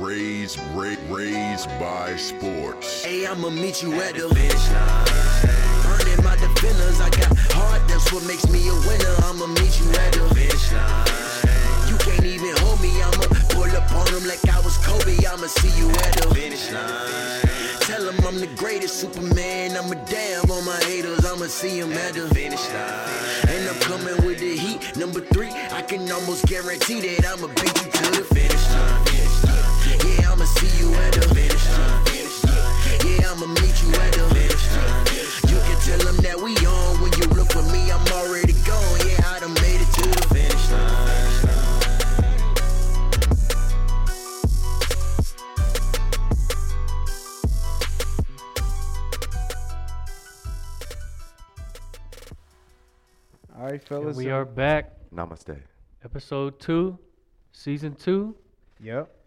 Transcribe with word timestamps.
raised, 0.00 0.58
ra- 0.74 0.96
raised 1.08 1.68
by 1.78 2.16
sports. 2.16 3.04
Hey, 3.04 3.26
I'ma 3.26 3.50
meet 3.50 3.82
you 3.82 3.92
at 4.00 4.14
the 4.14 4.28
finish 4.34 4.70
line. 4.72 5.06
Burning 5.84 6.24
my 6.24 6.36
defenders, 6.36 7.00
I 7.00 7.10
got 7.10 7.36
heart, 7.52 7.86
that's 7.86 8.10
what 8.12 8.24
makes 8.24 8.48
me 8.48 8.66
a 8.68 8.74
winner. 8.88 9.14
I'ma 9.28 9.46
meet 9.46 9.78
you 9.78 9.88
at 10.00 10.12
the 10.12 10.24
finish 10.34 10.72
line. 10.72 11.06
You 11.88 11.96
can't 11.98 12.24
even 12.24 12.56
hold 12.64 12.80
me, 12.80 12.90
I'ma 13.02 13.28
pull 13.52 13.70
up 13.76 13.92
on 13.92 14.06
them 14.12 14.26
like 14.26 14.40
I 14.48 14.60
was 14.60 14.78
Kobe. 14.78 15.16
I'ma 15.26 15.46
see 15.46 15.72
you 15.78 15.90
at 15.90 16.12
the 16.16 16.34
finish 16.34 16.72
line. 16.72 17.44
Tell 17.84 18.04
them 18.04 18.16
I'm 18.26 18.40
the 18.40 18.48
greatest 18.56 19.00
Superman. 19.00 19.76
I'm 19.76 19.92
a 19.92 19.96
damn 20.06 20.50
on 20.50 20.64
my 20.64 20.80
haters. 20.84 21.26
I'ma 21.26 21.46
see 21.46 21.80
them 21.80 21.92
at 21.92 22.14
the 22.14 22.26
finish 22.34 22.66
line. 22.72 23.52
And 23.52 23.68
I'm 23.68 23.80
coming 23.80 24.16
with 24.24 24.38
the 24.38 24.56
heat. 24.56 24.96
Number 24.96 25.20
three, 25.20 25.50
I 25.72 25.82
can 25.82 26.10
almost 26.10 26.46
guarantee 26.46 27.00
that 27.00 27.26
I'ma 27.26 27.48
beat 27.48 27.76
you 27.84 27.90
to 27.90 28.10
the 28.16 28.24
finish 28.32 28.70
line. 28.70 29.69
Yeah, 30.40 30.46
I'ma 30.46 30.54
see 30.54 30.78
you 30.78 30.94
at 30.94 31.12
the 31.12 31.20
finish 31.34 31.68
line. 31.76 33.20
Yeah, 33.20 33.30
I'ma 33.30 33.46
meet 33.60 33.76
you 33.82 33.90
at 33.92 34.12
the 34.14 34.24
finish 34.32 34.66
line. 34.72 35.52
You 35.52 35.58
can 35.60 35.78
tell 35.84 35.98
them 35.98 36.16
that 36.24 36.40
we 36.40 36.56
on. 36.66 37.00
When 37.02 37.12
you 37.20 37.26
look 37.36 37.52
for 37.52 37.62
me, 37.64 37.92
I'm 37.92 38.00
already 38.08 38.54
gone. 38.64 38.98
Yeah, 39.06 39.20
I 39.28 39.40
done 39.40 39.52
made 39.54 39.80
it 39.80 39.92
to 39.92 40.08
the 40.08 40.22
finish 40.32 40.70
line. 40.70 42.20
All 53.58 53.66
right, 53.66 53.82
fellas. 53.82 54.16
we 54.16 54.24
so- 54.24 54.30
are 54.30 54.44
back, 54.44 54.92
Namaste. 55.14 55.60
episode 56.04 56.58
two, 56.60 56.98
season 57.52 57.94
two. 57.94 58.34
Yep. 58.80 59.19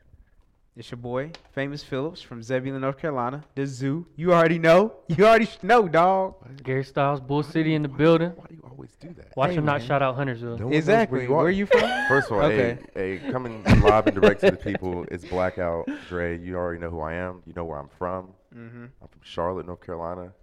It's 0.76 0.90
your 0.90 0.98
boy, 0.98 1.32
Famous 1.52 1.84
Phillips 1.84 2.20
from 2.24 2.42
Zebulon, 2.42 2.82
North 2.82 2.98
Carolina. 2.98 3.44
The 3.54 3.68
zoo. 3.68 4.08
You 4.16 4.34
already 4.34 4.58
know. 4.58 4.94
You 5.08 5.28
already 5.28 5.48
know, 5.62 5.88
dog. 5.88 6.34
Gary 6.64 6.84
Styles, 6.84 7.20
Bull 7.22 7.44
City 7.44 7.76
in 7.76 7.84
the 7.84 7.88
building. 7.88 8.32
Why 8.36 8.46
do 8.50 8.56
you 8.56 8.64
always 8.68 8.96
do 9.00 9.14
that? 9.18 9.38
Watch 9.38 9.52
Hey, 9.52 9.58
him 9.58 9.66
not 9.66 9.84
shout 9.84 10.02
out 10.02 10.16
Huntersville. 10.16 10.58
No 10.58 10.66
one 10.66 10.72
knows 10.72 10.78
Exactly. 10.80 11.28
Where, 11.28 11.40
are 11.46 11.52
you 11.52 11.68
from? 11.68 11.82
First 12.08 12.32
of 12.32 12.38
all, 12.38 12.44
Okay. 12.46 12.80
hey, 12.96 13.20
hey, 13.20 13.32
coming 13.32 13.64
live 13.84 14.08
and 14.08 14.20
direct 14.20 14.42
to 14.42 14.50
the 14.50 14.58
people, 14.58 15.06
it's 15.12 15.24
Blackout 15.26 15.88
Dre. 16.10 16.40
You 16.40 16.56
already 16.56 16.80
know 16.82 16.90
who 16.90 17.02
I 17.02 17.14
am. 17.14 17.44
You 17.46 17.54
know 17.56 17.66
where 17.66 17.78
I'm 17.78 17.90
from. 18.00 18.30
mm-hmm. 18.56 18.86
I'm 18.86 19.08
from 19.08 19.22
Charlotte, 19.22 19.68
North 19.68 19.86
Carolina. 19.86 20.34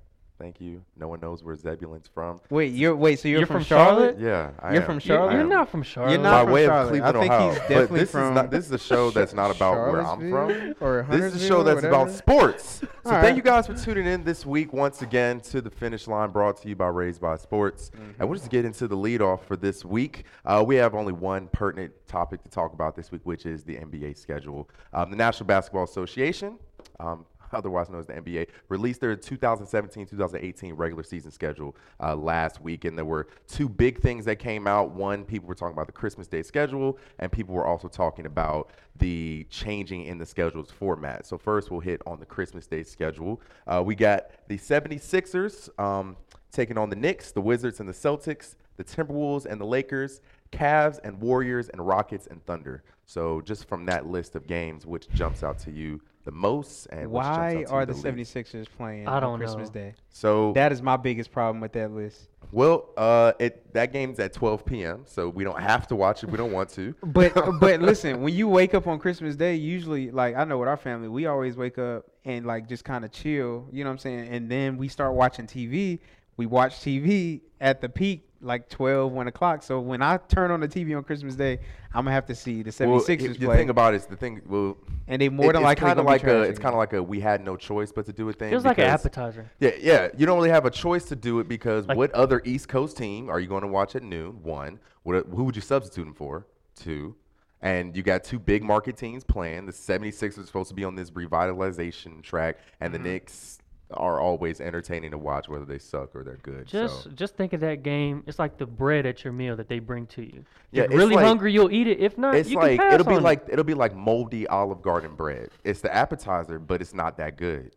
Thank 0.41 0.59
you. 0.59 0.83
No 0.97 1.07
one 1.07 1.21
knows 1.21 1.45
where 1.45 1.55
Zebulon's 1.55 2.09
from. 2.09 2.41
Wait, 2.49 2.73
you're 2.73 2.97
wait. 2.97 3.19
So 3.19 3.29
you're, 3.29 3.41
You're 3.41 3.47
from, 3.47 3.57
from 3.57 3.65
Charlotte? 3.65 4.17
Charlotte? 4.19 4.21
Yeah, 4.21 4.51
I 4.59 4.73
You're 4.73 4.81
am. 4.81 4.87
from 4.87 4.99
Charlotte? 4.99 5.35
You're 5.35 5.45
not 5.45 5.69
from 5.69 5.83
Charlotte. 5.83 6.13
You're 6.13 6.23
not 6.23 6.31
By 6.33 6.45
from 6.45 6.53
way 6.55 6.65
Charlotte. 6.65 6.83
of 6.83 6.89
Cleveland, 6.89 7.17
I 7.17 7.21
think 7.21 7.33
Ohio. 7.33 7.51
he's 7.51 7.59
but 7.59 7.69
definitely 7.69 8.01
this 8.01 8.11
from 8.11 8.23
is 8.29 8.35
not. 8.35 8.51
This 8.51 8.65
is 8.65 8.73
a 8.73 8.79
show 8.79 9.11
that's 9.11 9.35
not 9.35 9.55
about 9.55 9.75
where 9.93 10.01
I'm 10.01 10.31
from. 10.31 10.75
Or 10.81 11.07
This 11.11 11.35
is 11.35 11.43
a 11.43 11.47
show 11.47 11.63
that's 11.63 11.85
about 11.85 12.11
sports. 12.11 12.81
So 13.03 13.13
All 13.15 13.23
thank 13.23 13.39
you 13.39 13.43
guys 13.43 13.67
for 13.67 13.73
tuning 13.75 14.07
in 14.07 14.25
this 14.25 14.45
week 14.45 14.75
once 14.75 15.01
again 15.01 15.41
to 15.41 15.63
the 15.63 15.71
finish 15.71 16.07
line 16.07 16.29
brought 16.29 16.61
to 16.61 16.69
you 16.69 16.77
by 16.77 16.89
Raised 16.89 17.19
by 17.19 17.39
Sports. 17.39 17.91
Mm-hmm. 17.95 18.21
And 18.21 18.29
we'll 18.29 18.39
just 18.39 18.51
get 18.51 18.67
into 18.67 18.87
the 18.89 18.95
lead 18.95 19.23
off 19.23 19.47
for 19.47 19.57
this 19.57 19.87
week. 19.87 20.25
Uh, 20.45 20.63
we 20.67 20.77
have 20.77 20.95
only 20.95 21.15
one 21.15 21.49
pertinent 21.49 21.95
topic 22.07 22.43
to 22.43 22.51
talk 22.51 22.75
about 22.75 22.95
this 22.97 23.11
week, 23.11 23.23
which 23.25 23.47
is 23.47 23.65
the 23.65 23.77
NBA 23.77 24.19
schedule. 24.19 24.69
Um, 24.93 25.11
the 25.11 25.17
National 25.17 25.47
Basketball 25.47 25.85
Association. 25.85 26.59
Um, 26.99 27.25
Otherwise 27.53 27.91
known 27.91 28.01
as 28.01 28.07
the 28.07 28.15
NBA, 28.15 28.49
released 28.69 29.01
their 29.01 29.17
2017-2018 29.17 30.73
regular 30.77 31.03
season 31.03 31.31
schedule 31.31 31.77
uh, 32.01 32.15
last 32.15 32.61
week, 32.61 32.85
and 32.85 32.97
there 32.97 33.05
were 33.05 33.29
two 33.49 33.69
big 33.69 34.01
things 34.01 34.25
that 34.25 34.39
came 34.39 34.67
out. 34.67 34.91
One, 34.93 35.25
people 35.25 35.49
were 35.49 35.55
talking 35.55 35.75
about 35.75 35.87
the 35.87 35.93
Christmas 35.93 36.27
Day 36.27 36.43
schedule, 36.43 36.99
and 37.19 37.31
people 37.31 37.55
were 37.55 37.67
also 37.67 37.89
talking 37.89 38.27
about 38.27 38.71
the 38.97 39.47
changing 39.51 40.05
in 40.05 40.19
the 40.19 40.27
schedule's 40.27 40.71
format. 40.71 41.27
So 41.27 41.39
first, 41.39 41.71
we'll 41.71 41.81
hit 41.81 42.03
on 42.07 42.21
the 42.21 42.27
Christmas 42.27 42.67
Day 42.67 42.83
schedule. 42.83 43.41
Uh, 43.67 43.83
we 43.85 43.95
got 43.95 44.31
the 44.49 44.59
76ers 44.59 45.69
um, 45.81 46.17
taking 46.53 46.79
on 46.79 46.91
the 46.91 46.97
Knicks, 46.97 47.33
the 47.33 47.41
Wizards 47.41 47.81
and 47.81 47.89
the 47.89 47.93
Celtics, 47.93 48.57
the 48.77 48.85
Timberwolves 48.85 49.47
and 49.47 49.61
the 49.61 49.65
Lakers, 49.65 50.21
Cavs 50.53 50.99
and 51.05 51.21
Warriors 51.21 51.69
and 51.69 51.87
Rockets 51.87 52.27
and 52.27 52.45
Thunder. 52.45 52.83
So 53.07 53.41
just 53.41 53.69
from 53.69 53.87
that 53.87 54.07
list 54.07 54.37
of 54.37 54.47
games, 54.47 54.87
which 54.87 55.09
jumps 55.11 55.43
out 55.43 55.59
to 55.61 55.71
you 55.71 56.01
the 56.31 56.37
most? 56.37 56.87
And 56.87 57.11
Why 57.11 57.65
are 57.69 57.81
you 57.81 57.87
the 57.87 57.93
least? 57.93 58.35
76ers 58.35 58.67
playing 58.77 59.09
I 59.09 59.17
on 59.17 59.23
don't 59.23 59.39
Christmas 59.39 59.69
know. 59.69 59.75
Day? 59.75 59.95
So 60.09 60.53
That 60.53 60.73
is 60.73 60.81
my 60.81 60.97
biggest 60.97 61.33
problem 61.33 61.61
with 61.61 61.73
that 61.73 61.91
list. 61.91 62.29
well, 62.53 62.91
uh, 62.97 63.33
it 63.39 63.73
that 63.75 63.93
game's 63.93 64.19
at 64.19 64.33
12 64.33 64.65
p.m. 64.65 65.03
So 65.07 65.29
we 65.29 65.45
don't 65.45 65.61
have 65.61 65.87
to 65.89 65.97
watch 65.97 66.23
it. 66.23 66.31
We 66.31 66.37
don't 66.37 66.53
want 66.53 66.71
to. 66.71 66.95
But 67.05 67.35
but 67.61 67.81
listen, 67.81 68.23
when 68.23 68.35
you 68.35 68.49
wake 68.49 68.75
up 68.75 68.87
on 68.87 68.99
Christmas 68.99 69.37
Day, 69.37 69.57
usually 69.57 70.11
like 70.11 70.37
I 70.37 70.45
know 70.45 70.59
with 70.59 70.69
our 70.69 70.77
family, 70.77 71.09
we 71.09 71.27
always 71.27 71.57
wake 71.57 71.79
up 71.79 72.07
and 72.25 72.47
like 72.47 72.69
just 72.69 72.85
kind 72.85 73.05
of 73.05 73.11
chill, 73.11 73.67
you 73.73 73.83
know 73.85 73.91
what 73.91 73.95
I'm 73.95 73.99
saying? 73.99 74.29
And 74.29 74.51
then 74.51 74.77
we 74.77 74.89
start 74.89 75.15
watching 75.15 75.47
TV. 75.47 75.99
We 76.37 76.47
watch 76.47 76.77
TV 76.77 77.41
at 77.61 77.81
the 77.81 77.89
peak 77.89 78.30
like 78.43 78.69
12, 78.69 79.13
1 79.13 79.27
o'clock. 79.29 79.63
So 79.63 79.81
when 79.81 80.03
I 80.03 80.17
turn 80.17 80.51
on 80.51 80.61
the 80.61 80.69
TV 80.69 80.97
on 80.97 81.05
Christmas 81.05 81.35
Day, 81.35 81.59
I'm 81.93 82.05
gonna 82.05 82.13
have 82.13 82.27
to 82.27 82.35
see 82.35 82.63
the 82.63 82.71
76ers 82.71 82.89
well, 82.89 83.01
it- 83.35 83.39
the 83.41 83.47
thing 83.49 83.71
about 83.71 83.95
it 83.95 83.99
is 83.99 84.07
the 84.07 84.17
thing. 84.17 84.41
Well, 84.47 84.79
and 85.09 85.21
they 85.21 85.29
more 85.29 85.51
it- 85.51 85.53
than 85.55 85.63
it's 85.63 85.65
likely 85.67 85.87
kind 85.87 85.99
of 85.99 86.07
like 86.07 86.25
a 86.25 86.43
it's 86.43 86.59
kind 86.59 86.75
of 86.75 86.79
like 86.79 86.93
a 86.93 87.03
we 87.03 87.21
had 87.21 87.45
no 87.45 87.57
choice 87.57 87.93
but 87.93 88.07
to 88.07 88.13
do 88.13 88.29
a 88.29 88.33
thing. 88.33 88.49
it 88.49 88.51
thing. 88.51 88.51
Feels 88.53 88.65
like 88.65 88.79
an 88.79 88.85
appetizer. 88.85 89.51
Yeah, 89.59 89.73
yeah. 89.79 90.09
You 90.17 90.27
don't 90.27 90.37
really 90.39 90.51
have 90.51 90.65
a 90.67 90.71
choice 90.71 91.05
to 91.07 91.17
do 91.17 91.41
it 91.41 91.49
because 91.49 91.87
Like- 91.87 91.97
what 91.99 92.13
other 92.13 92.41
East 92.45 92.69
Coast 92.69 92.97
team 92.97 93.29
are 93.29 93.41
you 93.41 93.49
going 93.49 93.63
to 93.63 93.69
watch 93.69 93.95
at 93.97 94.03
noon? 94.03 94.43
One. 94.43 94.79
What, 95.03 95.27
who 95.27 95.45
would 95.45 95.57
you 95.57 95.63
substitute 95.63 96.05
them 96.05 96.15
for? 96.15 96.47
Two. 96.77 97.17
And 97.63 97.95
you 97.95 98.03
got 98.03 98.25
two 98.25 98.39
big 98.39 98.63
market 98.65 98.97
teams 98.97 99.23
playing. 99.23 99.67
The 99.67 99.73
76ers 99.73 100.39
are 100.39 100.47
supposed 100.47 100.71
to 100.71 100.75
be 100.75 100.85
on 100.85 100.95
this 100.95 101.11
revitalization 101.11 102.23
track, 102.23 102.57
and 102.81 102.93
Mm-hmm. 102.95 103.03
the 103.03 103.09
Knicks 103.11 103.60
are 103.93 104.21
always 104.21 104.61
entertaining 104.61 105.11
to 105.11 105.19
watch, 105.19 105.49
whether 105.49 105.65
they 105.65 105.79
suck 105.79 106.15
or 106.15 106.23
they're 106.23 106.39
good. 106.43 106.67
Just 106.67 107.05
so. 107.05 107.11
just 107.11 107.37
think 107.37 107.53
of 107.53 107.61
that 107.61 107.83
game. 107.83 108.23
It's 108.27 108.39
like 108.39 108.57
the 108.59 108.67
bread 108.67 109.07
at 109.07 109.25
your 109.25 109.33
meal 109.33 109.57
that 109.57 109.69
they 109.69 109.79
bring 109.79 110.07
to 110.09 110.23
you. 110.23 110.45
Yeah, 110.71 110.83
If 110.83 110.87
it's 110.87 110.93
you're 110.93 110.99
really 111.01 111.17
like- 111.17 111.25
hungry, 111.27 111.53
you'll 111.53 111.73
eat 111.73 111.87
it. 111.89 111.99
If 112.01 112.17
not, 112.19 112.35
It's 112.37 112.51
you 112.51 112.57
like 112.57 112.79
can 112.79 112.79
pass 112.79 112.95
it'll 112.95 113.07
be 113.07 113.15
on 113.15 113.21
it. 113.21 113.25
like 113.25 113.45
it'll 113.49 113.65
be 113.65 113.75
like 113.75 113.95
moldy 113.95 114.47
Olive 114.47 114.83
Garden 114.83 115.15
bread. 115.17 115.51
It's 115.65 115.81
the 115.81 115.95
appetizer, 115.95 116.59
but 116.59 116.81
it's 116.81 116.95
not 116.95 117.17
that 117.19 117.37
good. 117.37 117.73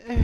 I 0.08 0.14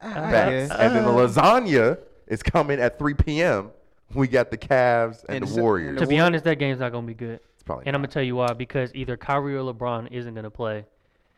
Facts. 0.00 0.50
guess. 0.68 0.70
And 0.78 0.96
then 0.96 1.04
the 1.04 1.10
lasagna 1.10 1.98
is 2.26 2.42
coming 2.42 2.80
at 2.80 2.98
3 2.98 3.14
p.m. 3.14 3.70
We 4.14 4.28
got 4.28 4.50
the 4.50 4.58
Cavs 4.58 5.24
and, 5.28 5.44
And 5.44 5.48
the 5.48 5.60
Warriors. 5.60 5.98
To 6.00 6.06
be 6.06 6.18
honest, 6.18 6.44
that 6.44 6.58
game's 6.58 6.80
not 6.80 6.92
gonna 6.92 7.06
be 7.06 7.14
good. 7.14 7.40
it's 7.54 7.62
probably 7.62 7.86
And 7.86 7.96
I'm 7.96 8.02
gonna 8.02 8.12
tell 8.12 8.22
you 8.22 8.36
why. 8.36 8.52
Because 8.52 8.90
either 8.94 9.16
Kyrie 9.16 9.56
or 9.56 9.62
LeBron 9.72 10.10
isn't 10.12 10.34
gonna 10.34 10.50
play. 10.50 10.84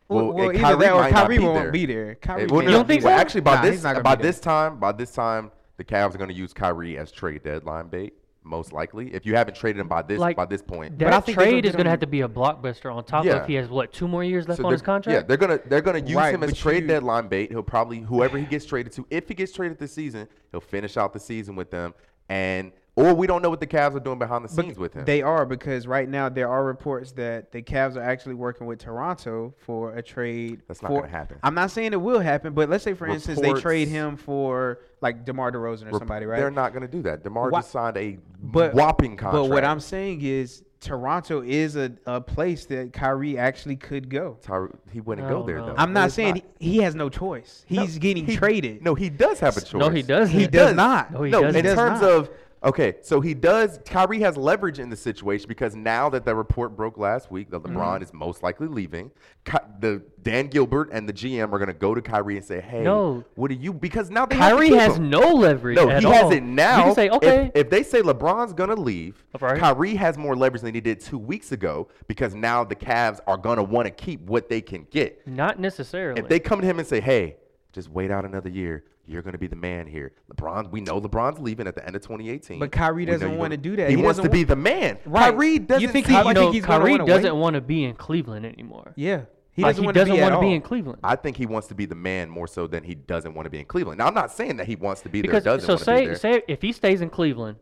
Well, 0.09 0.27
Well, 0.27 0.35
well, 0.35 0.49
and 0.51 0.59
either 0.59 0.65
Kyrie 0.67 0.79
that 0.85 0.93
or 0.93 1.01
might 1.01 1.13
Kyrie 1.13 1.39
be 1.39 1.45
won't 1.45 1.63
there. 1.63 1.71
be 1.73 1.87
there. 1.87 2.15
Kyrie 2.17 2.43
It- 2.43 2.51
well, 2.51 2.61
can't 2.61 2.67
no, 2.67 2.71
You 2.73 2.77
don't 2.79 2.87
be 2.89 2.95
think 2.95 3.03
there. 3.05 3.11
well, 3.13 3.21
actually, 3.21 3.41
by 3.41 3.55
Nah, 3.57 3.63
this 3.63 3.83
by 4.03 4.15
this 4.17 4.41
time, 4.41 4.79
by 4.79 4.93
this 4.93 5.11
time, 5.13 5.51
the 5.77 5.85
Cavs 5.85 6.15
are 6.15 6.19
going 6.19 6.29
to 6.29 6.37
use 6.37 6.53
Kyrie 6.53 6.99
as 6.99 7.11
trade 7.11 7.43
deadline 7.43 7.89
bait, 7.89 8.13
most 8.45 8.73
likely. 8.75 9.13
If 9.15 9.25
you 9.25 9.35
haven't 9.35 9.55
traded 9.57 9.81
him 9.81 9.89
by 9.89 10.03
this 10.03 10.19
Like, 10.19 10.37
by 10.37 10.45
this 10.45 10.61
point, 10.63 10.99
But 10.99 11.07
I 11.07 11.11
That 11.11 11.25
think 11.25 11.39
trade 11.39 11.65
is 11.65 11.75
gonna 11.75 11.89
have 11.89 12.01
to 12.01 12.07
be 12.07 12.21
a 12.21 12.29
blockbuster. 12.29 12.95
On 12.95 13.03
top 13.03 13.25
Yeah. 13.25 13.37
of 13.37 13.47
he 13.47 13.55
has 13.55 13.69
what 13.71 13.93
two 13.93 14.07
more 14.07 14.23
years 14.23 14.47
left 14.47 14.61
So 14.61 14.67
on 14.67 14.73
his 14.73 14.83
contract. 14.83 15.15
Yeah, 15.19 15.27
they're 15.27 15.39
gonna 15.39 15.59
they're 15.67 15.81
gonna 15.81 15.99
use 16.01 16.15
Right, 16.17 16.35
him 16.35 16.43
as 16.43 16.57
trade 16.57 16.83
you- 16.83 16.89
deadline 16.89 17.29
bait. 17.29 17.51
He'll 17.51 17.63
probably 17.63 18.01
whoever 18.01 18.37
he 18.37 18.45
gets 18.45 18.67
traded 18.67 18.93
to, 18.93 19.07
if 19.11 19.27
he 19.29 19.35
gets 19.35 19.53
traded 19.53 19.79
this 19.79 19.95
season, 19.95 20.29
he'll 20.53 20.61
finish 20.61 20.99
out 20.99 21.15
the 21.15 21.21
season 21.21 21.57
with 21.57 21.71
them, 21.71 21.95
and 22.29 22.73
or 22.97 23.13
we 23.13 23.27
don't 23.27 23.43
know 23.43 23.51
what 23.51 23.61
the 23.61 23.67
Cavs 23.67 23.95
are 23.97 24.01
doing 24.01 24.19
behind 24.19 24.45
the 24.45 24.55
But 24.55 24.65
scenes 24.65 24.79
with 24.79 24.95
him. 24.95 25.05
They 25.05 25.21
are 25.21 25.45
because 25.45 25.87
right 25.87 26.09
now 26.09 26.29
there 26.29 26.49
are 26.49 26.65
reports 26.65 27.13
that 27.13 27.51
the 27.51 27.61
Cavs 27.61 27.97
are 27.97 28.03
actually 28.03 28.35
working 28.37 28.67
with 28.67 28.79
Toronto 28.79 29.53
for 29.59 29.95
a 29.97 30.03
trade. 30.03 30.63
That's 30.69 30.81
not 30.81 30.89
for- 30.91 31.01
gonna 31.01 31.11
happen. 31.11 31.39
I'm 31.43 31.55
not 31.55 31.71
saying 31.73 31.93
it 31.93 32.01
will 32.01 32.21
happen, 32.21 32.53
but 32.55 32.69
let's 32.69 32.85
say 32.85 32.95
for 32.95 33.07
instance 33.07 33.41
they 33.41 33.53
trade 33.55 33.89
him 33.89 34.17
for 34.17 34.79
like 35.01 35.25
DeMar 35.25 35.51
DeRozan 35.53 35.83
or 35.83 35.93
Rep- 35.93 35.95
somebody, 35.99 36.27
right? 36.27 36.39
They're 36.39 36.51
not 36.51 36.73
going 36.73 36.83
to 36.83 36.89
do 36.89 37.03
that. 37.03 37.23
Demar 37.25 37.51
Why- 37.51 37.61
just 37.61 37.73
signed 37.73 37.97
a 37.97 38.19
but 38.41 38.75
whopping 38.75 39.17
contract. 39.17 39.43
But 39.49 39.51
what 39.51 39.65
I'm 39.65 39.81
saying 39.81 40.21
is 40.23 40.63
Toronto 40.81 41.43
is 41.43 41.77
a, 41.77 41.93
a 42.07 42.21
place 42.21 42.67
that 42.67 42.93
Kyrie 42.93 43.39
actually 43.39 43.77
could 43.77 44.09
go. 44.11 44.39
Tyre- 44.43 44.71
he 44.93 45.01
wouldn't 45.01 45.27
go 45.29 45.43
there 45.43 45.57
know. 45.59 45.67
though. 45.69 45.75
I'm 45.79 45.93
not 45.95 46.07
it's 46.07 46.15
saying 46.15 46.43
He, 46.59 46.73
he 46.73 46.79
has 46.79 46.95
no 46.95 47.09
choice. 47.09 47.65
No, 47.71 47.83
He's 47.83 47.99
getting 47.99 48.25
he- 48.27 48.37
traded. 48.37 48.83
No, 48.83 48.95
he 48.95 49.09
does 49.11 49.41
have 49.41 49.57
a 49.57 49.61
choice. 49.63 49.81
No, 49.81 49.89
he 49.91 50.03
doesn't. 50.03 50.39
he 50.39 50.47
does 50.47 50.77
not. 50.77 51.11
No, 51.13 51.23
he 51.23 51.31
no, 51.31 51.41
doesn't. 51.43 51.59
in 51.59 51.65
does 51.65 51.75
terms 51.75 52.01
not. 52.03 52.11
of 52.11 52.31
okay, 52.65 52.95
so 53.03 53.21
he 53.21 53.35
does. 53.35 53.79
Kyrie 53.85 54.21
has 54.21 54.37
leverage 54.37 54.79
in 54.79 54.89
the 54.91 54.97
situation 54.97 55.47
because 55.49 55.77
now 55.77 56.09
that 56.11 56.25
the 56.25 56.35
report 56.35 56.75
broke 56.77 56.99
last 56.99 57.31
week 57.31 57.51
that 57.51 57.63
Mm-hmm. 57.63 57.77
LeBron 57.77 58.03
is 58.03 58.13
most 58.13 58.43
likely 58.43 58.67
leaving, 58.67 59.11
Ky- 59.45 59.59
the 59.81 60.03
Dan 60.23 60.47
Gilbert 60.49 60.89
and 60.93 61.09
the 61.09 61.13
GM 61.13 61.53
are 61.53 61.59
going 61.59 61.67
to 61.69 61.73
go 61.75 61.95
to 61.95 62.01
Kyrie 62.03 62.37
and 62.37 62.45
say, 62.45 62.61
"Hey, 62.61 62.83
No. 62.83 63.25
what 63.35 63.49
do 63.49 63.55
you?" 63.55 63.73
Because 63.73 64.11
now 64.11 64.27
they 64.27 64.37
Kyrie 64.37 64.71
has 64.71 64.97
him. 64.97 65.11
no 65.11 65.21
leverage. 65.35 65.77
No, 65.77 65.89
he 65.89 66.05
all. 66.07 66.13
has 66.13 66.31
it 66.33 66.43
now. 66.43 66.79
You 66.79 66.85
can 66.87 66.95
say 66.95 67.07
If- 67.07 67.13
okay. 67.13 67.51
If, 67.55 67.71
they 67.71 67.83
say 67.83 68.03
LeBron's 68.03 68.53
gonna 68.53 68.75
leave, 68.75 69.23
Right. 69.41 69.59
Kyrie 69.59 69.95
has 69.97 70.17
more 70.19 70.35
leverage 70.35 70.63
than 70.63 70.75
he 70.75 70.81
did 70.81 71.01
two 71.01 71.19
weeks 71.19 71.53
ago 71.53 71.89
because 72.09 72.35
now 72.35 72.65
the 72.65 72.77
Cavs 72.77 73.21
are 73.27 73.37
gonna 73.37 73.63
want 73.63 73.87
to 73.87 73.91
keep 73.91 74.21
what 74.23 74.49
they 74.49 74.61
can 74.61 74.87
get. 74.91 75.27
not 75.27 75.59
necessarily. 75.59 76.21
If 76.21 76.29
they 76.29 76.39
come 76.41 76.61
to 76.61 76.67
him 76.67 76.79
and 76.79 76.87
say, 76.89 77.01
"Hey, 77.01 77.37
just 77.73 77.89
wait 77.91 78.11
out 78.11 78.25
another 78.25 78.49
year. 78.49 78.85
You're 79.07 79.23
going 79.23 79.33
to 79.33 79.39
be 79.39 79.47
the 79.47 79.57
man 79.57 79.87
here." 79.87 80.13
LeBron, 80.35 80.71
we 80.71 80.81
know 80.81 81.01
LeBron's 81.01 81.39
leaving 81.39 81.67
at 81.67 81.75
the 81.75 81.85
end 81.87 81.97
of 81.97 82.03
2018. 82.03 82.59
But 82.59 82.73
Kyrie 82.73 83.05
doesn't 83.05 83.37
wanna 83.37 83.57
do 83.57 83.77
that. 83.77 83.91
He, 83.91 83.97
He 83.97 84.03
wants 84.03 84.19
doesn't 84.19 84.31
to 84.31 84.37
be 84.37 84.45
the 84.45 84.57
man. 84.57 84.99
Right. 85.05 85.31
Kyrie 85.31 85.59
doesn't. 85.59 85.91
think 85.91 86.07
he- 86.07 86.13
you 86.13 86.19
you 86.19 86.25
know, 86.35 86.41
think 86.41 86.55
he's 86.55 86.65
Kyrie 86.65 86.91
wanna 86.93 87.07
doesn't 87.07 87.37
want 87.37 87.55
to 87.55 87.61
be 87.61 87.85
in 87.85 87.95
Cleveland 87.95 88.47
anymore. 88.47 88.93
Yeah. 88.97 89.23
He 89.53 89.63
Like, 89.63 89.71
doesn't 89.77 89.83
he 89.83 89.87
want 89.87 89.95
to 89.95 90.01
doesn't 90.01 90.15
be 90.17 90.21
want 90.21 90.35
to 90.35 90.41
be 90.41 90.53
in 90.53 90.63
Cleveland. 90.63 90.99
I 91.05 91.15
think 91.15 91.37
he 91.37 91.47
wants 91.47 91.69
to 91.69 91.75
be 91.77 91.87
the 91.87 91.95
man 91.95 92.29
more 92.29 92.49
so 92.49 92.67
than 92.67 92.83
he 92.83 92.97
doesn't 92.97 93.35
want 93.35 93.47
to 93.47 93.51
be 93.51 93.61
in 93.61 93.67
Cleveland. 93.67 93.99
Now 93.99 94.07
I'm 94.09 94.15
not 94.15 94.33
saying 94.33 94.57
that 94.57 94.67
he 94.67 94.75
wants 94.75 95.01
to 95.03 95.09
be 95.09 95.21
there. 95.21 95.29
because 95.31 95.45
Doesn't 95.45 95.65
so 95.67 95.77
say 95.77 96.01
be 96.01 96.07
there. 96.07 96.17
say 96.17 96.43
if 96.49 96.61
he 96.61 96.73
stays 96.73 97.01
in 97.03 97.09
Cleveland 97.11 97.59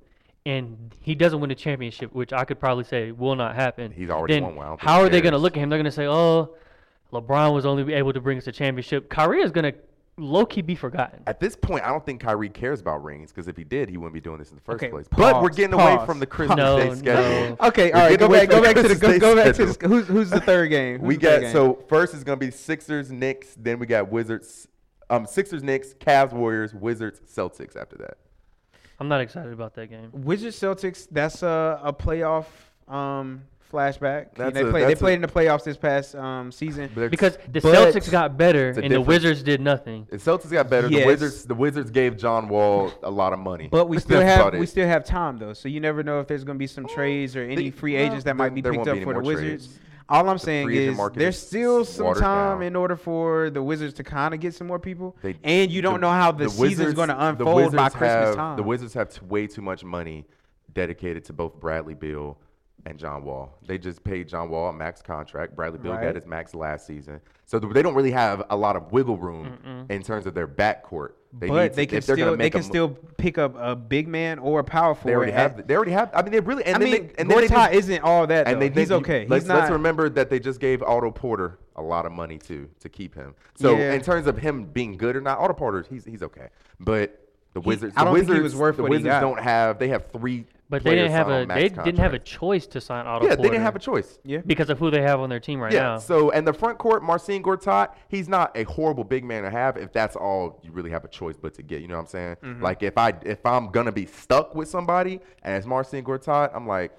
and 0.46 0.94
he 1.00 1.14
doesn't 1.14 1.38
win 1.40 1.50
a 1.50 1.54
championship, 1.54 2.12
which 2.14 2.32
I 2.32 2.44
could 2.46 2.58
probably 2.58 2.84
say 2.84 3.12
will 3.12 3.36
not 3.36 3.54
happen. 3.56 3.92
He's 3.92 4.08
already 4.08 4.34
then 4.34 4.42
won 4.44 4.56
one. 4.56 4.66
I 4.66 4.68
don't 4.70 4.78
think 4.78 4.88
How 4.88 5.00
are 5.02 5.08
they 5.10 5.20
going 5.20 5.32
to 5.32 5.38
look 5.38 5.56
at 5.56 5.60
him? 5.60 5.68
They're 5.68 5.78
going 5.78 5.84
to 5.84 5.90
say, 5.92 6.06
"Oh, 6.06 6.54
LeBron 7.12 7.52
was 7.52 7.66
only 7.66 7.92
able 7.92 8.12
to 8.14 8.20
bring 8.22 8.38
us 8.38 8.46
a 8.46 8.52
championship." 8.52 9.10
Kyrie 9.10 9.42
is 9.42 9.50
going 9.52 9.70
to 9.72 9.78
low 10.22 10.46
key 10.46 10.62
be 10.62 10.74
forgotten. 10.74 11.20
At 11.26 11.40
this 11.40 11.56
point, 11.56 11.84
I 11.84 11.88
don't 11.88 12.04
think 12.06 12.20
Kyrie 12.20 12.48
cares 12.48 12.80
about 12.80 13.02
rings 13.04 13.30
because 13.32 13.48
if 13.48 13.56
he 13.56 13.64
did, 13.64 13.88
he 13.88 13.96
wouldn't 13.96 14.14
be 14.14 14.20
doing 14.20 14.38
this 14.38 14.50
in 14.50 14.56
the 14.56 14.62
first 14.62 14.76
Okay, 14.82 14.90
place. 14.90 15.06
but 15.10 15.42
we're 15.42 15.48
pause, 15.48 15.56
getting 15.56 15.74
away 15.74 15.98
from 16.06 16.18
the 16.20 16.26
Christmas 16.26 16.56
No, 16.56 16.78
Day 16.78 16.88
no. 16.88 16.94
schedule. 16.94 17.56
Okay, 17.68 17.92
all 17.92 18.00
right. 18.08 18.18
Go 18.18 18.28
back. 18.28 18.48
Go 18.48 18.62
back 18.62 18.76
to 18.76 18.82
the. 18.82 18.94
Go, 18.96 19.18
go 19.18 19.34
back 19.36 19.54
to 19.56 19.66
the. 19.66 19.88
Who's 19.88 20.06
who's 20.06 20.30
the 20.30 20.40
third 20.40 20.68
game? 20.70 21.00
Who's 21.00 21.08
We 21.08 21.16
got 21.16 21.40
game? 21.42 21.52
so 21.52 21.74
first 21.88 22.14
is 22.14 22.24
gonna 22.24 22.36
be 22.36 22.50
Sixers, 22.50 23.10
Knicks. 23.10 23.54
Then 23.58 23.78
we 23.78 23.86
got 23.86 24.10
Wizards, 24.10 24.68
um, 25.10 25.26
Sixers, 25.26 25.62
Knicks, 25.62 25.94
Cavs, 25.94 26.32
Warriors, 26.32 26.72
Wizards, 26.74 27.20
Celtics. 27.20 27.76
After 27.76 27.96
that, 27.98 28.18
I'm 29.00 29.08
not 29.08 29.20
excited 29.20 29.52
about 29.52 29.74
that 29.74 29.88
game. 29.90 30.10
Wizards 30.12 30.58
Celtics. 30.58 31.08
That's 31.10 31.42
a, 31.42 31.80
a 31.82 31.92
playoff 31.92 32.46
um, 32.88 33.42
flashback. 33.72 34.36
You 34.36 34.44
know, 34.44 34.50
That's 34.50 34.54
they 34.54 34.60
a- 34.60 34.70
played. 34.70 34.84
They 34.84 34.88
that's 34.88 35.02
a- 35.02 35.06
in 35.08 35.20
the 35.22 35.28
playoffs 35.28 35.64
this 35.64 35.76
past 35.76 36.14
um, 36.14 36.52
season. 36.52 36.90
Because 36.94 37.38
the 37.50 37.60
But- 37.60 37.74
Celtics 37.94 38.10
got 38.10 38.36
better 38.36 38.68
It's 38.68 38.78
a 38.78 38.82
and 38.82 38.92
the. 38.94 39.00
Wizards 39.00 39.42
did 39.42 39.60
nothing. 39.60 40.06
the 40.10 40.18
Celtics 40.18 40.50
got 40.50 40.68
better. 40.70 40.88
Yes. 40.88 41.00
The 41.00 41.06
Wizards, 41.06 41.44
the 41.46 41.54
Wizards 41.54 41.90
gave 41.90 42.16
John 42.16 42.48
Wall 42.48 42.92
a 43.02 43.10
lot 43.10 43.32
of 43.32 43.38
money. 43.38 43.68
But 43.70 43.88
we 43.88 43.98
still 43.98 44.20
have 44.20 44.54
we 44.54 44.66
still 44.66 44.86
have 44.86 45.04
time 45.04 45.38
though, 45.38 45.54
so 45.54 45.68
you 45.68 45.80
never 45.80 46.02
know 46.02 46.20
if 46.20 46.26
there's 46.28 46.44
going 46.44 46.56
to 46.56 46.58
be 46.58 46.66
some 46.66 46.86
trades 46.86 47.34
or 47.34 47.42
any 47.42 47.56
They- 47.56 47.70
free 47.70 47.94
well, 47.94 48.02
agents 48.02 48.24
that 48.24 48.28
there- 48.28 48.34
might 48.34 48.54
be 48.54 48.62
picked 48.62 48.86
up 48.86 48.94
be 48.98 49.04
for 49.04 49.14
the 49.14 49.20
Wizards. 49.20 49.66
trades. 49.66 49.78
All 50.08 50.28
I'm 50.28 50.36
The 50.36 50.40
saying 50.40 50.70
is 50.72 50.98
there's 51.14 51.38
still 51.38 51.84
some 51.86 52.12
time 52.14 52.58
down. 52.58 52.62
in 52.64 52.76
order 52.76 52.96
for 52.96 53.48
the 53.48 53.62
Wizards 53.62 53.94
to 53.94 54.04
kind 54.04 54.34
of 54.34 54.40
get 54.40 54.52
some 54.52 54.66
more 54.66 54.78
people, 54.80 55.16
They- 55.22 55.36
and 55.42 55.70
you 55.70 55.80
don't 55.80 55.94
the- 55.94 56.00
know 56.00 56.10
how 56.10 56.32
the, 56.32 56.50
season's 56.50 56.60
Wizards- 56.78 56.94
going 56.94 57.08
to 57.08 57.26
unfold 57.28 57.74
by 57.74 57.88
Christmas 57.88 58.10
have- 58.10 58.34
time. 58.36 58.56
The 58.56 58.62
Wizards 58.62 58.92
have 58.94 59.08
way 59.22 59.46
too 59.46 59.62
much 59.62 59.84
money 59.84 60.26
dedicated 60.74 61.24
to 61.26 61.32
both 61.32 61.58
Bradley 61.60 61.94
Beal 61.94 62.36
and 62.84 62.98
John 62.98 63.24
Wall. 63.24 63.56
They 63.66 63.78
just 63.78 64.02
paid 64.02 64.28
John 64.28 64.50
Wall 64.50 64.68
a 64.68 64.72
max 64.72 65.02
contract. 65.02 65.54
Bradley 65.54 65.78
Beal 65.78 65.92
Right. 65.92 66.02
got 66.02 66.14
his 66.16 66.26
max 66.26 66.54
last 66.54 66.86
season, 66.86 67.20
so 67.46 67.58
th- 67.60 67.72
they 67.72 67.82
don't 67.82 67.94
really 67.94 68.10
have 68.10 68.42
a 68.50 68.56
lot 68.56 68.74
of 68.76 68.90
wiggle 68.92 69.16
room 69.16 69.86
in 69.88 70.02
terms 70.02 70.26
of 70.26 70.34
their 70.34 70.48
backcourt. 70.48 71.10
They 71.32 71.48
but 71.48 71.68
to- 71.70 71.76
they 71.76 71.86
can 71.86 71.98
if 71.98 72.06
they're 72.06 72.16
gonna 72.16 72.30
still 72.32 72.36
they 72.36 72.50
can 72.50 72.60
a 72.60 72.64
still 72.64 72.88
pick 73.16 73.38
up 73.38 73.54
a 73.56 73.74
big 73.76 74.06
man 74.08 74.38
or 74.38 74.60
a 74.60 74.64
power 74.64 74.94
forward. 74.94 75.08
They 75.10 75.14
already 75.16 75.32
at- 75.32 75.56
have. 75.56 75.66
They 75.66 75.76
already 75.76 75.92
have. 75.92 76.10
I 76.12 76.22
mean, 76.22 76.32
they 76.32 76.40
really. 76.40 76.64
And 76.64 76.76
I 76.76 76.78
then 76.80 76.90
mean, 76.90 77.06
they, 77.08 77.14
and 77.18 77.30
they 77.30 77.34
Gortat 77.36 77.48
just- 77.48 77.72
isn't 77.74 78.02
all 78.02 78.26
that. 78.26 78.46
and 78.48 78.56
though. 78.60 78.68
they 78.68 78.80
he's 78.80 78.88
they- 78.88 78.94
okay. 78.96 79.26
Let's, 79.28 79.44
he's 79.44 79.48
not. 79.48 79.58
let's 79.60 79.70
remember 79.70 80.08
that 80.10 80.28
they 80.28 80.38
just 80.40 80.60
gave 80.60 80.82
Otto 80.82 81.10
Porter 81.10 81.58
a 81.76 81.82
lot 81.82 82.04
of 82.04 82.12
money 82.12 82.36
too 82.36 82.68
to 82.80 82.88
keep 82.88 83.14
him. 83.14 83.34
So 83.54 83.76
Yeah. 83.76 83.92
in 83.94 84.02
terms 84.02 84.26
of 84.26 84.36
him 84.38 84.64
being 84.64 84.96
good 84.98 85.16
or 85.16 85.20
not, 85.22 85.38
Otto 85.38 85.54
Porter 85.54 85.86
he's 85.88 86.04
he's 86.04 86.22
okay. 86.22 86.48
But 86.80 87.18
the 87.54 87.60
He- 87.60 87.66
Wizards, 87.68 87.94
I 87.96 88.00
the 88.00 88.04
don't 88.06 88.14
think 88.16 88.28
Wizards, 88.28 88.38
he 88.38 88.42
was 88.42 88.56
worth 88.56 88.76
the 88.76 88.82
what 88.82 88.90
he 88.92 88.96
Wizards 88.98 89.12
got. 89.12 89.20
don't 89.20 89.40
have. 89.40 89.78
They 89.78 89.88
have 89.88 90.06
three. 90.10 90.46
But 90.72 90.84
they 90.84 90.94
didn't 90.94 91.10
have 91.10 91.28
a 91.28 91.46
max 91.46 91.60
they 91.60 91.68
didn't 91.68 91.98
have 91.98 92.14
a 92.14 92.18
contracts. 92.18 92.30
choice 92.30 92.66
to 92.68 92.80
sign 92.80 93.06
Otto 93.06 93.26
Yeah, 93.26 93.34
they 93.34 93.42
didn't 93.42 93.60
have 93.60 93.76
a 93.76 93.78
choice. 93.78 94.18
yeah. 94.24 94.38
because 94.38 94.70
of 94.70 94.78
who 94.78 94.90
they 94.90 95.02
have 95.02 95.20
on 95.20 95.28
their 95.28 95.38
team 95.38 95.60
right 95.60 95.70
yeah. 95.70 95.80
now. 95.80 95.98
So 95.98 96.30
and 96.30 96.46
the 96.46 96.54
front 96.54 96.78
court, 96.78 97.02
Marcin 97.02 97.42
Gortat, 97.42 97.94
he's 98.08 98.26
not 98.26 98.56
a 98.56 98.64
horrible 98.64 99.04
big 99.04 99.22
man 99.22 99.42
to 99.42 99.50
have 99.50 99.76
if 99.76 99.92
that's 99.92 100.16
all 100.16 100.60
you 100.62 100.72
really 100.72 100.90
have 100.90 101.04
a 101.04 101.08
choice 101.08 101.36
but 101.36 101.52
to 101.54 101.62
get. 101.62 101.82
You 101.82 101.88
know 101.88 101.96
what 101.96 102.00
I'm 102.00 102.06
saying? 102.06 102.36
Mm-hmm. 102.42 102.62
Like 102.62 102.82
if 102.82 102.96
I 102.96 103.12
if 103.22 103.44
I'm 103.44 103.70
gonna 103.70 103.92
be 103.92 104.06
stuck 104.06 104.54
with 104.54 104.68
somebody 104.68 105.20
and 105.42 105.54
it's 105.54 105.66
Marcin 105.66 106.02
Gortat, 106.02 106.50
I'm 106.54 106.66
like, 106.66 106.92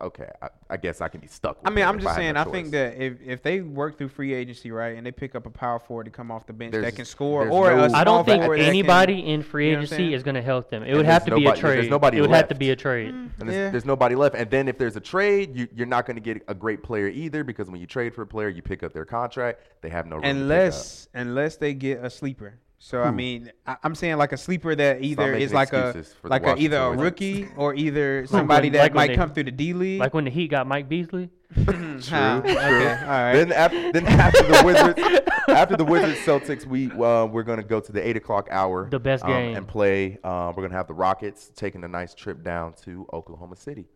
okay, 0.00 0.28
I, 0.42 0.48
I 0.70 0.76
guess 0.76 1.00
I 1.00 1.08
can 1.08 1.20
be 1.20 1.26
stuck. 1.26 1.60
With 1.62 1.66
I 1.70 1.74
mean, 1.74 1.82
him 1.82 1.88
I'm 1.90 1.96
just 1.98 2.08
have 2.08 2.16
saying. 2.16 2.34
no 2.34 2.40
I 2.40 2.44
think 2.44 2.70
that 2.70 3.00
if, 3.00 3.20
if 3.24 3.42
they 3.42 3.60
work 3.60 3.98
through 3.98 4.08
free 4.08 4.32
agency 4.34 4.70
right 4.70 4.96
and 4.96 5.04
they 5.06 5.12
pick 5.12 5.34
up 5.34 5.46
a 5.46 5.50
power 5.50 5.78
forward 5.78 6.04
to 6.04 6.10
come 6.10 6.30
off 6.30 6.46
the 6.46 6.52
bench 6.52 6.72
that 6.72 6.96
can 6.96 7.04
score, 7.04 7.48
or 7.48 7.70
no- 7.70 7.80
a 7.80 7.84
I 7.84 7.88
small 7.88 8.00
I 8.00 8.04
don't 8.04 8.24
think 8.24 8.42
forward 8.42 8.58
that 8.58 8.64
can- 8.64 8.68
anybody 8.70 9.20
in 9.32 9.42
free 9.42 9.66
you 9.66 9.72
know 9.72 9.78
what 9.78 9.82
I'm 9.82 9.86
saying? 9.88 10.00
agency 10.02 10.14
is 10.14 10.22
going 10.22 10.34
to 10.36 10.42
help 10.42 10.70
them. 10.70 10.82
It 10.82 10.88
And 10.88 10.96
would 10.96 11.06
have 11.06 11.24
there's 11.24 11.30
to 11.30 11.36
be 11.36 11.42
a 11.42 11.48
nobody- 11.48 11.60
there's 11.62 11.76
trade. 11.82 11.90
nobody 11.90 12.18
it 12.18 12.20
would 12.22 12.30
have 12.30 12.48
to 12.48 12.54
be 12.54 12.70
a 12.70 12.76
trade. 12.76 13.08
And 13.14 13.30
there's, 13.38 13.52
Yeah. 13.54 13.70
there's 13.70 13.84
nobody 13.84 14.14
left. 14.14 14.34
And 14.34 14.50
then 14.50 14.68
if 14.68 14.78
there's 14.78 14.96
a 14.96 15.00
trade, 15.00 15.56
you, 15.56 15.68
you're 15.74 15.86
not 15.86 16.06
going 16.06 16.16
to 16.16 16.22
get 16.22 16.42
a 16.48 16.54
great 16.54 16.82
player 16.82 17.08
either 17.08 17.44
because 17.44 17.70
when 17.70 17.80
you 17.80 17.86
trade 17.86 18.14
for 18.14 18.22
a 18.22 18.26
player, 18.26 18.48
you 18.48 18.62
pick 18.62 18.82
up 18.82 18.92
their 18.92 19.04
contract. 19.04 19.60
They 19.82 19.90
have 19.90 20.06
no 20.06 20.16
room 20.16 20.22
to 20.22 20.28
pick 20.28 20.36
up. 20.36 20.40
unless 20.42 21.08
unless 21.14 21.56
they 21.56 21.74
get 21.74 22.04
a 22.04 22.10
sleeper. 22.10 22.54
So 22.82 23.02
I 23.02 23.10
mean, 23.10 23.52
I, 23.66 23.76
I'm 23.84 23.94
saying 23.94 24.16
like 24.16 24.32
a 24.32 24.38
sleeper 24.38 24.74
that 24.74 25.02
either 25.02 25.34
is 25.34 25.52
like 25.52 25.74
a 25.74 25.88
excuses 25.90 26.14
for 26.14 26.28
the 26.28 26.30
like 26.30 26.46
a, 26.46 26.56
either 26.56 26.78
a 26.78 26.90
rookie 26.96 27.46
or 27.56 27.74
either 27.74 28.26
somebody 28.26 28.68
Like 28.68 28.72
that 28.72 28.82
when 28.92 28.94
might 28.96 29.06
they- 29.08 29.16
come 29.16 29.32
through 29.34 29.44
the 29.44 29.50
D 29.50 29.74
League. 29.74 30.00
Like 30.00 30.14
when 30.14 30.24
the 30.24 30.30
Heat 30.30 30.48
got 30.48 30.66
Mike 30.66 30.88
Beasley. 30.88 31.28
True, 31.54 31.64
True, 32.00 32.18
Okay, 32.18 32.54
true. 32.54 32.88
all 33.02 33.08
right. 33.08 33.32
Then 33.34 33.52
after, 33.52 33.92
then 33.92 34.06
after 34.06 34.42
the 34.44 34.62
Wizards, 34.64 35.20
after 35.48 35.76
the 35.76 35.84
Wizards 35.84 36.20
Celtics, 36.20 36.64
we 36.64 36.90
uh, 36.92 37.26
we're 37.26 37.42
gonna 37.42 37.62
go 37.64 37.80
to 37.80 37.92
the 37.92 38.06
eight 38.08 38.16
o'clock 38.16 38.46
hour. 38.52 38.88
The 38.88 39.00
best 39.00 39.24
um, 39.24 39.30
game. 39.30 39.56
and 39.56 39.66
play. 39.68 40.16
Um, 40.24 40.54
we're 40.54 40.62
gonna 40.62 40.74
have 40.74 40.86
the 40.86 40.94
Rockets 40.94 41.50
taking 41.54 41.82
a 41.84 41.88
nice 41.88 42.14
trip 42.14 42.42
down 42.44 42.72
to 42.84 43.06
Oklahoma 43.12 43.56
City. 43.56 43.86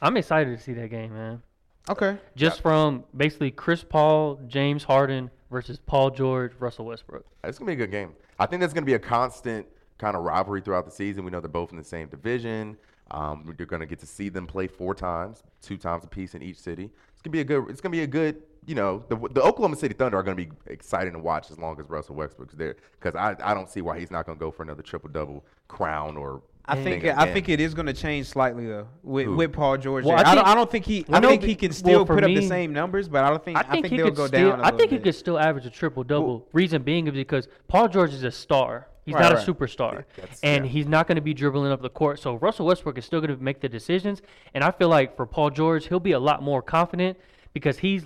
I'm 0.00 0.16
excited 0.16 0.56
to 0.56 0.62
see 0.62 0.72
that 0.74 0.88
game, 0.90 1.12
man. 1.12 1.42
okay. 1.90 2.18
Just 2.36 2.60
from 2.62 3.04
basically 3.16 3.50
Chris 3.50 3.82
Paul, 3.84 4.40
James 4.46 4.84
Harden 4.84 5.30
versus 5.52 5.78
Paul 5.78 6.10
George, 6.10 6.52
Russell 6.58 6.86
Westbrook. 6.86 7.24
It's 7.44 7.58
gonna 7.58 7.68
be 7.68 7.74
a 7.74 7.76
good 7.76 7.92
game. 7.92 8.14
I 8.40 8.46
think 8.46 8.58
there's 8.60 8.72
gonna 8.72 8.86
be 8.86 8.94
a 8.94 8.98
constant 8.98 9.66
kind 9.98 10.16
of 10.16 10.24
rivalry 10.24 10.62
throughout 10.62 10.84
the 10.84 10.90
season. 10.90 11.24
We 11.24 11.30
know 11.30 11.40
they're 11.40 11.48
both 11.48 11.70
in 11.70 11.78
the 11.78 11.84
same 11.84 12.08
division. 12.08 12.76
Um, 13.12 13.54
you're 13.56 13.66
gonna 13.66 13.86
get 13.86 14.00
to 14.00 14.06
see 14.06 14.30
them 14.30 14.46
play 14.46 14.66
four 14.66 14.94
times, 14.94 15.44
two 15.60 15.76
times 15.76 16.04
apiece 16.04 16.34
in 16.34 16.42
each 16.42 16.58
city. 16.58 16.90
It's 17.12 17.22
gonna 17.22 17.32
be 17.32 17.40
a 17.40 17.44
good. 17.44 17.68
It's 17.68 17.80
gonna 17.80 17.92
be 17.92 18.00
a 18.00 18.06
good. 18.06 18.42
You 18.64 18.76
know, 18.76 19.04
the, 19.08 19.16
the 19.16 19.42
Oklahoma 19.42 19.76
City 19.76 19.92
Thunder 19.92 20.16
are 20.16 20.22
gonna 20.22 20.36
be 20.36 20.48
exciting 20.66 21.12
to 21.12 21.18
watch 21.18 21.50
as 21.50 21.58
long 21.58 21.78
as 21.78 21.88
Russell 21.88 22.14
Westbrook's 22.14 22.54
there, 22.54 22.76
because 22.98 23.14
I, 23.14 23.36
I 23.42 23.54
don't 23.54 23.68
see 23.68 23.82
why 23.82 23.98
he's 23.98 24.10
not 24.10 24.24
gonna 24.24 24.38
go 24.38 24.50
for 24.50 24.62
another 24.62 24.82
triple 24.82 25.10
double 25.10 25.44
crown 25.68 26.16
or. 26.16 26.42
I 26.64 26.76
think 26.82 27.04
I 27.04 27.32
think 27.32 27.48
it 27.48 27.60
is 27.60 27.74
going 27.74 27.86
to 27.86 27.92
change 27.92 28.26
slightly 28.28 28.66
though 28.66 28.86
with, 29.02 29.26
Who? 29.26 29.34
with 29.36 29.52
Paul 29.52 29.76
George. 29.78 30.04
Well, 30.04 30.16
there. 30.16 30.26
I 30.26 30.30
I, 30.30 30.34
don't, 30.34 30.44
think- 30.44 30.48
I 30.48 30.54
don't 30.54 30.70
think 30.70 30.84
he. 30.84 31.04
well, 31.08 31.16
I 31.16 31.20
no, 31.20 31.28
think 31.30 31.42
he 31.42 31.54
can 31.56 31.72
still 31.72 32.06
for 32.06 32.14
put 32.14 32.24
up 32.24 32.28
the 32.28 32.46
same 32.46 32.72
numbers, 32.72 33.08
but 33.08 33.24
I 33.24 33.30
don't 33.30 33.44
think. 33.44 33.58
I 33.58 33.62
think, 33.64 33.86
he 33.86 33.96
they'll 33.96 34.10
go 34.12 34.26
still. 34.28 34.50
down. 34.50 34.60
a 34.60 34.64
I 34.64 34.68
think 34.70 34.90
he 34.90 34.96
little 34.96 35.04
could 35.04 35.14
still 35.16 35.38
average 35.38 35.66
a 35.66 35.70
triple 35.70 36.04
double. 36.04 36.46
Reason 36.52 36.80
being 36.82 37.06
is 37.08 37.14
because 37.14 37.48
Paul 37.68 37.88
George 37.88 38.12
is 38.14 38.22
a 38.22 38.30
star. 38.30 38.86
He's 39.04 39.14
Right, 39.16 39.22
not 39.22 39.32
right. 39.32 39.48
a 39.48 39.52
superstar, 39.52 40.04
That's- 40.16 40.38
and 40.44 40.64
yeah. 40.64 40.70
he's 40.70 40.86
not 40.86 41.08
going 41.08 41.16
to 41.16 41.22
be 41.22 41.34
dribbling 41.34 41.72
up 41.72 41.82
the 41.82 41.90
court. 41.90 42.20
So 42.20 42.36
Russell 42.36 42.66
Westbrook 42.66 42.96
is 42.98 43.04
still 43.04 43.20
going 43.20 43.36
to 43.36 43.42
make 43.42 43.60
the 43.60 43.68
decisions. 43.68 44.22
And 44.54 44.62
I 44.62 44.70
feel 44.70 44.88
like 44.88 45.16
for 45.16 45.26
Paul 45.26 45.50
George, 45.50 45.88
he'll 45.88 45.98
be 45.98 46.12
a 46.12 46.20
lot 46.20 46.40
more 46.44 46.62
confident 46.62 47.18
because 47.52 47.78
he's 47.78 48.04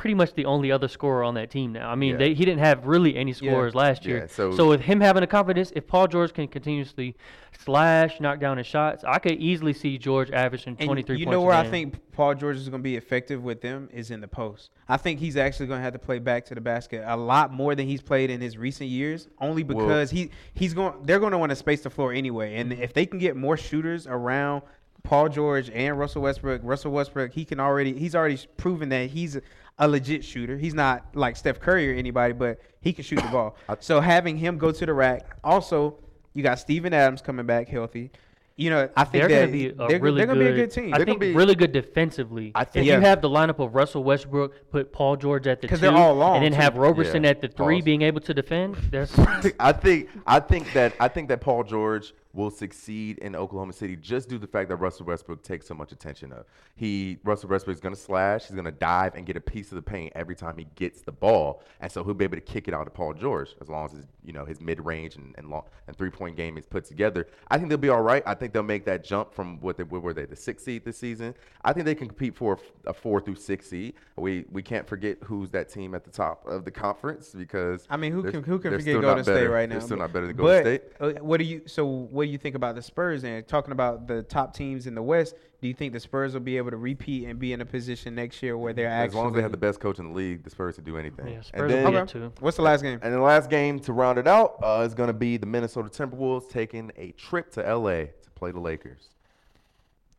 pretty 0.00 0.14
much 0.14 0.32
the 0.32 0.46
only 0.46 0.72
other 0.72 0.88
scorer 0.88 1.22
on 1.22 1.34
that 1.34 1.50
team 1.50 1.72
now. 1.74 1.90
I 1.90 1.94
mean, 1.94 2.12
Yeah. 2.12 2.16
they, 2.16 2.28
he 2.32 2.46
didn't 2.46 2.60
have 2.60 2.86
really 2.86 3.16
any 3.16 3.32
Yeah. 3.32 3.36
scorers 3.52 3.74
last 3.74 4.06
Yeah, 4.06 4.10
year. 4.14 4.28
so- 4.30 4.50
so 4.50 4.66
with 4.66 4.80
him 4.80 4.98
having 4.98 5.22
a 5.22 5.26
confidence, 5.26 5.74
if 5.76 5.86
Paul 5.86 6.06
George 6.08 6.32
can 6.32 6.48
continuously 6.48 7.14
slash, 7.58 8.18
knock 8.18 8.40
down 8.40 8.56
his 8.56 8.66
shots, 8.66 9.04
I 9.06 9.18
could 9.18 9.32
easily 9.34 9.74
see 9.74 9.98
George 9.98 10.30
averaging 10.30 10.76
And 10.78 10.86
23 10.86 11.18
you 11.18 11.26
points. 11.26 11.34
know 11.34 11.42
where 11.42 11.54
I 11.54 11.66
think 11.66 11.96
Paul 12.12 12.34
George 12.34 12.56
is 12.56 12.70
going 12.70 12.80
to 12.80 12.82
be 12.82 12.96
effective 12.96 13.44
with 13.44 13.60
them 13.60 13.90
is 13.92 14.10
in 14.10 14.22
the 14.22 14.28
post. 14.28 14.70
I 14.88 14.96
think 14.96 15.20
he's 15.20 15.36
actually 15.36 15.66
going 15.66 15.80
to 15.80 15.84
have 15.84 15.92
to 15.92 15.98
play 15.98 16.18
back 16.18 16.46
to 16.46 16.54
the 16.54 16.62
basket 16.62 17.04
a 17.06 17.14
lot 17.18 17.52
more 17.52 17.74
than 17.74 17.86
he's 17.86 18.00
played 18.00 18.30
in 18.30 18.40
his 18.40 18.56
recent 18.56 18.88
years, 18.88 19.28
only 19.38 19.62
Well- 19.64 19.86
because 19.86 20.10
he 20.10 20.30
he's 20.54 20.72
going. 20.72 20.94
They're 21.04 21.20
going 21.20 21.32
to 21.32 21.38
want 21.38 21.50
to 21.50 21.56
space 21.56 21.82
the 21.82 21.90
floor 21.90 22.14
anyway, 22.14 22.56
and 22.56 22.72
if 22.72 22.94
they 22.94 23.04
can 23.04 23.18
get 23.18 23.36
more 23.36 23.58
shooters 23.58 24.06
around 24.06 24.62
Paul 25.02 25.28
George 25.28 25.70
and 25.74 25.98
Russell 25.98 26.22
Westbrook, 26.22 26.62
Russell 26.64 26.92
Westbrook, 26.92 27.32
he 27.32 27.44
can 27.44 27.60
already 27.60 27.92
he's 27.98 28.14
already 28.14 28.38
proven 28.56 28.88
that 28.90 29.10
he's 29.10 29.38
a 29.80 29.88
legit 29.88 30.22
shooter. 30.24 30.56
He's 30.56 30.74
not 30.74 31.06
like 31.14 31.36
Steph 31.36 31.58
Curry 31.58 31.92
or 31.92 31.96
anybody, 31.96 32.32
but 32.34 32.60
he 32.80 32.92
can 32.92 33.02
shoot 33.02 33.16
the 33.20 33.28
ball. 33.28 33.56
so 33.80 34.00
having 34.00 34.36
him 34.36 34.58
go 34.58 34.70
to 34.70 34.86
the 34.86 34.92
rack, 34.94 35.26
also 35.42 35.96
you 36.34 36.42
got 36.44 36.58
Steven 36.60 36.92
Adams 36.94 37.20
coming 37.22 37.46
back 37.46 37.66
healthy. 37.68 38.10
You 38.56 38.68
know, 38.68 38.90
I 38.94 39.04
think 39.04 39.22
they're 39.26 39.28
going 39.28 39.46
to 39.46 39.52
be 39.52 39.66
a 39.68 39.72
they're, 39.88 39.98
really 40.00 40.18
they're 40.18 40.26
good. 40.26 40.34
gonna 40.34 40.40
be 40.40 40.46
a 40.50 40.54
good 40.66 40.70
team. 40.70 40.92
I 40.92 40.98
They're 40.98 41.06
gonna 41.06 41.18
think 41.18 41.32
be- 41.32 41.34
really 41.34 41.54
good 41.54 41.72
defensively. 41.72 42.52
I 42.54 42.64
think- 42.64 42.84
if 42.84 42.88
Yeah. 42.88 42.96
you 42.96 43.00
have 43.00 43.22
the 43.22 43.28
lineup 43.30 43.58
of 43.58 43.74
Russell 43.74 44.04
Westbrook, 44.04 44.70
put 44.70 44.92
Paul 44.92 45.16
George 45.16 45.46
at 45.46 45.62
the 45.62 45.68
two, 45.68 45.78
they're 45.78 45.90
all 45.92 46.14
long, 46.14 46.36
and 46.36 46.44
then 46.44 46.52
too. 46.52 46.58
have 46.58 46.76
Roberson 46.76 47.24
Yeah, 47.24 47.30
at 47.30 47.40
the 47.40 47.48
three, 47.48 47.76
pause. 47.76 47.84
being 47.84 48.02
able 48.02 48.20
to 48.20 48.34
defend. 48.34 48.76
That's 48.90 49.18
I 49.58 49.72
think 49.72 50.10
I 50.26 50.40
think 50.40 50.72
that 50.74 50.92
I 51.00 51.08
think 51.08 51.28
that 51.28 51.40
Paul 51.40 51.64
George 51.64 52.12
will 52.32 52.50
succeed 52.50 53.18
in 53.18 53.34
Oklahoma 53.34 53.72
City 53.72 53.96
just 53.96 54.28
due 54.28 54.36
to 54.36 54.40
the 54.40 54.46
fact 54.46 54.68
that 54.68 54.76
Russell 54.76 55.06
Westbrook 55.06 55.42
takes 55.42 55.66
so 55.66 55.74
much 55.74 55.92
attention 55.92 56.32
of. 56.32 56.44
He 56.76 57.18
Russell 57.24 57.48
Westbrook 57.48 57.74
is 57.74 57.80
going 57.80 57.94
to 57.94 58.00
slash, 58.00 58.46
he's 58.46 58.54
going 58.54 58.64
to 58.64 58.70
dive 58.70 59.14
and 59.14 59.26
get 59.26 59.36
a 59.36 59.40
piece 59.40 59.70
of 59.72 59.76
the 59.76 59.82
paint 59.82 60.12
every 60.14 60.36
time 60.36 60.56
he 60.56 60.66
gets 60.76 61.02
the 61.02 61.12
ball, 61.12 61.62
and 61.80 61.90
so 61.90 62.04
he'll 62.04 62.14
be 62.14 62.24
able 62.24 62.36
to 62.36 62.42
kick 62.42 62.68
it 62.68 62.74
out 62.74 62.84
to 62.84 62.90
Paul 62.90 63.14
George 63.14 63.54
as 63.60 63.68
long 63.68 63.86
as 63.86 63.92
his 63.92 64.06
you 64.24 64.32
know 64.32 64.44
his 64.44 64.60
mid 64.60 64.84
range 64.84 65.16
and 65.16 65.34
and, 65.38 65.50
long, 65.50 65.64
and 65.86 65.96
three 65.96 66.10
point 66.10 66.36
game 66.36 66.56
is 66.56 66.66
put 66.66 66.84
together. 66.84 67.26
I 67.48 67.56
think 67.56 67.68
they'll 67.68 67.78
be 67.78 67.88
all 67.88 68.02
right. 68.02 68.22
I 68.26 68.34
think 68.34 68.52
they'll 68.52 68.62
make 68.62 68.84
that 68.84 69.04
jump 69.04 69.34
from 69.34 69.60
what 69.60 69.76
they 69.76 69.84
what 69.84 70.02
were 70.02 70.14
they 70.14 70.24
the 70.24 70.36
sixth 70.36 70.64
seed 70.64 70.84
this 70.84 70.98
season. 70.98 71.34
I 71.64 71.72
think 71.72 71.84
they 71.86 71.94
can 71.94 72.08
compete 72.08 72.36
for 72.36 72.58
a 72.86 72.92
four 72.92 73.20
through 73.20 73.36
six 73.36 73.68
seed. 73.68 73.94
We 74.16 74.44
we 74.50 74.62
can't 74.62 74.86
forget 74.86 75.18
who's 75.24 75.50
that 75.50 75.68
team 75.68 75.94
at 75.94 76.04
the 76.04 76.10
top 76.10 76.46
of 76.46 76.64
the 76.64 76.70
conference 76.70 77.30
because 77.30 77.86
I 77.90 77.96
mean, 77.96 78.12
who 78.12 78.22
can 78.22 78.42
who 78.42 78.58
can 78.58 78.72
forget 78.72 79.00
Golden 79.00 79.24
State 79.24 79.46
right 79.46 79.68
now? 79.68 79.76
They're 79.76 79.80
still 79.80 79.96
not 79.96 80.12
better 80.12 80.26
than 80.26 80.36
Golden 80.36 80.64
but, 80.64 80.94
State. 80.98 81.18
uh, 81.18 81.22
what 81.22 81.38
do 81.38 81.44
you? 81.44 81.62
So 81.66 81.86
what 81.86 82.19
what 82.20 82.26
do 82.26 82.32
you 82.32 82.36
think 82.38 82.54
about 82.54 82.74
the 82.74 82.82
Spurs? 82.82 83.24
And 83.24 83.48
talking 83.48 83.72
about 83.72 84.06
the 84.06 84.22
top 84.22 84.52
teams 84.54 84.86
in 84.86 84.94
the 84.94 85.00
West, 85.02 85.34
do 85.62 85.68
you 85.68 85.72
think 85.72 85.94
the 85.94 86.00
Spurs 86.00 86.34
will 86.34 86.40
be 86.42 86.58
able 86.58 86.70
to 86.70 86.76
repeat 86.76 87.26
and 87.26 87.38
be 87.38 87.54
in 87.54 87.62
a 87.62 87.64
position 87.64 88.14
next 88.14 88.42
year 88.42 88.58
where 88.58 88.74
they're 88.74 88.88
As 88.88 89.04
actually? 89.06 89.18
long 89.20 89.28
as 89.30 89.34
they 89.36 89.40
have 89.42 89.52
the 89.52 89.56
best 89.56 89.80
coach 89.80 89.98
in 89.98 90.08
the 90.08 90.14
league, 90.14 90.44
the 90.44 90.50
Spurs 90.50 90.74
to 90.76 90.82
do 90.82 90.98
anything. 90.98 91.28
Yeah, 91.28 91.40
and 91.54 91.70
then, 91.70 91.90
will 91.90 91.96
Okay. 92.00 92.12
too. 92.12 92.30
What's 92.40 92.58
the 92.58 92.62
last 92.62 92.82
game? 92.82 92.98
and 93.02 93.14
the 93.14 93.20
last 93.20 93.48
game 93.48 93.80
to 93.80 93.94
round 93.94 94.18
it 94.18 94.26
out 94.28 94.56
uh, 94.62 94.84
is 94.86 94.92
going 94.92 95.06
to 95.06 95.14
be 95.14 95.38
the 95.38 95.46
Minnesota 95.46 95.88
Timberwolves 95.88 96.50
taking 96.50 96.92
a 96.98 97.12
trip 97.12 97.50
to 97.52 97.60
LA 97.62 97.90
to 98.22 98.30
play 98.34 98.50
the 98.52 98.60
Lakers. 98.60 99.08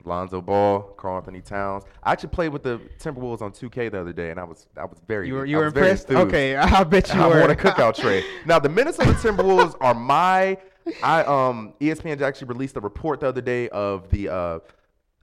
Lonzo 0.03 0.41
Ball, 0.41 0.79
Carl 0.97 1.17
Anthony 1.17 1.41
Towns. 1.41 1.83
I 2.01 2.13
actually 2.13 2.29
played 2.29 2.49
with 2.49 2.63
the 2.63 2.81
Timberwolves 2.99 3.43
on 3.43 3.51
2K 3.51 3.91
the 3.91 4.01
other 4.01 4.11
day, 4.13 4.31
and 4.31 4.39
I 4.39 4.43
was 4.43 4.65
I 4.75 4.85
was 4.85 4.97
very 5.07 5.27
You 5.27 5.35
were 5.35 5.45
you 5.45 5.57
were 5.57 5.69
very 5.69 5.91
impressed? 5.91 6.09
Okay, 6.09 6.55
I 6.79 6.83
bet 6.83 7.13
you 7.13 7.21
I 7.21 7.27
were. 7.27 7.39
won 7.41 7.51
a 7.51 7.55
cookout 7.55 7.95
trade. 7.95 8.23
Now 8.47 8.57
the 8.57 8.69
Minnesota 8.69 9.11
Timberwolves 9.11 9.75
are 9.79 9.93
my. 9.93 10.57
I 11.03 11.23
um 11.23 11.73
ESPN 11.79 12.21
actually 12.21 12.47
released 12.47 12.75
a 12.77 12.79
report 12.81 13.19
the 13.21 13.27
other 13.27 13.41
day 13.41 13.69
of 13.69 14.09
the 14.09 14.29
uh 14.29 14.59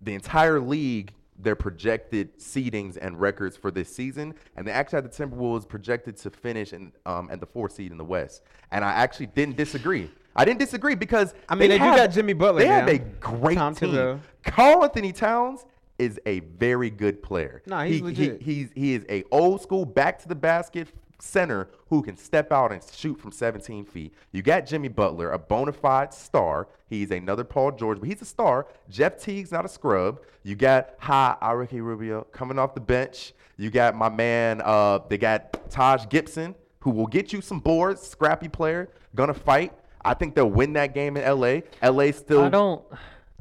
the 0.03 0.15
entire 0.15 0.61
league 0.61 1.13
their 1.41 1.55
projected 1.55 2.37
seedings 2.39 2.99
and 3.01 3.21
records 3.21 3.57
for 3.57 3.71
this 3.71 3.95
season, 3.95 4.35
and 4.57 4.67
they 4.67 4.73
actually 4.73 4.97
had 4.97 5.05
the 5.05 5.09
Timberwolves 5.25 5.69
projected 5.69 6.17
to 6.19 6.31
finish 6.31 6.73
in 6.73 6.93
um 7.07 7.29
at 7.31 7.41
the 7.41 7.47
fourth 7.47 7.73
seed 7.73 7.93
in 7.93 7.99
the 7.99 8.05
West. 8.05 8.43
And 8.73 8.85
I 8.85 8.91
actually 8.93 9.27
didn't 9.27 9.57
disagree. 9.57 10.11
I 10.37 10.45
didn't 10.45 10.61
disagree 10.61 10.95
because 10.95 11.35
I 11.49 11.55
mean, 11.55 11.69
they 11.69 11.79
do 11.79 11.85
have- 11.85 11.97
got 11.97 12.07
Jimmy 12.11 12.33
Butler 12.33 12.61
They 12.61 12.67
have 12.69 12.89
a 12.89 12.99
great 12.99 13.57
Tom 13.57 13.75
team. 13.75 13.91
Thibodeau. 13.91 14.21
Carl 14.45 14.85
Anthony 14.85 15.13
Towns 15.13 15.65
is 15.99 16.21
a 16.27 16.41
very 16.41 16.91
good 16.91 17.23
player. 17.23 17.63
Nah, 17.67 17.83
he's 17.85 17.95
He- 17.95 17.99
he- 17.99 18.03
legit. 18.05 18.43
he's 18.43 18.69
he 18.75 18.95
is 18.95 19.05
a 19.09 19.25
old 19.33 19.61
school 19.63 19.85
back 19.85 20.19
to 20.21 20.29
the 20.29 20.35
basket 20.37 20.89
center 21.21 21.69
who 21.89 22.03
can 22.03 22.17
step 22.17 22.53
out 22.53 22.73
and 22.73 22.83
shoot 22.93 23.19
from 23.19 23.33
17 23.33 23.85
feet. 23.85 24.15
You 24.33 24.43
got 24.43 24.67
Jimmy 24.67 24.89
Butler, 24.89 25.33
a 25.33 25.39
bona 25.39 25.73
fide 25.73 26.15
star. 26.15 26.69
He's 26.89 27.11
another 27.11 27.45
Paul 27.45 27.73
George, 27.73 27.99
but 28.01 28.09
he's 28.09 28.23
a 28.23 28.27
star. 28.27 28.67
Jeff 28.89 29.19
Teague's 29.19 29.53
not 29.53 29.65
a 29.65 29.69
scrub. 29.69 30.21
You 30.43 30.55
got 30.55 30.95
Ha 31.01 31.39
Ricky 31.53 31.81
Rubio 31.81 32.27
coming 32.33 32.59
off 32.59 32.75
the 32.75 32.81
bench. 32.81 33.33
You 33.57 33.71
got 33.71 33.97
my 33.97 34.09
man. 34.09 34.63
Uh, 34.65 35.01
they 35.09 35.19
got 35.19 35.71
Taj 35.71 36.07
Gibson, 36.09 36.55
who 36.81 36.91
will 36.91 37.07
get 37.07 37.33
you 37.33 37.41
some 37.41 37.59
boards. 37.59 38.01
Scrappy 38.01 38.49
player, 38.49 38.89
gonna 39.15 39.35
fight. 39.35 39.73
I 40.05 40.15
think 40.15 40.35
they'll 40.35 40.49
win 40.51 40.75
that 40.75 40.95
game 40.95 41.17
in 41.17 41.25
LA. 41.29 41.61
LA 41.83 42.13
still. 42.13 42.45
I 42.45 42.49
don't. 42.49 42.85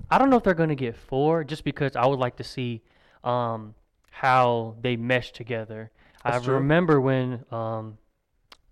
I 0.09 0.17
don't 0.17 0.29
know 0.29 0.37
if 0.37 0.43
they're 0.43 0.53
to 0.53 0.75
get 0.75 0.95
four, 0.95 1.43
just 1.43 1.63
because 1.63 1.95
I 1.95 2.05
would 2.05 2.19
like 2.19 2.37
to 2.37 2.43
see 2.43 2.81
um, 3.23 3.75
how 4.09 4.75
they 4.81 4.95
mesh 4.95 5.31
together. 5.31 5.91
That's 6.23 6.37
I 6.37 6.45
true. 6.45 6.55
remember 6.55 6.99
when 7.01 7.43
um, 7.51 7.97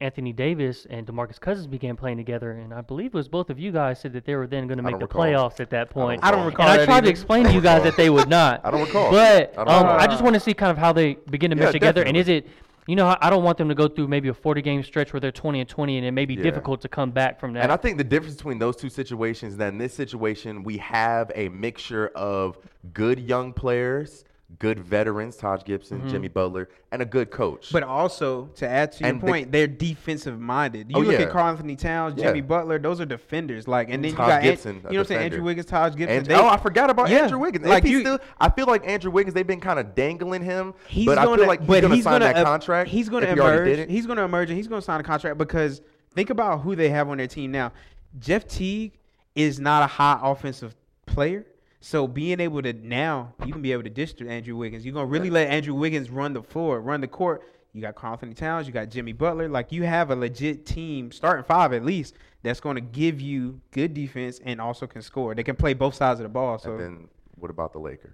Anthony 0.02 0.34
Davis 0.34 0.86
and 0.90 1.08
DeMarcus 1.08 1.40
Cousins 1.40 1.68
began 1.68 1.96
playing 1.96 2.18
together, 2.18 2.52
and 2.52 2.74
I 2.74 2.82
believe 2.82 3.08
it 3.08 3.14
was 3.14 3.28
both 3.30 3.50
of 3.50 3.60
you 3.60 3.72
guys 3.72 4.00
said 4.00 4.14
that 4.14 4.26
they 4.26 4.36
were 4.36 4.48
then 4.48 4.68
going 4.68 4.78
to 4.78 4.84
make 4.84 5.00
the 5.00 5.06
recall. 5.06 5.22
playoffs 5.22 5.60
at 5.60 5.70
that 5.70 5.90
point. 5.90 6.22
I 6.24 6.32
don't 6.32 6.46
recall 6.46 6.66
And 6.68 6.74
I 6.74 6.78
that 6.78 6.86
tried 6.86 6.98
either. 6.98 7.06
to 7.06 7.10
explain 7.12 7.46
to 7.46 7.54
you 7.54 7.62
guys 7.62 7.84
that 7.84 7.96
they 7.96 8.10
would 8.10 8.28
not. 8.30 8.62
I 8.66 8.72
don't 8.72 8.82
recall. 8.82 9.12
But 9.12 9.54
I 9.58 9.64
don't 9.64 9.70
um, 9.70 9.84
recall. 9.86 10.00
I 10.00 10.08
just 10.08 10.22
want 10.24 10.34
to 10.34 10.40
see 10.40 10.54
kind 10.54 10.72
of 10.72 10.78
how 10.78 10.92
they 10.92 11.14
begin 11.30 11.52
to 11.52 11.58
Yeah, 11.58 11.64
mesh 11.66 11.72
together. 11.74 12.04
And 12.04 12.18
is 12.18 12.28
it, 12.28 12.48
you 12.88 12.96
know, 12.96 13.08
I- 13.08 13.18
I 13.22 13.30
don't 13.30 13.44
want 13.44 13.58
them 13.58 13.70
to 13.70 13.76
go 13.76 13.88
through 13.88 14.08
maybe 14.10 14.28
a 14.28 14.34
40 14.34 14.62
game 14.62 14.84
stretch 14.84 15.14
where 15.14 15.20
they're 15.22 15.32
20 15.32 15.62
and 15.62 15.70
20, 15.70 15.98
and 15.98 16.06
it 16.06 16.12
may 16.12 16.26
be 16.26 16.34
Yeah. 16.36 16.44
difficult 16.44 16.82
to 16.82 16.90
come 16.90 17.12
back 17.12 17.40
from 17.40 17.54
that. 17.54 17.64
And 17.64 17.72
I 17.72 17.78
think 17.78 17.98
the 17.98 18.04
difference 18.04 18.36
between 18.36 18.60
those 18.60 18.76
two 18.76 18.90
situations, 18.90 19.54
is 19.54 19.58
that 19.60 19.70
in 19.70 19.78
this 19.78 19.94
situation, 19.94 20.64
we 20.64 20.78
have 20.80 21.32
a 21.36 21.48
mixture 21.50 22.10
of 22.16 22.58
good 22.94 23.20
young 23.20 23.54
players, 23.54 24.26
good 24.60 24.80
veterans, 24.80 25.36
Taj 25.36 25.64
Gibson, 25.64 26.00
Mm-hmm. 26.00 26.10
Jimmy 26.10 26.28
Butler, 26.28 26.70
and 26.92 27.02
a 27.02 27.06
good 27.06 27.32
coach. 27.32 27.72
But 27.72 27.84
also, 27.84 28.46
to 28.56 28.68
add 28.68 28.92
to 28.94 29.00
your 29.02 29.10
And 29.10 29.22
the- 29.22 29.26
point, 29.28 29.52
they're 29.52 29.68
defensive 29.68 30.40
minded. 30.40 30.90
You 30.90 30.98
Oh, 30.98 31.00
look 31.02 31.14
yeah. 31.20 31.26
at 31.26 31.32
Carl 31.32 31.48
Anthony 31.50 31.76
Towns, 31.76 32.16
Yeah. 32.18 32.28
Jimmy 32.28 32.42
Butler; 32.42 32.80
those 32.80 33.02
are 33.02 33.06
defenders. 33.06 33.68
Like, 33.68 33.90
and 33.90 34.04
then 34.04 34.12
Taj 34.14 34.20
you 34.28 34.32
got 34.34 34.42
Gibson, 34.44 34.72
a 34.72 34.74
you 34.76 34.82
know 34.82 34.90
what 34.90 34.98
I'm 35.00 35.06
saying? 35.06 35.22
Andrew 35.22 35.44
Wiggins, 35.44 35.66
Taj 35.68 35.96
Gibson. 35.96 36.18
And- 36.18 36.26
they- 36.26 36.36
oh, 36.36 36.48
I 36.48 36.58
forgot 36.58 36.90
about 36.90 37.10
Yeah, 37.10 37.24
Andrew 37.24 37.40
Wiggins. 37.40 37.66
like 37.66 37.84
you- 37.86 38.02
still, 38.02 38.20
I 38.40 38.50
feel 38.50 38.66
like 38.68 38.88
Andrew 38.88 39.12
Wiggins. 39.12 39.34
They've 39.34 39.46
been 39.48 39.60
kind 39.60 39.80
of 39.80 39.96
dangling 39.96 40.44
him, 40.44 40.74
He's 40.88 41.06
but 41.06 41.16
gonna, 41.16 41.32
I 41.32 41.36
feel 41.38 41.48
like 41.48 41.60
he's 41.62 41.82
gonna 41.82 41.96
he's 41.96 42.04
sign 42.04 42.14
gonna 42.22 42.26
that 42.34 42.38
uh, 42.38 42.44
contract. 42.46 42.90
He's 42.90 43.10
going 43.10 43.24
to 43.24 43.32
emerge. 43.32 43.90
He's 43.90 44.06
going 44.06 44.18
to 44.18 44.24
emerge, 44.24 44.50
and 44.50 44.58
he's 44.58 44.68
going 44.68 44.80
to 44.82 44.86
sign 44.86 45.00
a 45.00 45.04
contract 45.04 45.38
because 45.38 45.82
think 46.14 46.30
about 46.30 46.62
who 46.62 46.76
they 46.76 46.90
have 46.90 47.10
on 47.10 47.18
their 47.18 47.28
team 47.28 47.52
now. 47.52 47.72
Jeff 48.20 48.48
Teague 48.48 48.94
is 49.36 49.60
not 49.60 49.84
a 49.84 49.88
high 49.88 50.18
offensive 50.22 50.74
player. 51.06 51.46
So 51.86 52.08
being 52.08 52.40
able 52.40 52.64
to 52.64 52.74
now, 52.74 53.32
you 53.46 53.54
can 53.54 53.62
be 53.62 53.72
able 53.72 53.84
to 53.84 53.92
dish 53.92 54.14
to 54.16 54.28
Andrew 54.28 54.56
Wiggins. 54.56 54.84
You're 54.84 54.96
gonna 54.96 55.06
really 55.06 55.30
let 55.30 55.50
Andrew 55.52 55.76
Wiggins 55.76 56.10
run 56.10 56.34
the 56.34 56.42
floor, 56.42 56.82
run 56.82 57.00
the 57.00 57.08
court. 57.08 57.44
You 57.74 57.82
got 57.82 57.94
Carl 57.94 58.14
Anthony 58.14 58.34
Towns, 58.34 58.66
you 58.66 58.74
got 58.74 58.90
Jimmy 58.90 59.14
Butler. 59.14 59.48
Like 59.48 59.72
you 59.72 59.84
have 59.84 60.10
a 60.10 60.16
legit 60.16 60.66
team, 60.66 61.12
starting 61.12 61.44
five 61.46 61.74
at 61.74 61.86
least, 61.86 62.16
that's 62.42 62.60
going 62.60 62.74
to 62.74 62.82
give 62.82 63.22
you 63.22 63.62
good 63.70 63.94
defense 63.94 64.40
and 64.44 64.60
also 64.60 64.88
can 64.88 65.04
score. 65.04 65.36
They 65.36 65.44
can 65.44 65.56
play 65.56 65.76
both 65.76 65.94
sides 65.94 66.20
of 66.20 66.24
the 66.24 66.30
ball. 66.30 66.58
So 66.58 66.72
And 66.72 66.80
then 66.80 67.08
what 67.36 67.52
about 67.52 67.72
the 67.72 67.80
Lakers? 67.80 68.14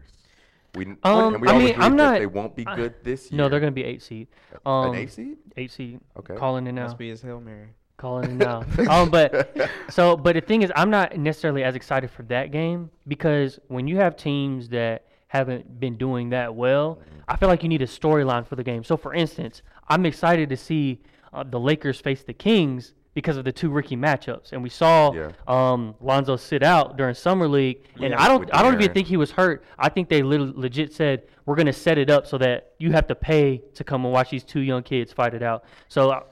We 0.75 0.87
Um, 1.03 1.35
and 1.35 1.41
we 1.41 1.47
I 1.47 1.51
all 1.53 1.59
mean, 1.59 1.69
agree 1.69 1.83
I'm 1.85 1.95
that 1.95 2.03
not- 2.03 2.19
they 2.19 2.25
won't 2.25 2.55
be 2.57 2.67
I- 2.67 2.75
good 2.75 2.95
this 3.03 3.31
year. 3.31 3.37
no, 3.37 3.47
they're 3.47 3.61
going 3.61 3.71
to 3.71 3.75
be 3.75 3.85
eight 3.85 4.01
seed. 4.01 4.27
Um, 4.65 4.89
an 4.89 4.95
eight 4.95 5.11
seed. 5.13 5.37
Eight 5.55 5.71
seed. 5.71 6.01
Okay. 6.17 6.35
Calling 6.35 6.67
it 6.67 6.73
now. 6.73 6.83
must 6.83 6.97
be 6.97 7.07
his 7.07 7.21
hail 7.21 7.39
mary. 7.39 7.69
Calling 8.01 8.31
it 8.31 8.34
now. 8.36 8.65
um, 8.89 9.10
but 9.10 9.55
so, 9.89 10.17
but 10.17 10.34
the 10.36 10.41
thing 10.41 10.63
is, 10.63 10.72
I'm 10.75 10.89
not 10.89 11.15
necessarily 11.17 11.63
as 11.63 11.75
excited 11.75 12.10
for 12.12 12.24
that 12.24 12.51
game 12.51 12.89
because 13.08 13.60
when 13.67 13.88
you 13.88 13.98
have 13.98 14.17
teams 14.17 14.70
that 14.70 15.05
haven't 15.27 15.79
been 15.79 15.96
doing 15.96 16.31
that 16.31 16.53
well, 16.55 17.00
I 17.27 17.38
feel 17.38 17.48
like 17.48 17.63
you 17.63 17.70
need 17.70 17.81
a 17.81 17.88
storyline 17.88 18.46
for 18.46 18.55
the 18.58 18.63
game. 18.63 18.84
So, 18.84 18.98
for 18.98 19.13
instance, 19.13 19.62
I'm 19.88 20.05
excited 20.05 20.50
to 20.50 20.58
see 20.58 21.00
uh, 21.31 21.43
the 21.43 21.60
Lakers 21.60 22.01
face 22.01 22.24
the 22.24 22.34
Kings 22.34 22.93
because 23.13 23.36
of 23.38 23.43
the 23.46 23.51
two 23.51 23.70
Ricky 23.70 23.96
matchups, 23.98 24.51
and 24.53 24.63
we 24.63 24.70
saw 24.70 25.13
Yeah. 25.13 25.31
um, 25.48 25.96
Lonzo 26.01 26.38
sit 26.38 26.63
out 26.63 26.98
during 26.98 27.13
summer 27.13 27.48
league, 27.48 27.84
and 27.96 28.12
Yeah, 28.12 28.22
I 28.22 28.27
don't, 28.29 28.50
I 28.53 28.62
don't 28.63 28.81
even 28.81 28.93
think 28.93 29.08
he 29.08 29.17
was 29.17 29.31
hurt. 29.31 29.63
I 29.77 29.89
think 29.89 30.08
they 30.10 30.22
lit- 30.24 30.58
legit 30.58 30.93
said 30.93 31.24
we're 31.46 31.55
going 31.55 31.65
to 31.65 31.74
set 31.74 31.98
it 31.98 32.10
up 32.10 32.25
so 32.25 32.38
that 32.38 32.72
you 32.79 32.91
have 32.93 33.08
to 33.08 33.15
pay 33.15 33.62
to 33.75 33.84
come 33.84 34.05
and 34.05 34.13
watch 34.13 34.29
these 34.29 34.43
two 34.46 34.62
young 34.62 34.81
kids 34.84 35.13
fight 35.13 35.34
it 35.34 35.43
out. 35.43 35.63
So. 35.88 36.24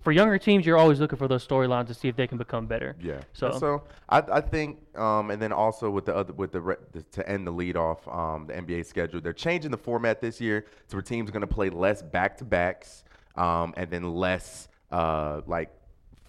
For 0.00 0.12
younger 0.12 0.38
teams, 0.38 0.64
you're 0.64 0.78
always 0.78 1.00
looking 1.00 1.18
for 1.18 1.28
those 1.28 1.46
storylines 1.46 1.88
to 1.88 1.94
see 1.94 2.08
if 2.08 2.16
they 2.16 2.26
can 2.26 2.38
become 2.38 2.66
better. 2.66 2.96
Yeah. 3.00 3.20
So, 3.32 3.52
So, 3.52 3.58
so 3.58 3.82
I, 4.08 4.18
I 4.18 4.40
think, 4.40 4.78
um, 4.96 5.30
and 5.30 5.40
then 5.40 5.52
also 5.52 5.90
with 5.90 6.06
the 6.06 6.14
other 6.14 6.32
with 6.32 6.52
the, 6.52 6.60
re- 6.60 6.76
the 6.92 7.02
to 7.02 7.28
end 7.28 7.46
the 7.46 7.50
lead 7.50 7.76
off 7.76 8.06
um, 8.08 8.46
the 8.46 8.54
NBA 8.54 8.86
schedule, 8.86 9.20
they're 9.20 9.32
changing 9.32 9.70
the 9.70 9.76
format 9.78 10.20
this 10.20 10.40
year 10.40 10.66
to 10.88 10.96
where 10.96 11.02
teams 11.02 11.28
are 11.28 11.32
going 11.32 11.42
to 11.42 11.46
play 11.46 11.70
less 11.70 12.02
back 12.02 12.36
to 12.38 12.44
backs, 12.44 13.04
um, 13.36 13.74
and 13.76 13.90
then 13.90 14.14
less 14.14 14.68
uh, 14.90 15.42
like 15.46 15.70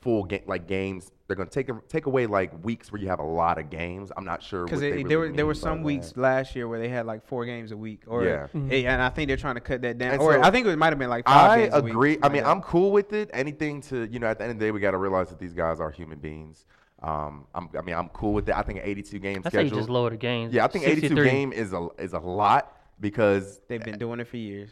full 0.01 0.23
game 0.25 0.43
like 0.45 0.67
games. 0.67 1.11
They're 1.27 1.37
going 1.37 1.47
to 1.47 1.63
take 1.63 1.87
take 1.87 2.05
away 2.05 2.25
like 2.27 2.51
weeks 2.65 2.91
where 2.91 3.01
you 3.01 3.07
have 3.07 3.19
a 3.19 3.23
lot 3.25 3.57
of 3.57 3.69
games. 3.69 4.11
I'm 4.17 4.25
not 4.25 4.43
sure 4.43 4.65
Because 4.65 4.81
what 4.81 4.91
they 4.91 5.03
there 5.03 5.19
were 5.19 5.31
there 5.31 5.45
were 5.45 5.53
mean 5.53 5.61
by 5.61 5.67
some 5.69 5.77
that. 5.79 5.85
weeks 5.85 6.13
last 6.17 6.53
year 6.53 6.67
where 6.67 6.79
they 6.79 6.89
had 6.89 7.05
like 7.05 7.25
four 7.25 7.45
games 7.45 7.71
a 7.71 7.77
week, 7.77 8.01
or 8.07 8.25
Yeah. 8.25 8.47
eh, 8.69 8.83
and 8.85 9.01
I 9.01 9.07
think 9.09 9.29
they're 9.29 9.37
trying 9.37 9.55
to 9.55 9.61
cut 9.61 9.81
that 9.83 9.97
down. 9.97 10.11
And 10.13 10.21
or 10.21 10.33
so 10.33 10.41
I 10.41 10.51
think 10.51 10.67
it 10.67 10.75
might 10.75 10.89
have 10.89 10.99
been 10.99 11.09
like 11.09 11.25
five 11.25 11.51
I 11.51 11.61
games 11.61 11.73
a 11.75 11.81
week, 11.81 11.93
agree. 11.93 12.17
I 12.21 12.27
mean, 12.27 12.43
like 12.43 12.51
I'm 12.51 12.61
cool 12.61 12.91
with 12.91 13.13
it. 13.13 13.29
Anything 13.33 13.79
to 13.83 14.05
you 14.11 14.19
know, 14.19 14.27
at 14.27 14.37
the 14.37 14.43
end 14.43 14.51
of 14.51 14.59
the 14.59 14.65
day, 14.65 14.71
we 14.71 14.81
got 14.81 14.91
to 14.91 14.97
realize 14.97 15.29
that 15.29 15.39
these 15.39 15.53
guys 15.53 15.79
are 15.79 15.91
human 15.91 16.19
beings. 16.19 16.65
Um, 17.01 17.47
I'm, 17.55 17.69
I 17.77 17.81
mean, 17.81 17.95
I'm 17.95 18.09
cool 18.09 18.33
with 18.33 18.47
it. 18.49 18.55
I 18.55 18.61
think 18.61 18.79
82 18.83 19.19
game 19.19 19.41
I 19.45 19.49
say 19.49 19.63
you 19.63 19.69
just 19.69 19.89
lower 19.89 20.09
the 20.09 20.17
games. 20.17 20.53
Yeah, 20.53 20.65
I 20.65 20.67
think 20.67 20.85
82 20.85 21.01
63. 21.07 21.29
game 21.29 21.53
is 21.53 21.71
a 21.73 21.87
is 21.99 22.11
a 22.13 22.19
lot 22.19 22.77
because 22.99 23.61
they've 23.69 23.83
been 23.83 23.97
doing 23.97 24.19
it 24.19 24.27
for 24.27 24.37
years. 24.37 24.69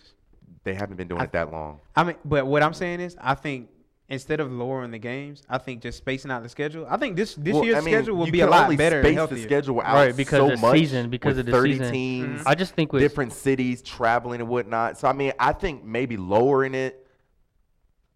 they 0.65 0.73
haven't 0.73 0.97
been 0.97 1.07
doing 1.07 1.21
it 1.21 1.31
that 1.31 1.51
long. 1.51 1.79
I 1.95 2.03
mean, 2.03 2.15
but 2.25 2.45
what 2.45 2.61
I'm 2.61 2.73
saying 2.73 2.99
is, 2.99 3.15
I 3.21 3.35
think 3.35 3.69
instead 4.11 4.41
of 4.41 4.51
lowering 4.51 4.91
the 4.91 4.99
games, 4.99 5.41
I 5.49 5.57
think 5.57 5.81
just 5.81 5.97
spacing 5.97 6.29
out 6.29 6.43
the 6.43 6.49
schedule. 6.49 6.85
I 6.89 6.97
think 6.97 7.15
this 7.15 7.33
this 7.35 7.53
Well, 7.55 7.63
year's 7.63 7.77
I 7.77 7.81
mean, 7.81 7.93
schedule 7.95 8.17
will 8.17 8.29
be 8.29 8.41
a 8.41 8.47
lot 8.47 8.65
only 8.65 8.75
better 8.75 8.97
and 8.97 9.05
space 9.07 9.15
healthier. 9.15 9.37
the 9.37 9.43
schedule 9.43 9.81
out 9.81 9.93
Right, 9.95 10.15
because 10.15 10.37
so 10.39 10.45
of 10.51 10.51
the 10.51 10.57
much 10.67 10.77
season, 10.77 11.09
because 11.09 11.37
of 11.37 11.45
the 11.45 11.51
30 11.51 11.71
season. 11.73 11.91
teams. 11.93 12.43
I 12.45 12.53
just 12.53 12.73
think 12.75 12.91
with 12.93 13.01
different 13.01 13.31
cities 13.33 13.81
traveling 13.81 14.41
and 14.41 14.49
whatnot. 14.49 14.99
So 14.99 15.07
I 15.07 15.13
mean, 15.13 15.31
I 15.39 15.53
think 15.53 15.83
maybe 15.85 16.17
lowering 16.17 16.75
it 16.75 17.07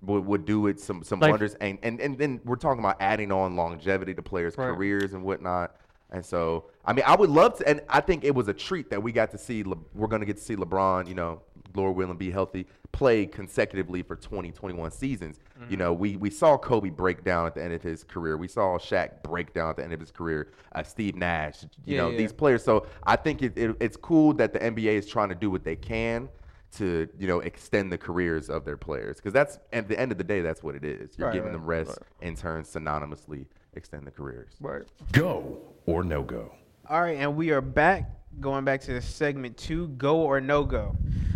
would, 0.02 0.26
would 0.26 0.46
do 0.46 0.68
it 0.68 0.80
some 0.80 1.02
some 1.04 1.20
Like- 1.22 1.32
wonders. 1.32 1.56
And, 1.56 1.80
and 1.82 2.00
and 2.02 2.18
then 2.18 2.42
we're 2.44 2.58
talking 2.58 2.80
about 2.80 2.98
adding 3.00 3.32
on 3.32 3.56
longevity 3.56 4.14
to 4.16 4.22
players' 4.22 4.58
Right. 4.58 4.68
careers 4.76 5.14
and 5.14 5.24
whatnot. 5.24 5.78
And 6.12 6.24
so 6.26 6.66
I 6.84 6.94
mean, 6.94 7.06
I 7.08 7.16
would 7.16 7.30
love 7.30 7.58
to. 7.60 7.68
And 7.68 7.82
I 7.90 8.02
think 8.02 8.24
it 8.26 8.36
was 8.36 8.48
a 8.48 8.54
treat 8.54 8.90
that 8.92 9.02
we 9.02 9.12
got 9.12 9.32
to 9.32 9.38
see. 9.38 9.64
Le, 9.64 9.76
we're 9.94 10.08
going 10.08 10.20
to 10.20 10.26
get 10.26 10.36
to 10.38 10.44
see 10.44 10.56
LeBron. 10.56 11.08
You 11.08 11.16
know, 11.16 11.42
Lord 11.76 11.96
willing, 11.96 12.18
be 12.18 12.32
healthy, 12.32 12.66
play 12.92 13.26
consecutively 13.26 14.02
for 14.04 14.16
20, 14.16 14.52
21 14.52 14.92
seasons. 14.92 15.40
Mm-hmm. 15.60 15.72
You 15.72 15.78
know, 15.78 15.94
we 15.94 16.16
we 16.18 16.30
saw 16.30 16.58
Kobe 16.58 16.90
break 16.90 17.24
down 17.24 17.46
at 17.46 17.56
the 17.56 17.64
end 17.64 17.74
of 17.74 17.82
his 17.82 18.04
career. 18.04 18.38
We 18.38 18.48
saw 18.48 18.78
Shaq 18.78 19.22
break 19.24 19.54
down 19.54 19.70
at 19.72 19.78
the 19.78 19.84
end 19.84 19.94
of 19.94 20.00
his 20.00 20.12
career. 20.12 20.52
Uh, 20.74 20.84
Steve 20.84 21.16
Nash. 21.16 21.64
You 21.64 21.70
Yeah, 21.86 21.98
know, 22.02 22.10
yeah. 22.12 22.18
these 22.18 22.34
players. 22.34 22.64
So 22.64 22.88
I 23.04 23.16
think 23.16 23.42
it, 23.42 23.58
it, 23.58 23.76
it's 23.80 23.98
cool 23.98 24.34
that 24.34 24.54
the 24.54 24.60
NBA 24.60 24.94
is 24.94 25.08
trying 25.08 25.30
to 25.30 25.36
do 25.36 25.50
what 25.52 25.64
they 25.64 25.76
can 25.76 26.30
to 26.78 27.08
you 27.18 27.28
know 27.28 27.40
extend 27.40 27.90
the 27.92 27.98
careers 27.98 28.50
of 28.50 28.66
their 28.66 28.76
players 28.76 29.16
because 29.18 29.32
that's 29.32 29.60
at 29.72 29.88
the 29.88 29.98
end 29.98 30.12
of 30.12 30.18
the 30.18 30.24
day 30.26 30.42
that's 30.42 30.62
what 30.64 30.76
it 30.76 30.84
is. 30.84 31.18
You're 31.18 31.28
Right, 31.28 31.34
giving 31.34 31.52
right, 31.52 31.58
them 31.58 31.66
rest 31.66 32.00
in 32.22 32.36
turn 32.36 32.64
synonymously 32.64 33.46
extend 33.74 34.06
the 34.08 34.12
careers. 34.12 34.54
right. 34.60 34.84
Go 35.12 35.58
or 35.86 36.04
no 36.04 36.24
go. 36.24 36.54
All 36.90 37.02
right, 37.02 37.18
and 37.18 37.36
we 37.36 37.52
are 37.52 37.62
back. 37.62 38.10
Going 38.40 38.66
back 38.66 38.82
to 38.82 38.94
the 38.94 39.02
segment 39.02 39.58
two, 39.58 39.88
go 39.90 40.18
or 40.18 40.42
no 40.42 40.64
go. 40.64 40.96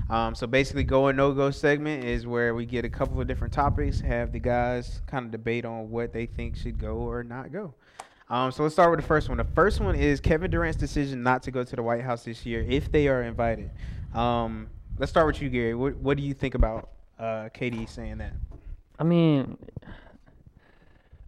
Um, 0.10 0.34
so 0.34 0.48
basically, 0.48 0.84
go 0.84 1.04
or 1.04 1.14
no 1.14 1.32
go 1.34 1.52
segment 1.52 2.04
is 2.04 2.26
where 2.26 2.56
we 2.56 2.66
get 2.66 2.84
a 2.84 2.90
couple 2.90 3.22
of 3.22 3.28
different 3.28 3.54
topics, 3.54 4.00
have 4.02 4.32
the 4.32 4.40
guys 4.40 5.02
kind 5.08 5.26
of 5.26 5.32
debate 5.32 5.66
on 5.66 5.90
what 5.90 6.14
they 6.14 6.26
think 6.26 6.56
should 6.56 6.80
go 6.80 6.96
or 6.96 7.24
not 7.24 7.52
go. 7.52 7.74
Um, 8.30 8.52
so 8.52 8.64
let's 8.64 8.76
start 8.76 8.92
with 8.92 9.00
the 9.00 9.08
first 9.08 9.28
one. 9.28 9.38
The 9.38 9.44
first 9.44 9.80
one 9.80 9.96
is 9.96 10.20
Kevin 10.20 10.52
Durant's 10.52 10.78
decision 10.78 11.24
not 11.24 11.42
to 11.44 11.52
go 11.52 11.64
to 11.64 11.76
the 11.76 11.82
White 11.82 12.04
House 12.04 12.24
this 12.24 12.46
year 12.46 12.66
if 12.68 12.92
they 12.92 13.08
are 13.08 13.24
invited. 13.24 13.72
Um, 14.14 14.68
let's 14.98 15.12
start 15.12 15.28
with 15.28 15.42
you, 15.42 15.50
Gary. 15.50 15.74
What, 15.74 15.96
what 15.98 16.18
do 16.18 16.24
you 16.24 16.34
think 16.34 16.54
about 16.54 16.90
uh, 17.18 17.50
KD 17.56 17.90
saying 17.90 18.20
that? 18.20 18.34
I 19.00 19.04
mean, 19.04 19.58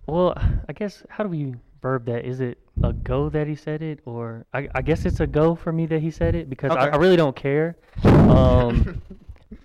well, 0.05 0.33
I 0.67 0.73
guess 0.73 1.03
how 1.09 1.23
do 1.23 1.29
we 1.29 1.55
verb 1.81 2.05
that? 2.05 2.25
Is 2.25 2.39
it 2.39 2.59
a 2.83 2.93
go 2.93 3.29
that 3.29 3.47
he 3.47 3.55
said 3.55 3.81
it, 3.81 3.99
or 4.05 4.45
I, 4.53 4.67
I 4.73 4.81
guess 4.81 5.05
it's 5.05 5.19
a 5.19 5.27
go 5.27 5.55
for 5.55 5.71
me 5.71 5.85
that 5.87 6.01
he 6.01 6.11
said 6.11 6.35
it 6.35 6.49
because 6.49 6.71
I, 6.71 6.87
Okay. 6.87 6.91
I 6.91 6.97
really 6.97 7.17
don't 7.17 7.35
care. 7.35 7.77
Um, 8.03 9.01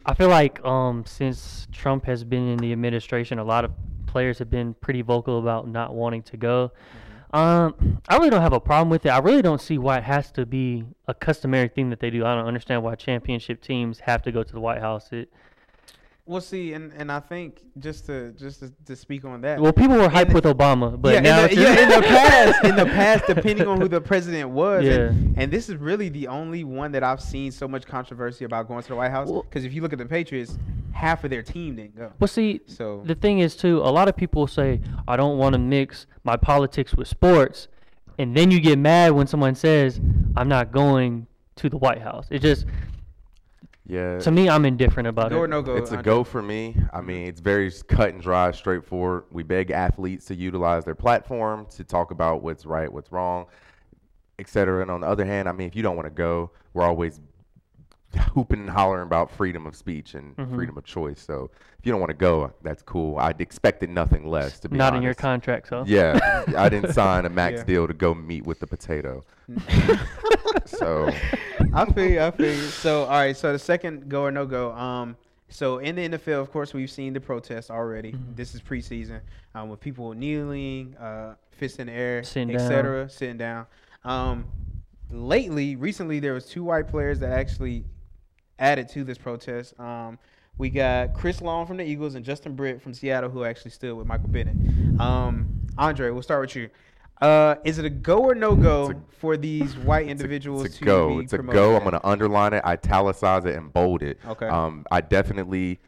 I 0.05 0.15
feel 0.15 0.29
like 0.29 0.63
um, 0.65 1.05
since 1.07 1.67
Trump 1.73 2.05
has 2.07 2.25
been 2.25 2.49
in 2.49 2.59
the 2.59 2.73
administration, 2.73 3.39
a 3.39 3.45
lot 3.45 3.65
of 3.65 3.73
players 4.07 4.39
have 4.39 4.51
been 4.51 4.75
pretty 4.75 5.03
vocal 5.03 5.39
about 5.39 5.69
not 5.69 5.95
wanting 5.95 6.23
to 6.25 6.37
go. 6.37 6.73
Um, 7.33 8.01
I 8.09 8.17
really 8.17 8.31
don't 8.31 8.41
have 8.41 8.53
a 8.53 8.61
problem 8.61 8.89
with 8.89 9.05
it. 9.05 9.11
I 9.11 9.19
really 9.19 9.43
don't 9.43 9.61
see 9.61 9.79
why 9.79 9.99
it 9.99 10.05
has 10.05 10.31
to 10.33 10.47
be 10.47 10.85
a 11.07 11.15
customary 11.15 11.69
thing 11.69 11.91
that 11.91 12.01
they 12.01 12.09
do. 12.11 12.25
I 12.25 12.35
don't 12.35 12.47
understand 12.47 12.83
why 12.83 12.95
championship 12.95 13.61
teams 13.61 14.01
have 14.01 14.23
to 14.23 14.33
go 14.33 14.43
to 14.43 14.53
the 14.53 14.61
White 14.61 14.81
House. 14.81 15.09
It, 15.13 15.31
Well, 16.29 16.41
see, 16.41 16.73
and, 16.73 16.93
and 16.95 17.13
I 17.13 17.21
think 17.21 17.63
just 17.79 18.07
to 18.07 18.33
just 18.33 18.59
to, 18.61 18.73
to 18.87 18.97
speak 18.97 19.25
on 19.25 19.41
that. 19.43 19.61
well, 19.61 19.73
people 19.73 19.97
were 19.97 20.09
hyped 20.09 20.29
the- 20.31 20.35
with 20.35 20.45
Obama, 20.45 21.01
but 21.01 21.15
yeah, 21.15 21.21
now 21.21 21.39
in 21.41 21.45
it's 21.47 21.55
the, 21.55 21.63
yeah, 21.63 21.81
in 21.83 21.89
the 21.89 22.03
past, 22.09 22.65
in 22.65 22.75
the 22.77 22.85
past, 22.87 23.25
depending 23.29 23.69
on 23.69 23.81
who 23.81 23.87
the 23.87 24.01
president 24.01 24.51
was, 24.51 24.85
Yeah. 24.85 24.93
and, 24.93 25.39
and 25.39 25.53
this 25.53 25.69
is 25.69 25.77
really 25.77 26.09
the 26.09 26.27
only 26.27 26.65
one 26.65 26.91
that 26.93 27.05
I've 27.05 27.21
seen 27.23 27.53
so 27.53 27.69
much 27.69 27.87
controversy 27.87 28.45
about 28.45 28.67
going 28.67 28.83
to 28.83 28.89
the 28.89 28.97
White 28.97 29.13
House. 29.13 29.29
Well- 29.29 29.43
Because 29.45 29.65
if 29.65 29.73
you 29.73 29.83
look 29.83 29.93
at 29.93 29.99
the 30.01 30.07
Patriots, 30.07 30.59
half 30.93 31.23
of 31.23 31.31
their 31.31 31.43
team 31.45 31.77
didn't 31.77 31.95
go. 31.97 32.13
Well, 32.19 32.27
see, 32.29 32.61
So 32.67 33.03
the 33.07 33.15
thing 33.15 33.39
is 33.39 33.55
too, 33.57 33.79
a 33.79 33.93
lot 33.93 34.09
of 34.09 34.17
people 34.17 34.49
say 34.49 34.81
I 35.07 35.17
don't 35.17 35.39
want 35.39 35.53
to 35.53 35.61
mix 35.61 36.07
my 36.25 36.37
politics 36.37 36.93
with 36.95 37.07
sports, 37.07 37.69
and 38.19 38.37
then 38.37 38.51
you 38.51 38.59
get 38.61 38.79
mad 38.81 39.13
when 39.13 39.29
someone 39.29 39.55
says 39.55 40.01
I'm 40.37 40.49
not 40.49 40.73
going 40.73 41.29
to 41.57 41.69
the 41.71 41.77
White 41.79 42.01
House. 42.03 42.27
It 42.31 42.41
just 42.41 42.67
Yeah. 43.89 44.19
to 44.19 44.31
me, 44.31 44.49
I'm 44.49 44.65
indifferent 44.65 45.07
about 45.07 45.31
go 45.31 45.39
or 45.39 45.45
it. 45.45 45.49
no 45.49 45.63
go. 45.63 45.77
It's 45.77 45.93
a 45.93 46.03
go 46.03 46.25
for 46.25 46.43
me. 46.43 46.77
I 46.93 47.01
mean, 47.01 47.29
it's 47.29 47.41
very 47.41 47.71
cut 47.89 48.11
and 48.11 48.21
dry, 48.21 48.51
straightforward. 48.51 49.25
We 49.31 49.43
beg 49.43 49.71
athletes 49.71 50.27
to 50.27 50.35
utilize 50.35 50.85
their 50.85 50.95
platform 50.97 51.67
to 51.77 51.85
talk 51.85 52.11
about 52.11 52.43
what's 52.43 52.67
right, 52.67 52.93
what's 52.93 53.13
wrong, 53.13 53.47
et 54.39 54.49
cetera. 54.49 54.83
And 54.83 54.91
on 54.91 55.01
the 55.03 55.07
other 55.07 55.25
hand, 55.25 55.49
I 55.49 55.53
mean, 55.53 55.69
if 55.69 55.77
you 55.77 55.83
don't 55.83 55.97
want 55.97 56.07
to 56.07 56.15
go, 56.15 56.51
we're 56.75 56.85
always 56.85 57.21
hooping 58.17 58.61
and 58.61 58.71
hollering 58.71 59.03
about 59.07 59.31
freedom 59.31 59.67
of 59.67 59.75
speech 59.77 60.15
and 60.15 60.37
Mhm. 60.37 60.55
freedom 60.55 60.77
of 60.79 60.85
choice. 60.85 61.21
So 61.21 61.51
if 61.79 61.85
you 61.87 61.93
don't 61.93 62.01
want 62.01 62.11
to 62.11 62.17
go, 62.17 62.53
that's 62.63 62.83
cool. 62.83 63.19
I'd 63.19 63.41
expected 63.41 63.91
nothing 63.91 64.27
less, 64.27 64.59
to 64.61 64.69
be 64.69 64.77
Not 64.77 64.89
honest. 64.93 64.97
in 64.99 65.03
your 65.05 65.15
contract, 65.15 65.69
so 65.69 65.85
Yeah, 65.87 66.45
I 66.57 66.69
didn't 66.69 66.93
sign 66.95 67.25
a 67.27 67.31
max 67.31 67.59
Yeah. 67.59 67.65
deal 67.65 67.87
to 67.87 67.95
go 67.95 68.15
meet 68.15 68.45
with 68.47 68.61
the 68.61 68.67
potato. 68.67 69.25
so 70.67 71.11
I 71.73 71.85
feel 71.93 72.11
you, 72.11 72.21
I 72.21 72.31
feel 72.31 72.47
you. 72.55 72.63
So 72.69 73.03
all 73.05 73.11
right, 73.11 73.37
so 73.37 73.53
the 73.53 73.59
second 73.59 74.09
go 74.09 74.23
or 74.25 74.31
no 74.31 74.47
go. 74.47 74.73
Um, 74.73 75.17
so 75.49 75.79
in 75.79 75.95
the 75.97 76.09
NFL, 76.09 76.41
of 76.41 76.51
course, 76.51 76.75
we've 76.75 76.91
seen 76.91 77.13
the 77.13 77.21
protests 77.21 77.71
already. 77.71 78.13
Mm-hmm. 78.13 78.35
This 78.35 78.55
is 78.55 78.61
preseason, 78.61 79.21
um, 79.55 79.69
with 79.69 79.81
people 79.81 80.13
kneeling, 80.13 80.97
uh, 80.97 81.35
fists 81.53 81.79
in 81.79 81.87
the 81.87 81.93
air, 81.93 82.23
Sitting 82.25 82.55
etc., 82.55 83.09
sitting 83.09 83.37
down. 83.39 83.67
Um, 84.05 84.47
lately, 85.11 85.77
recently, 85.77 86.19
there 86.21 86.35
was 86.35 86.47
two 86.47 86.65
white 86.65 86.89
players 86.89 87.21
that 87.21 87.31
actually 87.33 87.85
added 88.59 88.89
to 88.91 89.05
this 89.05 89.19
protest. 89.19 89.79
Um, 89.79 90.19
we 90.59 90.71
got 90.71 91.13
Chris 91.15 91.41
Long 91.43 91.67
from 91.67 91.77
the 91.77 91.85
Eagles 91.85 92.15
and 92.15 92.25
Justin 92.25 92.55
Britt 92.55 92.81
from 92.81 92.95
Seattle, 92.95 93.29
who 93.31 93.45
actually 93.45 93.73
stood 93.73 93.95
with 93.95 94.07
Michael 94.07 94.29
Bennett. 94.29 94.57
Um, 95.01 95.49
Andre, 95.77 96.11
we'll 96.11 96.23
start 96.23 96.41
with 96.41 96.57
you. 96.57 96.71
Uh, 97.21 97.57
is 97.65 97.79
it 97.79 97.85
a 97.87 97.91
go 97.91 98.19
or 98.19 98.35
no 98.35 98.55
go 98.55 98.91
It's 98.91 99.01
for 99.19 99.37
these 99.39 99.75
white 99.79 100.03
It's 100.03 100.09
a- 100.09 100.11
individuals 100.13 100.65
It's 100.67 100.77
a, 100.77 100.79
to 100.81 100.85
go. 100.85 101.19
It's 101.19 101.33
a 101.33 101.37
promoted? 101.37 101.55
go. 101.59 101.77
I'm 101.77 101.85
gonna 101.85 102.01
underline 102.05 102.53
it, 102.53 102.63
italicize 102.65 103.45
it, 103.47 103.57
and 103.57 103.73
bold 103.73 104.03
it. 104.03 104.19
Okay. 104.27 104.47
Um, 104.47 104.85
I 104.91 105.01
definitely, 105.01 105.79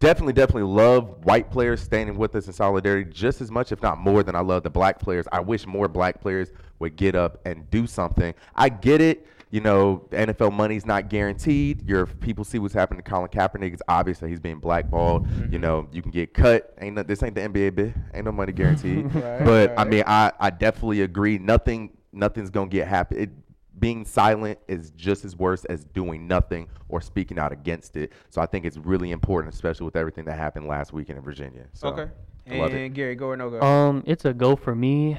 definitely, 0.00 0.32
definitely 0.32 0.62
love 0.62 1.24
white 1.24 1.50
players 1.50 1.80
standing 1.80 2.16
with 2.16 2.34
us 2.34 2.46
in 2.46 2.52
solidarity 2.52 3.10
just 3.10 3.40
as 3.40 3.50
much, 3.50 3.72
if 3.72 3.82
not 3.82 3.98
more, 3.98 4.22
than 4.22 4.34
I 4.34 4.40
love 4.40 4.62
the 4.62 4.70
black 4.70 4.98
players. 4.98 5.26
I 5.32 5.40
wish 5.40 5.66
more 5.66 5.88
black 5.88 6.20
players 6.20 6.50
would 6.78 6.96
get 6.96 7.14
up 7.14 7.40
and 7.44 7.68
do 7.70 7.86
something. 7.86 8.34
I 8.54 8.68
get 8.68 9.00
it. 9.00 9.26
You 9.50 9.62
know, 9.62 10.06
NFL 10.10 10.52
money's 10.52 10.84
not 10.84 11.08
guaranteed. 11.08 11.88
Your 11.88 12.04
people 12.04 12.44
see 12.44 12.58
what's 12.58 12.74
happening 12.74 13.02
to 13.02 13.10
Colin 13.10 13.28
Kaepernick. 13.28 13.72
It's 13.72 13.82
obvious 13.88 14.18
that 14.18 14.28
he's 14.28 14.40
being 14.40 14.58
blackballed. 14.58 15.26
Mm-hmm. 15.26 15.52
You 15.54 15.58
know, 15.58 15.88
you 15.90 16.02
can 16.02 16.10
get 16.10 16.34
cut. 16.34 16.74
Ain't 16.78 16.96
no, 16.96 17.02
this 17.02 17.22
ain't 17.22 17.34
the 17.34 17.40
NBA, 17.40 17.74
bit. 17.74 17.94
Ain't 18.12 18.26
no 18.26 18.32
money 18.32 18.52
guaranteed. 18.54 19.06
Right, 19.14 19.44
but 19.44 19.78
I 19.78 19.84
mean, 19.84 20.04
I, 20.06 20.32
I 20.38 20.50
definitely 20.50 21.00
agree. 21.00 21.38
Nothing 21.38 21.96
nothing's 22.12 22.50
gonna 22.50 22.68
get 22.68 22.88
happy. 22.88 23.16
It, 23.16 23.30
being 23.78 24.04
silent 24.04 24.58
is 24.68 24.90
just 24.90 25.24
as 25.24 25.36
worse 25.36 25.64
as 25.66 25.84
doing 25.84 26.26
nothing 26.26 26.68
or 26.88 27.00
speaking 27.00 27.38
out 27.38 27.52
against 27.52 27.96
it. 27.96 28.12
So 28.30 28.40
I 28.40 28.46
think 28.46 28.64
it's 28.64 28.76
really 28.76 29.10
important, 29.10 29.54
especially 29.54 29.84
with 29.84 29.96
everything 29.96 30.24
that 30.26 30.36
happened 30.38 30.66
last 30.66 30.92
weekend 30.92 31.18
in 31.18 31.24
Virginia. 31.24 31.64
So 31.72 31.88
Okay. 31.88 32.10
I 32.50 32.56
love 32.58 32.72
it. 32.74 32.84
And 32.86 32.94
Gary, 32.94 33.14
go 33.14 33.26
or 33.26 33.36
no 33.36 33.50
go? 33.50 33.60
Um, 33.60 34.02
it's 34.06 34.24
a 34.24 34.32
go 34.32 34.56
for 34.56 34.74
me. 34.74 35.18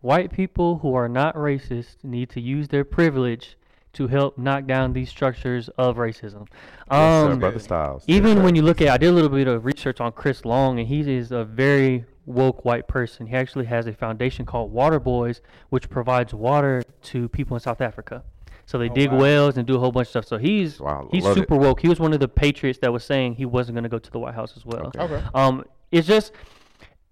White 0.00 0.30
people 0.32 0.78
who 0.78 0.94
are 0.94 1.08
not 1.08 1.34
racist 1.34 2.04
need 2.04 2.30
to 2.30 2.40
use 2.40 2.68
their 2.68 2.84
privilege 2.84 3.56
to 3.94 4.06
help 4.06 4.38
knock 4.38 4.66
down 4.66 4.92
these 4.92 5.08
structures 5.08 5.68
of 5.70 5.96
racism. 5.96 6.46
Yes, 6.90 7.24
sir, 7.24 7.30
Um, 7.32 7.38
brother 7.40 7.58
Styles. 7.58 8.04
Even 8.06 8.36
sir. 8.36 8.42
when 8.44 8.54
you 8.54 8.62
look 8.62 8.80
at, 8.80 8.88
I 8.88 8.96
did 8.98 9.08
a 9.08 9.12
little 9.12 9.30
bit 9.30 9.48
of 9.48 9.64
research 9.64 10.00
on 10.00 10.12
Chris 10.12 10.44
Long, 10.44 10.78
and 10.78 10.86
he 10.86 11.00
is 11.16 11.32
a 11.32 11.44
very 11.44 12.04
woke 12.28 12.64
white 12.64 12.86
person. 12.86 13.26
He 13.26 13.34
actually 13.34 13.64
has 13.66 13.86
a 13.86 13.92
foundation 13.92 14.44
called 14.46 14.72
Waterboys, 14.74 15.40
which 15.70 15.88
provides 15.88 16.32
water 16.34 16.82
to 17.04 17.28
people 17.28 17.56
in 17.56 17.60
South 17.60 17.80
Africa. 17.80 18.22
So 18.66 18.76
they 18.78 18.90
Oh, 18.90 18.94
dig 18.94 19.10
wow. 19.10 19.18
wells 19.18 19.56
and 19.56 19.66
do 19.66 19.76
a 19.76 19.78
whole 19.78 19.92
bunch 19.92 20.08
of 20.08 20.10
stuff. 20.10 20.24
So 20.26 20.36
he's 20.38 20.78
Wow, 20.78 21.08
he's 21.10 21.24
love 21.24 21.36
it. 21.36 21.40
super 21.40 21.56
woke. 21.56 21.80
He 21.80 21.88
was 21.88 21.98
one 21.98 22.12
of 22.12 22.20
the 22.20 22.28
patriots 22.28 22.78
that 22.82 22.92
was 22.92 23.02
saying 23.02 23.34
he 23.36 23.46
wasn't 23.46 23.76
going 23.76 23.84
to 23.84 23.88
go 23.88 23.98
to 23.98 24.10
the 24.10 24.18
White 24.18 24.34
House 24.34 24.56
as 24.56 24.66
well. 24.66 24.86
Okay. 24.88 25.00
okay. 25.00 25.22
Um, 25.34 25.64
it's 25.90 26.06
just 26.06 26.32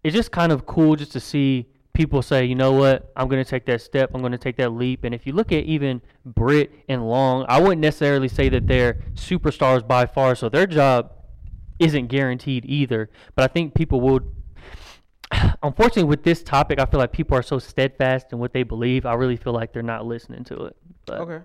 it's 0.05 0.15
just 0.15 0.31
kind 0.31 0.53
of 0.53 0.67
cool 0.67 0.97
just 0.97 1.13
to 1.13 1.21
see 1.21 1.67
people 1.95 2.21
say, 2.21 2.45
you 2.45 2.55
know 2.55 2.73
what, 2.73 3.11
I'm 3.17 3.27
going 3.27 3.43
to 3.43 3.49
take 3.51 3.65
that 3.67 3.81
step, 3.81 4.11
I'm 4.13 4.21
going 4.21 4.33
to 4.33 4.39
take 4.39 4.57
that 4.59 4.69
leap. 4.69 5.03
And 5.05 5.15
if 5.15 5.27
you 5.27 5.33
look 5.33 5.51
at 5.51 5.65
even 5.65 6.03
Britt 6.27 6.71
and 6.91 7.09
Long, 7.09 7.47
I 7.49 7.59
wouldn't 7.59 7.81
necessarily 7.81 8.29
say 8.29 8.51
that 8.51 8.67
they're 8.67 9.03
superstars 9.15 9.87
by 9.89 10.05
far, 10.05 10.35
so 10.35 10.51
their 10.51 10.67
job 10.67 11.11
isn't 11.79 12.09
guaranteed 12.09 12.67
either. 12.67 13.09
But 13.35 13.45
I 13.45 13.53
think 13.53 13.75
people 13.75 14.01
will. 14.03 14.21
Unfortunately, 15.63 16.05
with 16.05 16.23
this 16.23 16.43
topic, 16.43 16.79
I 16.79 16.87
feel 16.87 17.01
like 17.01 17.13
people 17.13 17.37
are 17.37 17.43
so 17.43 17.59
steadfast 17.59 18.33
in 18.33 18.39
what 18.39 18.53
they 18.53 18.63
believe. 18.63 19.07
I 19.07 19.15
really 19.15 19.37
feel 19.37 19.53
like 19.53 19.73
they're 19.73 19.83
not 19.83 20.07
listening 20.07 20.45
to 20.45 20.67
it. 20.67 20.77
But 21.07 21.21
Okay. 21.21 21.41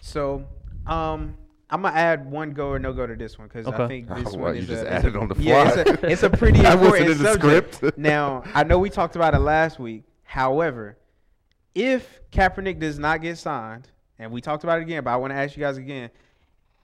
So, 0.00 0.44
um, 0.86 1.36
I'm 1.68 1.82
gonna 1.82 1.96
add 1.96 2.30
one 2.30 2.52
go 2.52 2.68
or 2.68 2.78
no 2.78 2.92
go 2.92 3.06
to 3.06 3.16
this 3.16 3.38
one 3.38 3.48
because 3.48 3.66
I 3.66 3.88
think 3.88 4.08
this 4.14 4.28
Oh, 4.28 4.32
one 4.32 4.40
wow, 4.40 4.48
is 4.50 4.60
you 4.68 4.74
just 4.74 4.84
a, 4.84 4.92
added 4.92 5.16
on 5.16 5.26
the 5.28 5.34
fly. 5.34 5.44
Yeah, 5.46 5.74
it's 5.76 5.90
a, 6.02 6.06
it's 6.12 6.22
a 6.22 6.30
pretty 6.38 6.60
That 6.60 6.78
wasn't 6.78 7.08
important 7.08 7.10
in 7.10 7.18
the 7.24 7.32
subject. 7.32 7.74
script. 7.74 7.98
now, 7.98 8.44
I 8.54 8.62
know 8.62 8.78
we 8.78 8.90
talked 8.90 9.16
about 9.16 9.34
it 9.34 9.40
last 9.40 9.78
week. 9.80 10.04
However, 10.22 10.96
if 11.74 12.20
Kaepernick 12.30 12.78
does 12.78 12.98
not 12.98 13.20
get 13.20 13.36
signed, 13.38 13.88
and 14.18 14.30
we 14.30 14.40
talked 14.40 14.62
about 14.64 14.78
it 14.78 14.82
again, 14.82 15.02
but 15.02 15.10
I 15.10 15.16
want 15.16 15.32
to 15.32 15.36
ask 15.36 15.56
you 15.56 15.62
guys 15.62 15.76
again: 15.76 16.10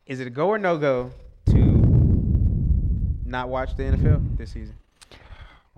Is 0.06 0.18
it 0.20 0.26
a 0.26 0.30
go 0.30 0.48
or 0.48 0.58
no 0.58 0.76
go 0.78 1.12
to 1.46 1.58
not 3.24 3.48
watch 3.48 3.76
the 3.76 3.84
NFL 3.84 4.36
this 4.36 4.50
season? 4.50 4.74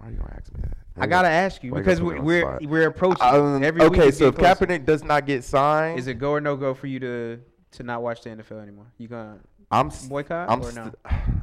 Why 0.04 0.10
you 0.10 0.16
gonna 0.16 0.34
ask 0.36 0.52
me 0.52 0.60
that? 0.64 1.02
I 1.02 1.06
gotta 1.06 1.28
ask 1.28 1.64
you 1.64 1.72
because 1.72 2.02
we, 2.02 2.16
put 2.16 2.24
me 2.24 2.42
on 2.42 2.60
the 2.60 2.66
we're 2.66 2.68
we're 2.68 2.86
approaching 2.88 3.26
Um, 3.26 3.64
every 3.64 3.80
okay, 3.82 4.10
so 4.10 4.28
if 4.28 4.34
closer. 4.34 4.66
Kaepernick 4.66 4.84
does 4.84 5.02
not 5.02 5.26
get 5.26 5.44
signed, 5.44 5.98
is 5.98 6.08
it 6.08 6.14
go 6.14 6.32
or 6.32 6.42
no 6.42 6.56
go 6.56 6.74
for 6.74 6.86
you 6.86 7.00
to 7.00 7.40
to 7.72 7.82
not 7.82 8.02
watch 8.02 8.20
the 8.20 8.30
NFL 8.30 8.62
anymore? 8.62 8.84
You 8.98 9.08
gonna 9.08 9.38
I'm 9.70 9.90
boycott 10.08 10.50
I'm 10.50 10.62
or 10.62 10.72
no? 10.72 10.92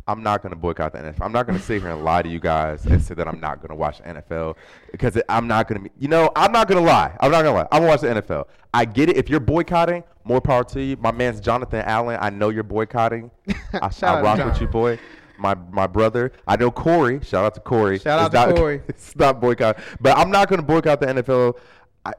I'm 0.07 0.21
not 0.21 0.43
gonna 0.43 0.55
boycott 0.55 0.93
the 0.93 0.99
NFL. 0.99 1.21
I'm 1.21 1.31
not 1.31 1.47
gonna 1.47 1.59
sit 1.59 1.81
here 1.81 1.89
and 1.89 2.03
lie 2.03 2.21
to 2.21 2.29
you 2.29 2.39
guys 2.39 2.85
and 2.85 3.01
say 3.01 3.15
that 3.15 3.27
I'm 3.27 3.39
not 3.39 3.61
gonna 3.63 3.75
watch 3.75 3.97
the 3.97 4.03
NFL 4.03 4.57
because 4.91 5.15
it, 5.15 5.25
I'm 5.27 5.47
not 5.47 5.67
gonna 5.67 5.81
be. 5.81 5.89
You 5.97 6.07
know, 6.07 6.31
I'm 6.35 6.51
not 6.51 6.67
gonna 6.67 6.81
lie. 6.81 7.17
I'm 7.19 7.31
not 7.31 7.43
gonna 7.43 7.55
lie. 7.55 7.67
I'm 7.71 7.81
gonna 7.81 7.87
watch 7.87 8.01
the 8.01 8.07
NFL. 8.07 8.45
I 8.75 8.85
get 8.85 9.09
it. 9.09 9.17
If 9.17 9.27
you're 9.27 9.39
boycotting, 9.39 10.03
more 10.23 10.39
power 10.39 10.63
to 10.65 10.83
you. 10.83 10.97
My 10.97 11.11
man's 11.11 11.41
Jonathan 11.41 11.81
Allen. 11.81 12.19
I 12.21 12.29
know 12.29 12.49
you're 12.49 12.61
boycotting. 12.61 13.31
I, 13.73 13.89
I 14.03 14.21
rock 14.21 14.37
John. 14.37 14.49
with 14.49 14.61
you, 14.61 14.67
boy. 14.67 14.99
My 15.41 15.55
my 15.71 15.87
brother. 15.87 16.31
I 16.47 16.55
know 16.55 16.69
Corey. 16.71 17.19
Shout 17.23 17.43
out 17.45 17.55
to 17.55 17.61
Corey. 17.61 17.97
Shout 17.99 18.19
out 18.19 18.25
It's 18.27 18.41
to 18.41 18.47
not- 18.47 18.55
Corey. 18.61 18.81
It's 18.87 19.15
not 19.15 19.41
boycott, 19.41 19.79
but 19.99 20.17
I'm 20.17 20.29
not 20.29 20.47
gonna 20.49 20.61
boycott 20.61 20.99
the 20.99 21.07
NFL. 21.07 21.57
I 22.05 22.13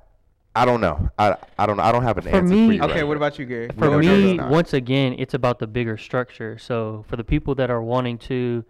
I 0.57 0.65
don't 0.65 0.81
know. 0.81 1.09
I 1.19 1.37
I 1.57 1.67
don't 1.67 1.77
know. 1.77 1.85
I 1.85 1.93
don't 1.93 2.03
have 2.03 2.19
an 2.19 2.25
For 2.25 2.31
answer 2.31 2.53
me- 2.55 2.67
for 2.67 2.73
you. 2.73 2.83
Okay, 2.83 2.95
right 2.95 3.03
what 3.05 3.15
now. 3.15 3.27
about 3.27 3.39
you, 3.39 3.47
Gary? 3.47 3.69
for 3.69 3.85
No, 3.87 3.91
no, 3.93 3.99
me, 4.01 4.35
it's 4.35 4.43
once 4.51 4.73
again, 4.75 5.15
it's 5.19 5.35
about 5.35 5.61
the 5.61 5.67
bigger 5.69 5.97
structure. 5.97 6.59
So 6.59 7.05
for 7.09 7.17
the 7.17 7.25
people 7.25 7.55
that 7.55 7.71
are 7.71 7.81
wanting 7.83 8.19
to 8.19 8.65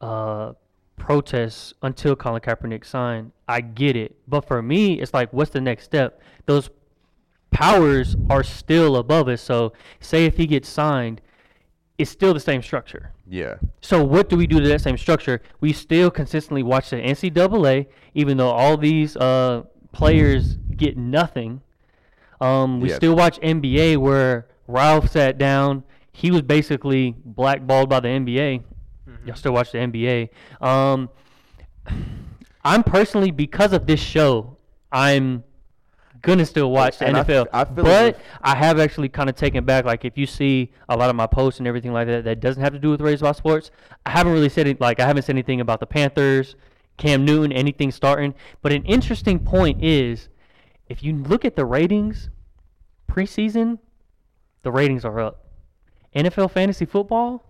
uh, 0.00 0.52
protest 0.96 1.74
until 1.82 2.14
Colin 2.14 2.40
Kaepernick 2.40 2.84
signed, 2.84 3.32
I 3.48 3.60
get 3.62 3.96
it. 3.96 4.14
But 4.28 4.42
for 4.46 4.62
me, 4.62 5.00
it's 5.00 5.12
like, 5.12 5.32
what's 5.32 5.50
the 5.50 5.60
next 5.60 5.84
step? 5.84 6.20
Those 6.46 6.70
powers 7.50 8.16
are 8.30 8.42
still 8.42 8.96
above 8.96 9.28
us. 9.28 9.42
So 9.42 9.72
say 10.00 10.24
if 10.26 10.36
he 10.36 10.46
gets 10.46 10.68
signed, 10.68 11.20
it's 12.02 12.10
still 12.10 12.34
the 12.34 12.40
same 12.40 12.62
structure. 12.62 13.12
Yeah. 13.28 13.54
So 13.80 14.04
what 14.04 14.28
do 14.28 14.36
we 14.36 14.46
do 14.46 14.60
to 14.60 14.68
that 14.68 14.80
same 14.82 14.98
structure? 14.98 15.40
We 15.60 15.72
still 15.72 16.10
consistently 16.10 16.62
watch 16.62 16.90
the 16.90 16.96
NCAA, 16.96 17.86
even 18.14 18.36
though 18.36 18.50
all 18.50 18.76
these 18.76 19.16
uh, 19.16 19.62
players 19.92 20.56
get 20.76 20.96
nothing. 20.96 21.62
Um, 22.40 22.80
we 22.80 22.88
Yes. 22.88 22.96
still 22.96 23.16
watch 23.16 23.40
NBA 23.40 23.96
where 23.98 24.46
Rauf 24.68 25.08
sat 25.08 25.38
down. 25.38 25.84
He 26.12 26.30
was 26.30 26.42
basically 26.42 27.14
blackballed 27.24 27.88
by 27.88 28.00
the 28.00 28.08
NBA. 28.08 28.62
Y'all 29.24 29.36
still 29.36 29.52
watch 29.52 29.70
the 29.72 29.78
NBA. 29.78 30.28
Um, 30.60 31.08
I'm 32.64 32.82
personally 32.82 33.30
because 33.30 33.72
of 33.72 33.86
this 33.86 34.00
show, 34.00 34.56
I'm 34.90 35.42
gonna 36.22 36.46
still 36.46 36.70
watch 36.70 36.98
the 36.98 37.06
And 37.06 37.16
NFL. 37.16 37.46
I 37.52 37.64
feel 37.64 37.84
but 37.84 38.14
if- 38.16 38.22
I 38.42 38.54
have 38.56 38.78
actually 38.78 39.08
kind 39.08 39.28
of 39.28 39.36
taken 39.36 39.64
back. 39.64 39.84
Like 39.84 40.04
if 40.04 40.16
you 40.16 40.26
see 40.26 40.72
a 40.88 40.96
lot 40.96 41.10
of 41.10 41.16
my 41.16 41.26
posts 41.26 41.58
and 41.60 41.66
everything 41.66 41.92
like 41.92 42.06
that 42.06 42.24
that 42.24 42.40
doesn't 42.40 42.62
have 42.62 42.72
to 42.72 42.78
do 42.78 42.90
with 42.90 43.00
Raised 43.00 43.22
by 43.22 43.32
Sports, 43.32 43.70
I 44.06 44.10
haven't 44.10 44.32
really 44.32 44.48
said 44.48 44.66
it. 44.66 44.80
Like 44.80 45.00
I 45.00 45.06
haven't 45.06 45.24
said 45.24 45.34
anything 45.34 45.60
about 45.60 45.80
the 45.80 45.86
Panthers, 45.86 46.54
Cam 46.96 47.24
Newton, 47.24 47.52
anything 47.52 47.90
starting. 47.90 48.34
But 48.62 48.72
an 48.72 48.84
interesting 48.84 49.38
point 49.40 49.82
is, 49.84 50.28
if 50.88 51.02
you 51.02 51.14
look 51.14 51.44
at 51.44 51.56
the 51.56 51.64
ratings, 51.64 52.30
preseason, 53.10 53.78
the 54.62 54.70
ratings 54.70 55.04
are 55.04 55.18
up. 55.20 55.46
NFL 56.14 56.50
fantasy 56.50 56.84
football, 56.84 57.44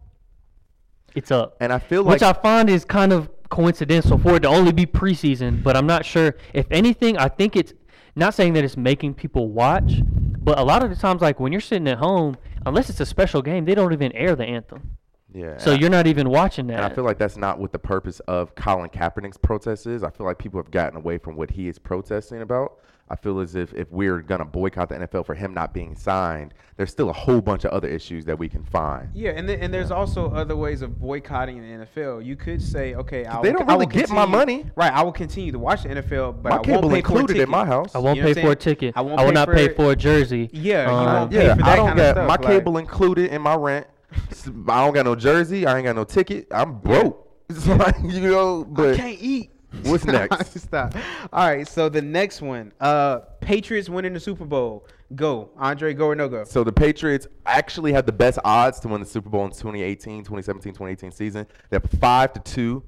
it's 1.15 1.31
up 1.31 1.57
And 1.61 1.73
I 1.73 1.79
feel 1.79 2.05
like 2.05 2.13
which 2.15 2.23
I 2.23 2.33
find 2.33 2.71
is 2.71 2.85
kind 2.85 3.13
of 3.13 3.29
coincidental 3.51 4.17
for 4.17 4.37
it 4.37 4.41
to 4.41 4.49
only 4.49 4.73
be 4.73 4.87
preseason. 4.87 5.63
But 5.63 5.77
I'm 5.77 5.87
not 5.87 6.07
sure. 6.07 6.37
If 6.55 6.67
anything, 6.71 7.19
I 7.19 7.29
think 7.29 7.55
it's 7.55 7.75
not 8.15 8.35
saying 8.35 8.53
that 8.55 8.65
it's 8.65 8.77
making 8.77 9.15
people 9.15 9.49
watch, 9.49 10.01
but 10.43 10.59
a 10.59 10.63
lot 10.63 10.83
of 10.83 10.91
the 10.91 10.97
times, 10.97 11.23
like 11.23 11.41
when 11.41 11.53
you're 11.53 11.61
sitting 11.61 11.89
at 11.89 11.99
home, 11.99 12.37
unless 12.67 12.91
it's 12.91 13.01
a 13.01 13.07
special 13.07 13.43
game, 13.43 13.65
they 13.65 13.75
don't 13.75 13.93
even 13.93 14.13
air 14.13 14.37
the 14.37 14.45
anthem, 14.45 14.97
yeah. 15.33 15.57
so 15.59 15.73
you're 15.73 15.91
not 15.91 16.07
even 16.07 16.29
watching 16.29 16.67
that. 16.69 16.77
And 16.77 16.85
I 16.85 16.95
feel 16.95 17.05
like 17.05 17.19
that's 17.19 17.37
not 17.37 17.59
what 17.59 17.73
the 17.73 17.79
purpose 17.79 18.21
of 18.21 18.55
Colin 18.55 18.91
Kaepernick's 18.91 19.39
protest 19.39 19.87
is. 19.87 20.03
I 20.03 20.11
feel 20.11 20.27
like 20.27 20.39
people 20.39 20.61
have 20.61 20.71
gotten 20.71 20.97
away 20.97 21.19
from 21.19 21.37
what 21.37 21.51
he 21.51 21.69
is 21.69 21.79
protesting 21.79 22.43
about. 22.43 22.79
I 23.13 23.17
feel 23.17 23.41
as 23.41 23.55
if 23.57 23.75
if 23.75 23.91
we're 23.93 24.23
gonna 24.23 24.47
boycott 24.47 24.89
the 24.89 24.95
NFL 24.95 25.27
for 25.27 25.35
him 25.35 25.53
not 25.53 25.75
being 25.75 25.95
signed, 25.95 26.55
there's 26.79 26.91
still 26.91 27.11
a 27.11 27.13
whole 27.13 27.43
bunch 27.43 27.67
of 27.67 27.71
other 27.73 27.87
issues 27.87 28.25
that 28.25 28.39
we 28.39 28.49
can 28.49 28.65
find. 28.65 29.11
Yeah, 29.13 29.33
and 29.33 29.47
then, 29.47 29.61
and 29.61 29.73
there's 29.73 29.91
also 29.91 30.31
other 30.33 30.57
ways 30.57 30.81
of 30.81 30.99
boycotting 30.99 31.61
the 31.61 31.85
NFL. 31.85 32.25
You 32.25 32.37
could 32.37 32.63
say, 32.63 32.95
okay, 32.95 33.27
I 33.27 33.43
They 33.43 33.51
will, 33.51 33.59
don't 33.59 33.69
I 33.69 33.75
will 33.75 33.81
really 33.81 33.93
get 33.95 34.09
my 34.09 34.25
money. 34.25 34.65
Right, 34.77 34.91
I 34.91 35.03
will 35.03 35.13
continue 35.13 35.53
to 35.53 35.59
watch 35.59 35.83
the 35.83 35.91
NFL, 35.91 36.43
but 36.43 36.49
My 36.49 36.51
I 36.51 36.55
won't 36.55 36.65
cable 36.65 36.81
pay 36.83 36.89
for 36.89 36.95
a 36.95 36.97
included 36.97 37.27
ticket. 37.35 37.43
in 37.43 37.51
my 37.51 37.67
house. 37.67 37.95
I 37.95 37.99
won't 37.99 38.17
You 38.17 38.23
know 38.23 38.33
pay 38.35 38.41
for 38.43 38.53
a 38.53 38.57
ticket. 38.57 38.95
I 38.97 39.03
won't 39.03 39.19
will 39.21 39.27
pay 39.27 39.33
not 39.35 39.49
for 39.49 39.55
pay 39.57 39.69
for 39.75 39.93
a 39.93 39.97
jersey. 39.97 40.49
Yeah, 40.51 40.87
you 40.91 40.97
Um, 40.97 41.05
won't 41.15 41.31
pay 41.33 41.47
Yeah, 41.49 41.55
for 41.57 41.65
I 41.65 41.77
don't 41.77 41.89
kind 41.89 42.01
of 42.01 42.05
get 42.07 42.15
stuff, 42.15 42.29
my 42.29 42.35
like- 42.37 42.43
cable 42.43 42.79
included 42.79 43.31
in 43.31 43.43
my 43.43 43.55
rent. 43.57 43.87
I 44.11 44.85
don't 44.85 44.95
got 44.95 45.05
no 45.05 45.15
jersey. 45.15 45.67
I 45.67 45.77
ain't 45.77 45.85
got 45.85 45.97
no 45.97 46.05
ticket. 46.05 46.47
I'm 46.51 46.79
broke. 46.79 47.19
It's 47.51 47.67
like 47.67 47.97
you 48.03 48.21
know, 48.21 48.65
but 48.65 48.95
I 48.95 48.97
can't 48.97 49.19
eat. 49.21 49.51
What's 49.85 50.05
next? 50.05 50.61
Stop. 50.61 50.95
All 51.33 51.49
right, 51.49 51.67
so 51.67 51.89
the 51.89 52.03
next 52.03 52.43
one, 52.43 52.73
uh, 52.81 53.21
Patriots 53.41 53.89
winning 53.89 54.13
the 54.13 54.21
Super 54.21 54.45
Bowl. 54.45 54.87
Go, 55.15 55.51
Andre. 55.57 55.93
Go 55.95 56.07
or 56.07 56.15
no 56.15 56.29
go? 56.29 56.45
So 56.45 56.65
the 56.65 56.73
Patriots 56.73 57.27
actually 57.47 57.93
had 57.93 58.07
the 58.07 58.13
best 58.13 58.39
odds 58.45 58.81
to 58.81 58.89
win 58.89 59.01
the 59.01 59.07
Super 59.07 59.29
Bowl 59.29 59.45
in 59.45 59.51
2018, 59.51 60.21
2017, 60.21 60.73
2018 60.73 61.11
season. 61.11 61.47
They're 61.71 61.81
five 61.81 62.33
to 62.35 62.41
two. 62.41 62.83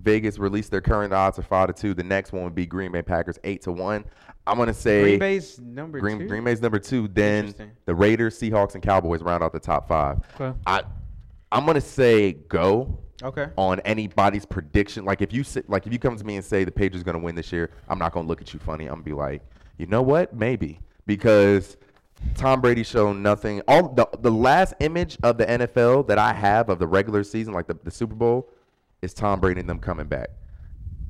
Vegas 0.00 0.38
released 0.38 0.70
their 0.70 0.80
current 0.80 1.12
odds 1.12 1.38
of 1.38 1.46
five 1.46 1.68
to 1.68 1.72
two. 1.72 1.94
The 1.94 2.04
next 2.04 2.32
one 2.32 2.44
would 2.44 2.54
be 2.54 2.66
Green 2.66 2.92
Bay 2.92 3.02
Packers 3.02 3.38
eight 3.44 3.62
to 3.62 3.72
one. 3.72 4.04
I'm 4.46 4.56
gonna 4.56 4.72
say 4.72 5.02
Green 5.02 5.18
Bay's 5.18 5.58
number 5.60 5.98
Green, 6.00 6.20
two. 6.20 6.28
Green 6.28 6.44
Bay's 6.44 6.62
number 6.62 6.78
two. 6.78 7.08
Then 7.08 7.54
the 7.84 7.94
Raiders, 7.94 8.38
Seahawks, 8.38 8.74
and 8.74 8.82
Cowboys 8.82 9.22
round 9.22 9.42
out 9.42 9.52
the 9.52 9.60
top 9.60 9.88
five. 9.88 10.18
Okay. 10.40 10.56
I 10.66 10.82
I'm 11.50 11.66
gonna 11.66 11.80
say 11.80 12.32
go 12.32 12.98
Okay. 13.22 13.48
on 13.56 13.80
anybody's 13.80 14.46
prediction. 14.46 15.04
Like 15.04 15.22
if 15.22 15.32
you 15.32 15.42
sit 15.42 15.68
like 15.68 15.86
if 15.86 15.92
you 15.92 15.98
come 15.98 16.16
to 16.16 16.24
me 16.24 16.36
and 16.36 16.44
say 16.44 16.64
the 16.64 16.70
Patriots 16.70 17.04
gonna 17.04 17.18
win 17.18 17.34
this 17.34 17.52
year, 17.52 17.70
I'm 17.88 17.98
not 17.98 18.12
gonna 18.12 18.28
look 18.28 18.40
at 18.40 18.52
you 18.52 18.60
funny. 18.60 18.86
I'm 18.86 18.94
gonna 18.94 19.02
be 19.02 19.12
like, 19.12 19.42
you 19.76 19.86
know 19.86 20.02
what? 20.02 20.34
Maybe 20.34 20.80
because 21.06 21.76
Tom 22.34 22.60
Brady 22.60 22.82
showed 22.82 23.14
nothing. 23.14 23.60
All 23.66 23.88
the 23.88 24.08
the 24.20 24.30
last 24.30 24.74
image 24.80 25.18
of 25.22 25.38
the 25.38 25.46
NFL 25.46 26.06
that 26.08 26.18
I 26.18 26.32
have 26.32 26.68
of 26.68 26.78
the 26.78 26.86
regular 26.86 27.24
season, 27.24 27.52
like 27.54 27.66
the, 27.66 27.78
the 27.82 27.90
Super 27.90 28.14
Bowl, 28.14 28.48
is 29.02 29.14
Tom 29.14 29.40
Brady 29.40 29.60
and 29.60 29.68
them 29.68 29.78
coming 29.80 30.06
back 30.06 30.30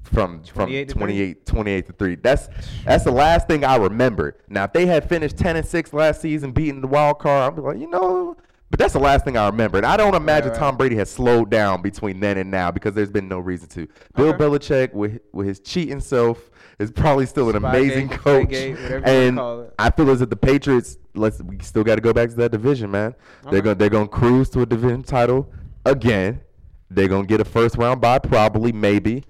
from 0.04 0.42
from 0.44 0.66
28 0.66 0.88
to 0.88 0.94
28, 0.94 1.46
28 1.46 1.86
to 1.86 1.92
three. 1.92 2.14
That's 2.16 2.48
that's 2.84 3.04
the 3.04 3.12
last 3.12 3.48
thing 3.48 3.64
I 3.64 3.76
remember. 3.76 4.36
Now 4.48 4.64
if 4.64 4.72
they 4.72 4.86
had 4.86 5.08
finished 5.08 5.36
ten 5.36 5.56
and 5.56 5.66
six 5.66 5.92
last 5.92 6.20
season, 6.20 6.52
beating 6.52 6.80
the 6.80 6.86
wild 6.86 7.18
card, 7.18 7.52
I'd 7.52 7.56
be 7.56 7.62
like, 7.62 7.78
you 7.78 7.88
know. 7.90 8.36
But 8.70 8.78
that's 8.78 8.92
the 8.92 8.98
last 9.00 9.24
thing 9.24 9.36
I 9.38 9.46
remember, 9.46 9.78
and 9.78 9.86
I 9.86 9.96
don't 9.96 10.14
imagine 10.14 10.50
right. 10.50 10.58
Tom 10.58 10.76
Brady 10.76 10.96
has 10.96 11.10
slowed 11.10 11.50
down 11.50 11.80
between 11.80 12.20
then 12.20 12.36
and 12.36 12.50
now 12.50 12.70
because 12.70 12.94
there's 12.94 13.10
been 13.10 13.26
no 13.26 13.38
reason 13.38 13.66
to. 13.70 13.88
Bill 14.14 14.28
Okay. 14.28 14.38
Belichick, 14.44 14.92
with 14.92 15.20
with 15.32 15.46
his 15.46 15.58
cheating 15.60 16.00
self, 16.00 16.50
is 16.78 16.90
probably 16.90 17.24
still 17.24 17.48
an 17.48 17.56
Spygate, 17.56 17.68
amazing 17.68 18.08
coach. 18.10 18.48
Whatever 18.50 18.68
you 18.76 19.36
wanna 19.36 19.62
and. 19.62 19.70
I 19.78 19.90
feel 19.90 20.10
as 20.10 20.20
if 20.20 20.28
the 20.28 20.36
Patriots, 20.36 20.98
let's 21.14 21.40
we 21.42 21.58
still 21.60 21.82
got 21.82 21.94
to 21.94 22.02
go 22.02 22.12
back 22.12 22.28
to 22.28 22.34
that 22.36 22.50
division, 22.52 22.90
man. 22.90 23.14
They're 23.50 23.62
gonna 23.62 23.74
they're 23.74 23.88
gonna 23.88 24.06
cruise 24.06 24.50
to 24.50 24.60
a 24.60 24.66
division 24.66 25.02
title 25.02 25.50
again. 25.86 26.42
They're 26.90 27.08
gonna 27.08 27.26
get 27.26 27.40
a 27.40 27.46
first 27.46 27.78
round 27.78 28.02
bye, 28.02 28.18
probably, 28.18 28.72
maybe. 28.72 29.24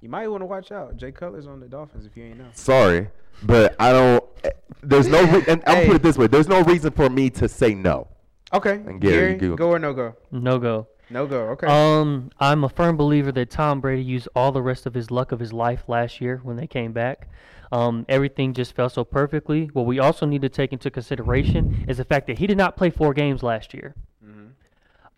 You 0.00 0.08
might 0.08 0.28
want 0.28 0.42
to 0.42 0.46
watch 0.46 0.70
out. 0.70 0.96
Jay 0.96 1.10
Cutler's 1.10 1.48
on 1.48 1.58
the 1.58 1.66
Dolphins 1.66 2.06
if 2.06 2.16
you 2.16 2.22
ain't 2.26 2.38
know. 2.38 2.46
Sorry, 2.52 3.08
but 3.42 3.74
I 3.80 3.90
don't. 3.90 4.22
eh, 4.44 4.50
There's 4.84 5.08
no. 5.08 5.20
Re- 5.24 5.42
and 5.48 5.64
I'm 5.66 5.76
Hey. 5.78 5.86
put 5.88 5.96
it 5.96 6.02
this 6.04 6.16
way: 6.16 6.28
there's 6.28 6.46
no 6.46 6.62
reason 6.62 6.92
for 6.92 7.10
me 7.10 7.28
to 7.30 7.48
say 7.48 7.74
no. 7.74 8.06
Okay. 8.52 8.74
And 8.74 9.00
Gary, 9.00 9.36
Gary, 9.36 9.38
go. 9.38 9.56
go 9.56 9.70
or 9.70 9.78
no 9.78 9.92
go? 9.92 10.14
No 10.30 10.58
go. 10.58 10.86
No 11.10 11.26
go. 11.26 11.40
Okay. 11.50 11.66
Um, 11.66 12.30
I'm 12.38 12.64
a 12.64 12.68
firm 12.68 12.96
believer 12.96 13.32
that 13.32 13.50
Tom 13.50 13.80
Brady 13.80 14.02
used 14.02 14.28
all 14.34 14.52
the 14.52 14.62
rest 14.62 14.86
of 14.86 14.94
his 14.94 15.10
luck 15.10 15.32
of 15.32 15.40
his 15.40 15.52
life 15.52 15.84
last 15.88 16.20
year 16.20 16.40
when 16.42 16.56
they 16.56 16.66
came 16.66 16.92
back. 16.92 17.28
Um, 17.72 18.06
everything 18.08 18.54
just 18.54 18.74
fell 18.74 18.88
so 18.88 19.04
perfectly. 19.04 19.70
What 19.72 19.86
we 19.86 19.98
also 19.98 20.24
need 20.26 20.42
to 20.42 20.48
take 20.48 20.72
into 20.72 20.90
consideration 20.90 21.84
is 21.88 21.98
the 21.98 22.04
fact 22.04 22.26
that 22.26 22.38
he 22.38 22.46
did 22.46 22.56
not 22.56 22.76
play 22.76 22.90
four 22.90 23.12
games 23.12 23.42
last 23.42 23.74
year. 23.74 23.94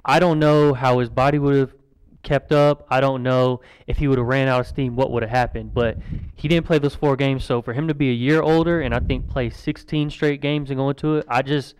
I 0.04 0.18
don't 0.18 0.38
know 0.38 0.72
how 0.72 0.98
his 0.98 1.10
body 1.10 1.38
would 1.38 1.54
have 1.56 1.74
kept 2.22 2.52
up. 2.52 2.86
I 2.90 3.00
don't 3.00 3.22
know 3.22 3.60
if 3.86 3.98
he 3.98 4.08
would 4.08 4.18
have 4.18 4.26
ran 4.26 4.48
out 4.48 4.60
of 4.60 4.66
steam, 4.66 4.96
what 4.96 5.10
would 5.10 5.22
have 5.22 5.30
happened. 5.30 5.74
But 5.74 5.98
he 6.34 6.48
didn't 6.48 6.66
play 6.66 6.78
those 6.78 6.94
four 6.94 7.16
games. 7.16 7.44
So 7.44 7.62
for 7.62 7.72
him 7.72 7.88
to 7.88 7.94
be 7.94 8.10
a 8.10 8.14
year 8.14 8.42
older 8.42 8.80
and 8.80 8.94
I 8.94 9.00
think 9.00 9.28
play 9.28 9.50
16 9.50 10.10
straight 10.10 10.40
games 10.40 10.70
and 10.70 10.78
go 10.78 10.88
into 10.88 11.16
it, 11.16 11.26
I 11.28 11.42
just, 11.42 11.74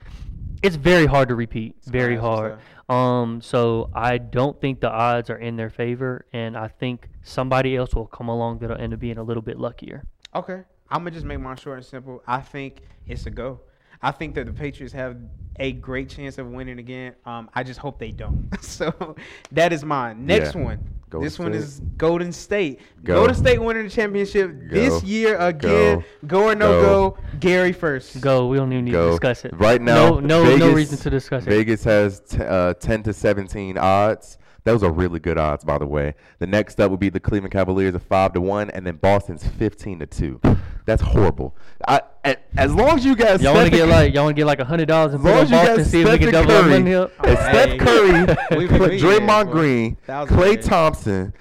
it's 0.63 0.77
very 0.77 1.07
hard 1.07 1.29
to 1.29 1.35
repeat. 1.35 1.77
Very 1.85 2.17
hard. 2.17 2.59
Um, 2.89 3.41
so 3.41 3.91
I 3.95 4.19
don't 4.19 4.61
think 4.61 4.81
the 4.81 4.91
odds 4.91 5.31
are 5.31 5.37
in 5.39 5.57
their 5.57 5.71
favor, 5.71 6.27
and 6.33 6.57
I 6.57 6.69
think 6.69 7.09
somebody 7.23 7.77
else 7.77 7.95
will 7.95 8.07
come 8.07 8.29
along 8.29 8.59
that'll 8.59 8.81
end 8.81 8.93
up 8.93 9.01
being 9.01 9.19
a 9.19 9.23
little 9.23 9.43
bit 9.43 9.59
luckier. 9.59 10.05
Okay. 10.35 10.63
I'm 10.91 11.05
gonna 11.05 11.13
just 11.13 11.25
make 11.25 11.39
mine 11.39 11.57
short 11.57 11.79
and 11.79 11.87
simple. 11.87 12.23
I 12.27 12.41
think 12.41 12.83
it's 13.07 13.27
a 13.27 13.31
go. 13.31 13.61
I 14.03 14.11
think 14.11 14.35
that 14.37 14.47
the 14.47 14.53
Patriots 14.53 14.93
have 14.95 15.17
a 15.57 15.73
great 15.73 16.09
chance 16.09 16.39
of 16.39 16.47
winning 16.47 16.79
again. 16.79 17.15
Um, 17.27 17.51
I 17.55 17.63
just 17.63 17.79
hope 17.81 17.99
they 17.99 18.11
don't. 18.13 18.49
so 18.63 19.15
that 19.53 19.73
is 19.73 19.85
mine. 19.85 20.25
Next 20.27 20.55
Yeah. 20.55 20.63
one. 20.65 20.79
Golden 21.11 21.27
this 21.27 21.39
one 21.41 21.55
is 21.55 21.81
Golden 21.97 22.31
State. 22.31 22.81
Go. 23.03 23.17
Golden 23.17 23.35
State 23.35 23.61
winning 23.61 23.83
the 23.83 23.91
championship 23.91 24.53
this 24.71 25.03
year 25.03 25.37
again. 25.39 26.05
Go, 26.25 26.39
Go. 26.43 26.49
or 26.51 26.55
no 26.55 26.81
Go. 26.81 27.11
go. 27.11 27.19
Gary 27.41 27.73
first. 27.73 28.21
Go. 28.21 28.47
We 28.47 28.57
don't 28.59 28.73
even 28.73 28.85
need 28.85 28.93
to 28.93 29.11
discuss 29.11 29.45
it. 29.45 29.53
Right 29.57 29.83
now, 29.83 30.21
no, 30.21 30.45
no, 30.45 30.57
no 30.57 30.73
reason 30.73 30.99
to 30.99 31.11
discuss 31.11 31.43
it. 31.47 31.51
Vegas 31.51 31.83
has 31.83 32.21
t- 32.21 32.39
uh, 32.41 32.75
10 32.75 33.03
to 33.03 33.13
17 33.13 33.77
odds. 33.77 34.39
Those 34.63 34.85
are 34.85 34.93
really 34.93 35.19
good 35.19 35.37
odds, 35.37 35.65
by 35.65 35.79
the 35.79 35.87
way. 35.87 36.15
The 36.39 36.47
next 36.47 36.79
up 36.81 36.93
would 36.93 37.01
be 37.01 37.09
the 37.11 37.19
Cleveland 37.19 37.53
Cavaliers 37.53 37.95
at 37.97 38.03
five 38.03 38.33
to 38.35 38.41
one, 38.41 38.71
and 38.71 38.87
then 38.87 38.97
Boston's 38.97 39.45
15 39.45 39.99
to 39.99 40.07
two. 40.07 40.41
That's 40.87 41.03
horrible. 41.03 41.57
I, 41.89 41.97
a- 41.97 42.03
as 42.25 42.75
long 42.75 42.99
as 42.99 43.05
you 43.05 43.17
guys, 43.17 43.43
Y'all 43.43 43.55
want 43.55 43.71
to 43.71 43.77
get 43.77 43.89
like 43.89 44.13
y'all 44.15 44.25
want 44.25 44.37
to 44.37 44.41
get 44.41 44.47
like 44.47 44.59
a 44.61 44.65
hundred 44.65 44.87
dollars 44.89 45.15
and 45.15 45.27
as 45.27 45.33
put 45.33 45.33
on 45.39 45.43
as 45.45 45.51
you 45.51 45.57
Boston, 45.57 45.77
guys, 45.77 45.91
see 45.91 46.01
if 46.03 46.09
we 46.11 46.19
can 46.19 46.33
double 46.33 46.53
our 46.53 46.63
Curry, 46.63 46.71
money 46.79 46.95
up. 46.95 47.13
and 47.25 47.39
Steph. 47.39 47.79
Curry, 47.79 48.37
We've 48.59 48.69
been 48.69 48.79
Cl- 48.79 48.91
waiting, 48.91 49.07
Draymond 49.27 49.45
boy. 49.47 49.53
Green, 49.53 49.97
Thousand 50.07 50.37
Clay 50.37 50.51
years. 50.53 50.67
Thompson, 50.67 51.33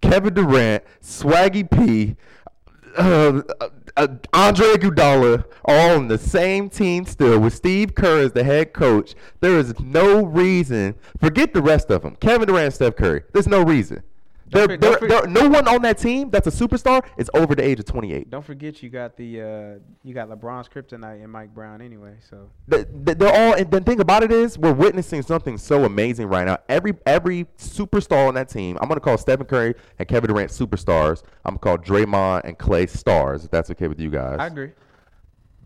Kevin 0.00 0.34
Durant, 0.34 0.82
Swaggy 1.02 1.70
P, 1.70 2.16
uh, 2.96 3.42
uh, 3.60 3.68
uh, 3.96 4.08
Andre 4.32 4.66
Iguodala 4.74 5.44
all 5.64 5.90
on 5.96 6.08
the 6.08 6.18
same 6.18 6.68
team 6.68 7.04
still 7.06 7.38
with 7.38 7.54
Steve 7.54 7.94
Kerr 7.94 8.20
as 8.22 8.32
the 8.32 8.42
head 8.44 8.72
coach. 8.72 9.14
There 9.40 9.56
is 9.58 9.78
no 9.78 10.24
reason. 10.24 10.96
Forget 11.20 11.54
the 11.54 11.62
rest 11.62 11.90
of 11.90 12.02
them. 12.02 12.16
Kevin 12.16 12.48
Durant, 12.48 12.74
Steph 12.74 12.96
Curry. 12.96 13.22
There's 13.32 13.46
no 13.48 13.62
reason. 13.62 14.02
There, 14.50 14.66
for- 14.68 14.76
there, 14.76 14.98
for- 14.98 15.08
there- 15.08 15.26
no 15.26 15.48
one 15.48 15.66
on 15.66 15.82
that 15.82 15.98
team 15.98 16.30
that's 16.30 16.46
a 16.46 16.50
superstar 16.50 17.02
is 17.16 17.30
over 17.34 17.54
the 17.54 17.64
age 17.64 17.78
of 17.80 17.86
28. 17.86 18.30
Don't 18.30 18.44
forget 18.44 18.82
you 18.82 18.90
got 18.90 19.16
the 19.16 19.40
uh, 19.40 19.78
you 20.02 20.12
got 20.14 20.28
LeBron's 20.28 20.68
kryptonite 20.68 21.22
and 21.22 21.32
Mike 21.32 21.54
Brown 21.54 21.80
anyway. 21.80 22.14
So 22.28 22.50
Th- 22.70 22.86
th- 23.06 23.18
They're 23.18 23.32
all. 23.32 23.54
And 23.54 23.70
the 23.70 23.80
thing 23.80 24.00
about 24.00 24.22
it 24.22 24.30
is, 24.30 24.58
we're 24.58 24.72
witnessing 24.72 25.22
something 25.22 25.56
so 25.58 25.84
amazing 25.84 26.28
right 26.28 26.44
now. 26.46 26.58
Every 26.68 26.94
every 27.06 27.44
superstar 27.58 28.28
on 28.28 28.34
that 28.34 28.48
team, 28.48 28.76
I'm 28.80 28.88
gonna 28.88 29.00
call 29.00 29.16
Stephen 29.18 29.46
Curry 29.46 29.74
and 29.98 30.06
Kevin 30.06 30.28
Durant 30.28 30.50
superstars. 30.50 31.22
I'm 31.44 31.56
gonna 31.56 31.76
call 31.76 31.78
Draymond 31.78 32.42
and 32.44 32.58
Clay 32.58 32.86
stars. 32.86 33.44
If 33.44 33.50
that's 33.50 33.70
okay 33.70 33.88
with 33.88 33.98
you 34.00 34.10
guys. 34.10 34.36
I 34.38 34.46
agree. 34.48 34.72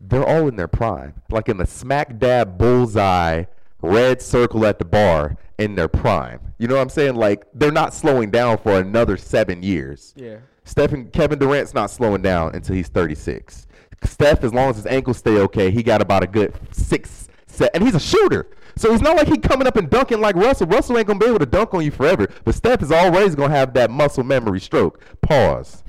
They're 0.01 0.25
all 0.25 0.47
in 0.47 0.55
their 0.55 0.69
prime, 0.69 1.15
like 1.31 1.49
in 1.49 1.57
the 1.57 1.67
smack 1.67 2.19
dab 2.19 2.57
bullseye 2.57 3.45
red 3.83 4.23
circle 4.23 4.65
at 4.67 4.79
the 4.79 4.85
bar 4.85 5.37
in 5.59 5.75
their 5.75 5.89
prime. 5.89 6.48
You 6.59 6.67
know 6.69 6.75
what 6.75 6.83
I'm 6.83 6.89
saying? 6.89 7.15
Like 7.15 7.45
they're 7.55 7.73
not 7.73 7.95
slowing 7.95 8.31
down 8.31 8.59
for 8.59 8.79
another 8.81 9.17
seven 9.17 9.63
years. 9.63 10.13
Yeah. 10.17 10.39
Stephen 10.65 11.09
Kevin 11.11 11.39
Durant's 11.39 11.73
not 11.75 11.91
slowing 11.91 12.21
down 12.23 12.55
until 12.55 12.75
he's 12.75 12.89
36. 12.89 13.67
Steph, 14.05 14.45
as 14.45 14.53
long 14.55 14.71
as 14.71 14.77
his 14.77 14.87
ankles 14.87 15.17
stay 15.19 15.39
okay, 15.39 15.71
he 15.71 15.83
got 15.83 16.01
about 16.03 16.23
a 16.23 16.27
good 16.27 16.55
six, 16.71 17.29
set, 17.47 17.71
and 17.75 17.83
he's 17.83 17.95
a 17.95 18.01
shooter. 18.01 18.49
So 18.77 18.93
it's 18.93 19.03
not 19.03 19.17
like 19.17 19.27
he 19.27 19.39
coming 19.39 19.67
up 19.67 19.77
and 19.77 19.91
dunking 19.91 20.21
like 20.21 20.37
Russell. 20.37 20.69
Russell 20.69 20.99
ain't 20.99 21.07
gonna 21.09 21.19
be 21.19 21.27
able 21.27 21.41
to 21.41 21.47
dunk 21.47 21.75
on 21.75 21.85
you 21.85 21.91
forever, 21.91 22.29
but 22.45 22.55
Steph 22.55 22.83
is 22.83 22.93
always 22.93 23.35
gonna 23.35 23.53
have 23.55 23.75
that 23.75 23.91
muscle 23.91 24.23
memory 24.23 24.61
stroke. 24.61 25.01
Pause. 25.23 25.83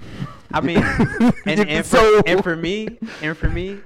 I 0.51 0.61
mean, 0.61 0.77
and, 1.45 1.59
and, 1.59 1.85
for, 1.85 1.97
So- 1.97 2.21
and 2.25 2.43
for 2.43 2.55
me, 2.55 2.97
and 3.21 3.37
for 3.37 3.49
me, 3.49 3.79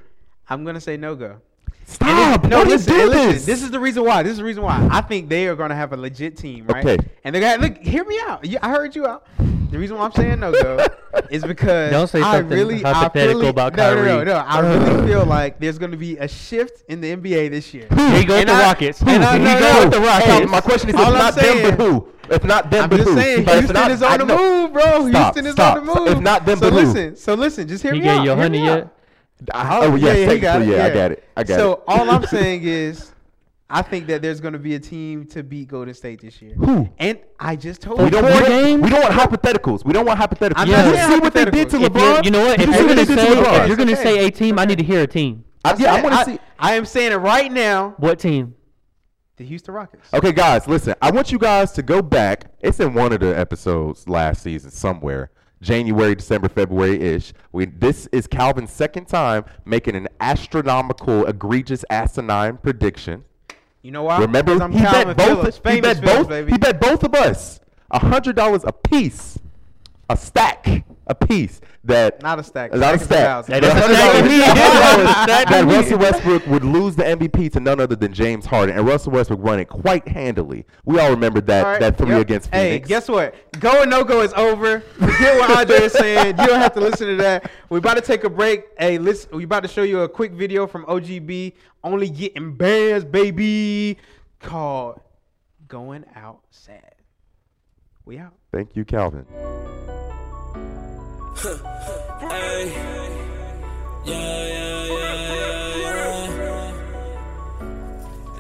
I'm 0.49 0.63
gonna 0.63 0.79
say 0.79 0.95
no 0.95 1.15
go. 1.15 1.41
Stop! 1.85 2.07
And 2.43 2.45
it- 2.45 2.49
no, 2.49 2.57
Why 2.59 2.63
do 2.63 2.69
you 2.69 2.75
listen, 2.77 2.93
do 2.93 3.05
listen. 3.07 3.31
this? 3.33 3.45
This 3.45 3.63
is 3.63 3.71
the 3.71 3.79
reason 3.79 4.03
why. 4.05 4.23
This 4.23 4.31
is 4.33 4.37
the 4.39 4.43
reason 4.43 4.63
why. 4.63 4.87
I 4.91 5.01
think 5.01 5.29
they 5.29 5.47
are 5.47 5.55
gonna 5.55 5.75
have 5.75 5.93
a 5.93 5.97
legit 5.97 6.37
team, 6.37 6.65
right? 6.67 6.85
Okay. 6.85 6.97
And 7.23 7.35
they 7.35 7.39
got 7.39 7.59
look. 7.59 7.77
Hear 7.77 8.03
me 8.05 8.19
out. 8.27 8.45
You, 8.45 8.57
I 8.61 8.69
heard 8.69 8.95
you 8.95 9.05
out. 9.07 9.25
The 9.37 9.79
reason 9.79 9.97
why 9.97 10.05
I'm 10.05 10.11
saying 10.11 10.39
no 10.39 10.51
go 10.51 10.85
is 11.31 11.43
because 11.43 11.89
Don't 11.91 12.07
say 12.07 12.21
I 12.21 12.37
something 12.37 12.55
really, 12.55 12.85
I 12.85 12.93
hypothetical 12.93 13.39
really, 13.39 13.49
about 13.49 13.75
no, 13.75 13.95
no, 13.95 14.01
no, 14.03 14.07
Kyrie. 14.13 14.25
no. 14.25 14.33
I 14.33 14.59
really 14.59 15.07
feel 15.11 15.25
like 15.25 15.59
there's 15.59 15.79
gonna 15.79 15.97
be 15.97 16.15
a 16.17 16.27
shift 16.27 16.83
in 16.89 17.01
the 17.01 17.15
NBA 17.15 17.49
this 17.49 17.73
year. 17.73 17.87
Here 17.89 18.19
you 18.19 18.25
go 18.27 18.33
with 18.35 18.41
And 18.41 18.49
the 18.49 18.53
I- 18.53 18.61
Rockets. 18.67 19.01
and 19.01 19.09
I- 19.23 19.37
Here 19.37 19.43
no, 19.43 19.53
you 19.53 19.55
no, 19.55 19.59
go 19.59 19.73
no. 19.73 19.79
with 19.85 19.91
the 19.93 19.99
Rockets. 20.01 20.25
Hey, 20.27 20.45
my 20.45 20.61
question 20.61 20.89
is, 20.89 20.95
if 20.95 21.01
All 21.01 21.07
I'm 21.07 21.13
not 21.13 21.35
them, 21.35 21.75
but 21.77 21.83
who? 21.85 22.07
If 22.29 22.43
not 22.43 22.69
them, 22.71 22.83
I'm 22.83 22.89
but 22.91 22.97
just 22.97 23.09
who? 23.09 23.15
saying, 23.15 23.45
But 23.45 23.51
if 23.55 23.59
Houston 23.61 23.73
not- 23.73 23.91
is 23.91 24.01
I 24.03 24.13
on 24.13 24.19
the 24.19 24.25
know. 24.25 24.37
move, 24.37 24.73
bro. 24.73 24.83
Stop, 25.09 25.33
Houston 25.33 25.45
is 25.47 25.53
stop. 25.53 25.77
on 25.77 25.85
the 25.87 25.93
So 25.93 25.99
move. 26.05 26.07
if 26.13 26.19
not 26.19 26.45
them, 26.45 26.59
so 26.59 26.69
but 26.69 26.73
who? 26.79 26.85
listen, 26.87 27.15
so 27.15 27.33
listen, 27.33 27.67
just 27.67 27.81
hear 27.83 27.93
He 27.95 28.01
me 28.01 28.07
out. 28.09 28.23
you 28.23 28.31
a 28.31 28.35
hear 28.35 28.43
honey 28.43 28.63
yet? 28.63 28.92
I- 29.53 29.79
oh, 29.85 29.95
yeah, 29.95 30.13
he 30.13 30.39
got 30.39 30.53
technically, 30.59 30.75
yeah, 30.75 30.85
I 30.85 30.89
got 30.89 31.11
it. 31.11 31.23
I 31.37 31.43
got 31.43 31.59
so 31.59 31.71
it. 31.73 31.75
So 31.77 31.83
all 31.87 32.09
I'm 32.09 32.25
saying 32.27 32.63
is, 32.63 33.11
I 33.69 33.81
think 33.81 34.05
that 34.07 34.21
there's 34.21 34.39
going 34.39 34.53
to 34.53 34.59
be 34.59 34.75
a 34.75 34.79
team 34.79 35.25
to 35.27 35.41
beat 35.41 35.69
Golden 35.69 35.93
State 35.95 36.21
this 36.21 36.41
year. 36.41 36.53
Who? 36.55 36.87
And 36.99 37.19
I 37.39 37.55
just 37.55 37.81
told 37.81 37.99
We 37.99 38.05
you. 38.05 38.11
don't, 38.11 38.25
we, 38.25 38.31
Four 38.31 38.39
don't, 38.47 38.81
we 38.81 38.89
don't 38.89 39.01
want 39.01 39.13
hypotheticals. 39.15 39.83
We 39.83 39.93
don't 39.93 40.05
want 40.05 40.19
hypotheticals. 40.19 40.53
I'm 40.57 40.67
Did 40.67 40.77
you 40.87 40.93
saying 40.95 41.11
see 41.11 41.19
what 41.19 41.33
they 41.33 41.45
did 41.45 41.69
to 41.71 41.77
LeBron? 41.77 42.23
you're, 42.23 42.31
know 42.33 42.45
what? 42.45 42.59
If 42.61 42.67
you 42.67 42.73
you're 42.73 42.81
see 42.81 42.85
what 42.85 42.95
gonna 42.95 43.05
they 43.05 43.05
did 43.05 43.15
to 43.15 43.21
say 43.25 43.35
LeBron? 43.35 43.61
if 43.61 43.67
you're 43.67 43.77
gonna 43.77 43.91
Okay. 43.93 44.03
say 44.03 44.27
a 44.27 44.31
team, 44.31 44.59
I 44.59 44.65
need 44.65 44.77
to 44.77 44.83
hear 44.83 45.01
a 45.01 45.07
team. 45.07 45.43
I, 45.65 45.75
yeah, 45.77 45.93
I 45.95 46.01
want 46.01 46.13
to 46.13 46.19
I, 46.19 46.23
see. 46.25 46.39
I 46.59 46.73
am 46.75 46.85
saying 46.85 47.13
it 47.13 47.15
right 47.15 47.51
now. 47.51 47.95
What 47.97 48.19
team? 48.19 48.53
The 49.37 49.45
Houston 49.45 49.73
Rockets. 49.73 50.13
Okay, 50.13 50.31
guys, 50.33 50.67
listen. 50.67 50.93
I 51.01 51.09
want 51.09 51.31
you 51.31 51.39
guys 51.39 51.71
to 51.71 51.81
go 51.81 52.03
back. 52.03 52.51
It's 52.59 52.79
in 52.79 52.93
one 52.93 53.11
of 53.11 53.21
the 53.21 53.35
episodes 53.37 54.07
last 54.07 54.43
season 54.43 54.69
somewhere. 54.69 55.31
January, 55.63 56.13
December, 56.13 56.49
February 56.49 57.01
ish. 57.01 57.33
This 57.53 58.07
is 58.11 58.27
Calvin's 58.27 58.71
second 58.71 59.07
time 59.07 59.45
making 59.65 59.95
an 59.95 60.07
astronomical, 60.19 61.25
egregious, 61.25 61.83
asinine 61.89 62.57
prediction. 62.57 63.23
You 63.81 63.91
know 63.91 64.03
why? 64.03 64.19
Remember, 64.19 64.61
I'm 64.61 64.71
he 64.71 64.81
bet 64.81 65.17
both. 65.17 65.55
He 65.67 65.81
bet 65.81 65.97
Phillips, 65.97 66.01
both. 66.01 66.29
baby. 66.29 66.51
He 66.51 66.57
bet 66.57 66.79
both 66.79 67.03
of 67.03 67.15
us 67.15 67.59
a 67.91 67.99
hundred 67.99 68.35
dollars 68.35 68.63
a 68.65 68.71
piece, 68.71 69.39
a 70.09 70.17
stack, 70.17 70.85
a 71.07 71.15
piece. 71.15 71.59
That 71.83 72.21
Not 72.21 72.39
a 72.39 72.43
stack. 72.43 72.73
Not 72.73 72.95
a 72.95 72.99
Stack 72.99 72.99
is 72.99 73.01
a 73.01 73.05
stack. 73.05 73.25
thousand. 73.25 73.51
That 73.51 73.63
is 73.63 73.69
a 73.69 73.73
stack 73.73 75.47
that 75.47 75.47
Stack 75.47 75.47
to 75.47 75.65
me. 75.65 75.75
Russell 75.75 75.97
Westbrook 75.97 76.47
would 76.47 76.63
lose 76.63 76.95
the 76.95 77.03
MVP 77.03 77.51
to 77.53 77.59
none 77.59 77.79
other 77.79 77.95
than 77.95 78.13
James 78.13 78.45
Harden, 78.45 78.77
and 78.77 78.87
Russell 78.87 79.11
Westbrook 79.11 79.39
won 79.41 79.59
it 79.59 79.67
quite 79.67 80.07
handily. 80.07 80.65
We 80.85 80.99
all 80.99 81.09
remember 81.09 81.41
that 81.41 81.65
All 81.65 81.71
right, 81.73 81.79
that 81.81 81.97
three 81.97 82.09
yep. 82.09 82.21
against 82.21 82.49
Hey, 82.53 82.79
guess 82.79 83.09
what? 83.09 83.35
Go 83.59 83.81
and 83.81 83.91
no 83.91 84.03
go 84.03 84.21
is 84.21 84.33
over. 84.33 84.79
Forget 84.79 85.39
what 85.39 85.57
Andre 85.59 85.75
is 85.77 85.93
saying. 85.93 86.37
You 86.39 86.47
don't 86.47 86.61
have 86.61 86.73
to 86.75 86.79
listen 86.81 87.07
to 87.07 87.15
that. 87.17 87.51
We're 87.69 87.79
about 87.79 87.95
to 87.95 88.01
take 88.01 88.23
a 88.23 88.29
break. 88.29 88.65
Hey, 88.77 88.97
listen, 88.97 89.35
we 89.35 89.43
about 89.43 89.63
to 89.63 89.69
show 89.69 89.83
you 89.83 90.01
a 90.01 90.09
quick 90.09 90.31
video 90.31 90.67
from 90.67 90.85
OGB. 90.85 91.53
Only 91.83 92.09
getting 92.09 92.55
bands, 92.55 93.03
baby. 93.03 93.97
Called 94.39 95.01
"Going 95.67 96.05
Out 96.15 96.41
Sad." 96.49 96.95
We 98.05 98.17
out. 98.19 98.33
Thank 98.51 98.75
you, 98.75 98.85
Calvin. 98.85 99.25
Hey. 101.35 102.69
Yeah, 104.05 104.13
yeah, 104.13 104.85
yeah, 104.85 105.15
yeah, 105.25 105.95
yeah. 105.97 106.73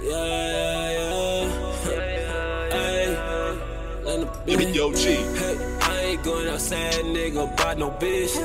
Yeah, 0.01 0.91
yeah, 0.91 1.09
yeah. 1.85 2.69
Hey. 2.69 3.07
Let 4.05 4.45
the 4.45 4.57
beat. 4.57 4.75
Yo, 4.75 4.93
G. 4.93 5.03
Hey, 5.09 5.57
I 5.81 5.99
ain't 6.01 6.23
going 6.23 6.47
outside, 6.49 7.03
nigga, 7.05 7.57
by 7.57 7.73
no 7.75 7.89
bitch. 7.91 8.35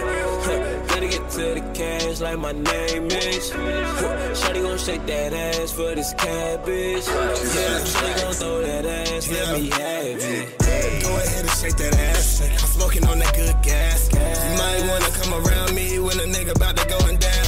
Gotta 0.89 1.09
get 1.09 1.31
to 1.31 1.55
the 1.55 1.61
cash 1.75 2.21
like 2.21 2.39
my 2.39 2.53
name 2.53 3.07
is. 3.07 3.51
Shawty 3.51 4.63
gon' 4.63 4.79
shake 4.79 5.07
that 5.07 5.33
ass 5.33 5.73
for 5.73 5.95
this 5.95 6.15
cabbage. 6.15 7.07
Yeah, 7.07 7.81
Shawty 7.85 8.21
gon' 8.23 8.35
throw 8.35 8.63
that 8.63 8.87
ass, 8.87 9.29
let 9.31 9.61
me 9.61 9.69
have 9.71 9.81
it. 9.81 10.59
Go 11.03 11.17
ahead 11.17 11.41
and 11.45 11.51
shake 11.51 11.77
that 11.77 11.95
ass. 11.95 12.41
I'm 12.41 12.58
smoking 12.79 13.07
on 13.11 13.19
that 13.19 13.35
good 13.35 13.57
gas. 13.63 14.09
You 14.15 14.55
might 14.55 14.83
wanna 14.87 15.11
come 15.19 15.35
around 15.35 15.75
me 15.75 15.99
when 15.99 16.17
a 16.23 16.29
nigga 16.31 16.55
about 16.55 16.77
to 16.77 16.87
going 16.87 17.19
down. 17.19 17.47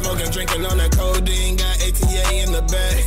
Smoking, 0.00 0.30
drinking 0.30 0.64
on 0.64 0.78
that 0.78 0.92
codeine, 0.96 1.56
got 1.56 1.76
ATA 1.84 2.24
in 2.40 2.50
the 2.52 2.62
bag. 2.72 2.98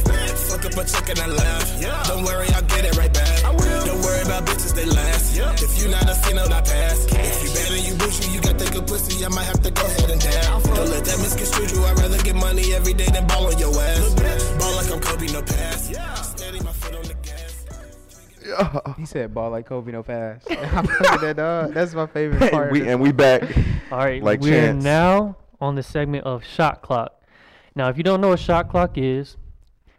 Fuck 0.50 0.66
up 0.66 0.78
a 0.78 0.84
chicken 0.86 1.18
and 1.26 1.34
I 1.34 1.36
laugh. 1.36 2.08
Don't 2.08 2.24
worry, 2.24 2.48
I'll 2.54 2.70
get 2.70 2.86
it 2.86 2.96
right 2.98 3.12
back. 3.12 3.42
Don't 3.42 4.02
worry 4.06 4.22
about 4.22 4.46
bitches, 4.46 4.74
they 4.76 4.86
last. 4.86 5.38
If 5.66 5.82
you 5.82 5.90
not 5.90 6.06
a 6.08 6.16
female, 6.16 6.54
I 6.54 6.62
pass. 6.62 7.06
If 7.10 7.44
you 7.44 7.50
bad 7.50 7.72
and 7.74 7.86
you 7.88 7.96
bougie, 7.98 8.30
you 8.30 8.42
got 8.42 8.58
that 8.60 8.72
good 8.72 8.86
pussy, 8.88 9.26
I 9.26 9.30
might 9.30 9.50
have 9.50 9.62
to 9.64 9.72
go 9.72 9.86
ahead 9.86 10.10
and 10.12 10.22
dab. 10.22 10.64
Don't 10.64 10.90
let 10.90 11.04
that 11.06 11.18
misconstrue 11.18 11.68
you. 11.74 11.84
I'd 11.86 11.98
rather 11.98 12.22
get 12.22 12.36
money 12.36 12.74
every 12.74 12.94
day 12.94 13.10
than 13.10 13.26
ball 13.26 13.48
on 13.48 13.58
your 13.58 13.74
ass. 13.74 14.14
Ball 14.60 14.76
like 14.78 14.92
I'm 14.94 15.02
Kobe, 15.02 15.28
no 15.34 15.42
pass. 15.42 15.90
Steady 15.90 16.25
gas. 18.46 18.96
He 18.98 19.06
said 19.06 19.34
ball 19.34 19.52
like 19.52 19.66
Kobe, 19.68 19.92
no 19.92 20.04
pass. 20.04 20.44
I'm 20.50 20.86
fucking 20.88 21.22
that 21.22 21.36
dog. 21.38 21.74
That's 21.74 21.94
my 21.94 22.08
favorite 22.08 22.52
part. 22.52 22.72
we, 22.72 22.88
and 22.88 23.00
we 23.02 23.12
back. 23.12 23.44
All 23.92 23.98
right, 24.00 24.22
Like 24.24 24.40
we're 24.42 24.52
Chance. 24.52 24.84
now 24.84 25.38
on 25.62 25.76
the 25.76 25.84
segment 25.84 26.26
of 26.26 26.44
shot 26.44 26.82
clock. 26.82 27.22
Now, 27.76 27.90
if 27.90 27.98
you 27.98 28.04
don't 28.04 28.22
know 28.22 28.30
what 28.30 28.40
shot 28.40 28.70
clock 28.70 28.98
is, 28.98 29.38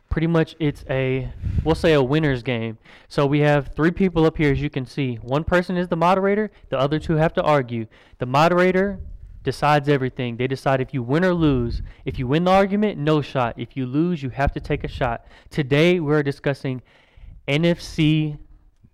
pretty 0.08 0.26
much 0.26 0.54
it's 0.58 0.84
a 0.88 1.30
we'll 1.64 1.74
say 1.74 1.92
a 1.92 2.02
winner's 2.02 2.42
game. 2.42 2.78
So 3.08 3.26
we 3.26 3.40
have 3.40 3.74
three 3.74 3.90
people 3.90 4.24
up 4.24 4.36
here, 4.36 4.50
as 4.52 4.60
you 4.62 4.70
can 4.70 4.86
see. 4.86 5.16
One 5.16 5.44
person 5.44 5.76
is 5.76 5.88
the 5.88 5.96
moderator. 5.96 6.50
The 6.70 6.78
other 6.78 6.98
two 6.98 7.16
have 7.16 7.34
to 7.34 7.42
argue. 7.42 7.86
The 8.18 8.26
moderator 8.26 9.00
decides 9.42 9.88
everything. 9.88 10.36
They 10.36 10.46
decide 10.46 10.80
if 10.80 10.92
you 10.92 11.02
win 11.02 11.24
or 11.24 11.32
lose. 11.34 11.82
If 12.04 12.18
you 12.18 12.26
win 12.26 12.44
the 12.44 12.50
argument, 12.50 12.98
no 12.98 13.20
shot. 13.22 13.54
If 13.58 13.76
you 13.76 13.86
lose, 13.86 14.22
you 14.22 14.30
have 14.30 14.52
to 14.52 14.60
take 14.60 14.82
a 14.82 14.88
shot. 14.88 15.24
Today 15.50 16.00
we're 16.00 16.22
discussing 16.22 16.82
NFC 17.48 18.38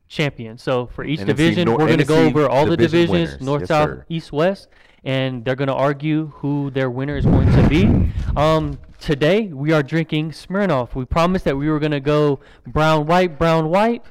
champions. 0.08 0.62
So 0.62 0.86
for 0.86 1.04
each 1.04 1.20
NFC 1.20 1.26
division, 1.26 1.64
nor- 1.66 1.78
we're 1.78 1.86
going 1.86 1.98
to 1.98 2.04
go 2.04 2.16
NFC 2.16 2.26
over 2.28 2.48
all 2.48 2.66
the 2.66 2.76
division 2.76 3.06
divisions, 3.14 3.30
winners. 3.30 3.42
north, 3.46 3.60
Yes, 3.62 3.68
south, 3.68 3.88
sir. 3.88 4.06
east, 4.08 4.32
west, 4.32 4.68
and 5.04 5.44
they're 5.44 5.56
going 5.56 5.68
to 5.68 5.74
argue 5.74 6.26
who 6.36 6.70
their 6.70 6.90
winner 6.90 7.16
is 7.16 7.24
going 7.24 7.50
to 7.52 7.68
be. 7.68 8.12
Um, 8.36 8.78
today 9.00 9.46
we 9.48 9.72
are 9.72 9.82
drinking 9.82 10.30
Smirnoff. 10.32 10.94
We 10.94 11.04
promised 11.04 11.44
that 11.46 11.56
we 11.56 11.68
were 11.70 11.78
going 11.80 11.92
to 11.92 12.00
go 12.00 12.40
brown, 12.66 13.06
white, 13.06 13.38
brown, 13.38 13.68
white. 13.68 14.04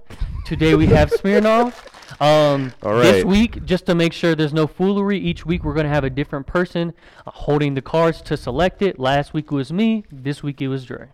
Today 0.46 0.76
we 0.76 0.88
have 0.88 1.10
Smirnoff. 1.12 1.88
Um, 2.20 2.74
All 2.84 2.98
This 3.00 3.24
right. 3.24 3.26
week, 3.26 3.64
just 3.66 3.86
to 3.86 3.96
make 3.96 4.12
sure 4.12 4.36
there's 4.36 4.54
no 4.54 4.68
foolery, 4.68 5.18
each 5.18 5.46
week 5.46 5.64
we're 5.64 5.74
going 5.74 5.86
to 5.86 5.90
have 5.94 6.04
a 6.04 6.10
different 6.10 6.46
person 6.46 6.94
uh, 7.26 7.32
holding 7.32 7.74
the 7.74 7.82
cards 7.82 8.22
to 8.24 8.36
select 8.36 8.82
it. 8.82 9.00
Last 9.00 9.34
week 9.34 9.46
it 9.46 9.56
was 9.56 9.72
me. 9.72 10.04
This 10.12 10.44
week 10.44 10.62
it 10.62 10.68
was 10.68 10.84
Dre. 10.86 11.08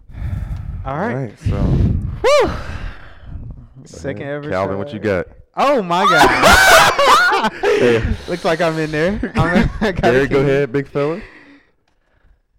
All 0.86 0.94
All 0.94 1.00
right. 1.00 1.14
right, 1.16 1.40
so 1.40 1.56
Whew. 1.56 2.50
Second 3.86 4.24
ever. 4.28 4.50
Calvin, 4.50 4.78
what 4.78 4.94
you 4.94 5.00
got? 5.00 5.28
Oh 5.56 5.82
my 5.82 6.04
god. 6.06 7.52
Hey, 7.62 8.00
Looks 8.28 8.44
like 8.46 8.62
I'm 8.62 8.78
in 8.80 8.92
there. 8.92 9.20
I'm 9.36 9.70
I 9.82 9.92
got 9.92 9.98
a 10.10 10.12
Gary, 10.12 10.28
go 10.28 10.40
ahead, 10.42 10.72
big 10.72 10.88
fella. 10.88 11.22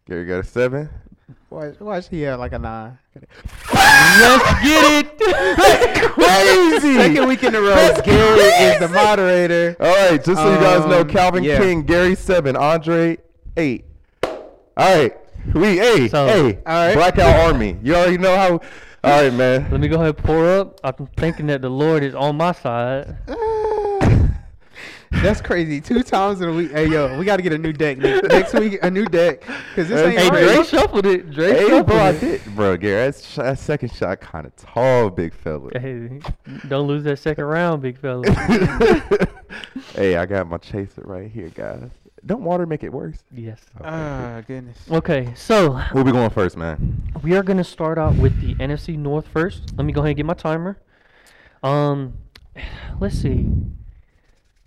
Gary 0.07 0.24
got 0.26 0.40
a 0.40 0.44
seven. 0.44 0.88
Watch, 1.50 1.81
watch 1.81 2.09
he 2.09 2.22
had 2.22 2.37
like 2.38 2.52
a 2.52 2.59
nine. 2.59 2.98
Let's 3.14 4.62
get 4.62 5.07
it. 5.07 5.18
That's 5.18 6.09
Crazy. 6.09 6.94
Second 6.96 7.28
week 7.28 7.42
in 7.42 7.54
a 7.54 7.61
row, 7.61 8.00
Gary 8.04 8.40
is 8.40 8.81
the 8.81 8.88
moderator. 8.88 9.76
All 9.81 9.87
right, 10.11 10.22
just 10.22 10.40
so 10.40 10.52
you 10.52 10.59
guys 10.61 10.87
know, 10.87 11.00
Um, 11.00 11.09
Calvin 11.09 11.42
yeah. 11.44 11.59
King, 11.59 11.83
Gary 11.85 12.14
seven, 12.14 12.54
Andre 12.57 13.18
eight. 13.57 13.85
All 14.22 14.38
right, 14.76 15.16
we 15.54 15.78
hey 15.78 16.09
So- 16.09 16.26
hey 16.26 16.59
All 16.66 16.87
right. 16.87 16.94
Blackout 16.94 17.46
Army. 17.46 17.78
You 17.83 17.94
already 17.96 18.18
know 18.18 18.37
how. 18.37 18.61
All 19.09 19.23
right, 19.23 19.33
man. 19.33 19.71
Let 19.71 19.81
me 19.81 19.88
go 19.88 19.94
ahead 19.97 20.09
and 20.09 20.18
pour 20.18 20.47
up. 20.47 20.81
I'm 20.85 21.07
thinking 21.16 21.47
that 21.47 21.62
the 21.62 21.71
Lord 21.71 22.03
is 22.03 22.14
on 22.14 22.37
my 22.37 22.53
side. 22.53 23.16
That's 25.11 25.40
crazy. 25.40 25.81
Two 25.81 26.03
times 26.03 26.42
in 26.42 26.49
a 26.51 26.53
week. 26.53 26.71
Hey 26.73 26.88
yo, 26.88 27.18
we 27.18 27.25
got 27.25 27.37
to 27.37 27.42
get 27.42 27.55
a 27.55 27.59
new 27.59 27.73
deck 27.73 27.97
next, 27.97 28.29
next 28.29 28.53
week. 28.55 28.79
A 28.83 28.90
new 28.90 29.07
deck 29.07 29.40
because 29.40 29.88
this 29.88 29.99
Hey, 30.03 30.11
ain't 30.11 30.18
Hey, 30.21 30.29
right. 30.47 30.55
Dre 30.57 30.62
shuffled 30.64 31.07
it. 31.07 31.31
Dre 31.31 31.53
Hey, 31.55 31.61
shuffled 31.68 31.87
bro, 31.87 31.97
I 31.97 32.11
it. 32.11 32.21
did, 32.21 32.44
bro, 32.55 32.77
Gary. 32.77 33.11
That, 33.11 33.18
sh- 33.25 33.37
that 33.37 33.59
second 33.59 33.92
shot 33.94 34.21
kind 34.21 34.47
of 34.47 34.55
tall, 34.57 35.09
big 35.09 35.33
fella. 35.33 35.71
Hey, 35.79 36.21
don't 36.68 36.87
lose 36.87 37.05
that 37.05 37.18
second 37.18 37.44
round, 37.44 37.81
big 37.81 37.97
fella. 37.99 38.31
hey, 39.94 40.18
I 40.18 40.27
got 40.27 40.47
my 40.47 40.59
chaser 40.59 41.03
right 41.07 41.31
here, 41.31 41.49
guys. 41.49 41.88
Don't 42.28 42.42
water 42.42 42.66
make 42.66 42.84
it 42.84 42.92
worse? 42.92 43.16
yes. 43.32 43.58
Ah 43.82 44.42
goodness. 44.46 44.76
Okay, 44.90 45.32
so 45.34 45.72
Who 45.72 46.02
we 46.02 46.12
going 46.12 46.28
first, 46.28 46.58
man? 46.58 47.10
we 47.22 47.34
are 47.34 47.42
gonna 47.42 47.64
start 47.64 47.96
out 47.96 48.14
with 48.16 48.38
the 48.42 48.54
NFC 48.56 48.98
North 48.98 49.26
first. 49.28 49.72
Let 49.78 49.86
me 49.86 49.94
go 49.94 50.02
ahead 50.02 50.10
and 50.10 50.16
get 50.18 50.26
my 50.26 50.34
timer. 50.34 50.76
Um, 51.62 52.18
let's 53.00 53.18
see. 53.18 53.48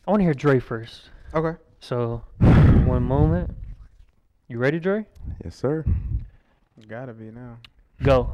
I 0.08 0.10
want 0.12 0.22
to 0.22 0.24
hear 0.24 0.34
Dre 0.34 0.58
first. 0.60 1.12
Okay. 1.36 1.56
So, 1.80 2.24
one 2.40 3.04
moment. 3.04 3.52
You 4.48 4.58
ready, 4.58 4.80
Dre? 4.80 5.06
Yes, 5.44 5.56
sir. 5.56 5.86
Gotta 6.88 7.14
be 7.14 7.26
now. 7.26 7.58
Go. 8.02 8.34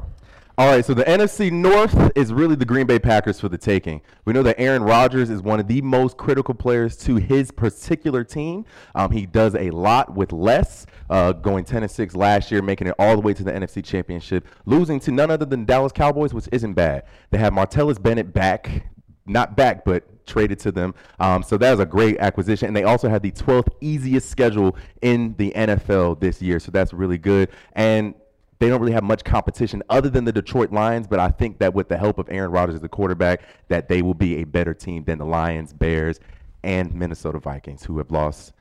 All 0.58 0.66
right, 0.66 0.84
so 0.84 0.92
the 0.92 1.04
NFC 1.04 1.52
North 1.52 2.10
is 2.16 2.32
really 2.32 2.56
the 2.56 2.64
Green 2.64 2.84
Bay 2.84 2.98
Packers 2.98 3.38
for 3.38 3.48
the 3.48 3.56
taking. 3.56 4.00
We 4.24 4.32
know 4.32 4.42
that 4.42 4.58
Aaron 4.58 4.82
Rodgers 4.82 5.30
is 5.30 5.40
one 5.40 5.60
of 5.60 5.68
the 5.68 5.80
most 5.82 6.16
critical 6.16 6.52
players 6.52 6.96
to 7.04 7.14
his 7.14 7.52
particular 7.52 8.24
team. 8.24 8.64
Um, 8.96 9.12
he 9.12 9.24
does 9.24 9.54
a 9.54 9.70
lot 9.70 10.16
with 10.16 10.32
less, 10.32 10.84
uh, 11.10 11.30
going 11.30 11.64
10 11.64 11.84
and 11.84 11.92
6 11.92 12.16
last 12.16 12.50
year, 12.50 12.60
making 12.60 12.88
it 12.88 12.96
all 12.98 13.14
the 13.14 13.20
way 13.20 13.34
to 13.34 13.44
the 13.44 13.52
NFC 13.52 13.84
Championship, 13.84 14.48
losing 14.66 14.98
to 14.98 15.12
none 15.12 15.30
other 15.30 15.44
than 15.44 15.64
Dallas 15.64 15.92
Cowboys, 15.92 16.34
which 16.34 16.48
isn't 16.50 16.72
bad. 16.72 17.04
They 17.30 17.38
have 17.38 17.52
Martellus 17.52 18.02
Bennett 18.02 18.34
back, 18.34 18.90
not 19.26 19.56
back, 19.56 19.84
but 19.84 20.26
traded 20.26 20.58
to 20.58 20.72
them. 20.72 20.92
Um, 21.20 21.44
so 21.44 21.56
that 21.56 21.72
is 21.72 21.78
a 21.78 21.86
great 21.86 22.18
acquisition. 22.18 22.66
And 22.66 22.76
they 22.76 22.82
also 22.82 23.08
have 23.08 23.22
the 23.22 23.30
12th 23.30 23.68
easiest 23.80 24.28
schedule 24.28 24.76
in 25.02 25.36
the 25.38 25.52
NFL 25.52 26.18
this 26.18 26.42
year. 26.42 26.58
So 26.58 26.72
that's 26.72 26.92
really 26.92 27.16
good. 27.16 27.48
And 27.74 28.14
they 28.58 28.68
don't 28.68 28.80
really 28.80 28.92
have 28.92 29.04
much 29.04 29.24
competition 29.24 29.82
other 29.88 30.08
than 30.08 30.24
the 30.24 30.32
Detroit 30.32 30.72
Lions, 30.72 31.06
but 31.06 31.20
I 31.20 31.28
think 31.28 31.58
that 31.58 31.74
with 31.74 31.88
the 31.88 31.96
help 31.96 32.18
of 32.18 32.28
Aaron 32.30 32.50
Rodgers 32.50 32.76
as 32.76 32.80
the 32.80 32.88
quarterback, 32.88 33.42
that 33.68 33.88
they 33.88 34.02
will 34.02 34.14
be 34.14 34.38
a 34.38 34.44
better 34.44 34.74
team 34.74 35.04
than 35.04 35.18
the 35.18 35.24
Lions, 35.24 35.72
Bears, 35.72 36.18
and 36.62 36.92
Minnesota 36.94 37.38
Vikings, 37.38 37.84
who 37.84 37.98
have 37.98 38.10
lost 38.10 38.52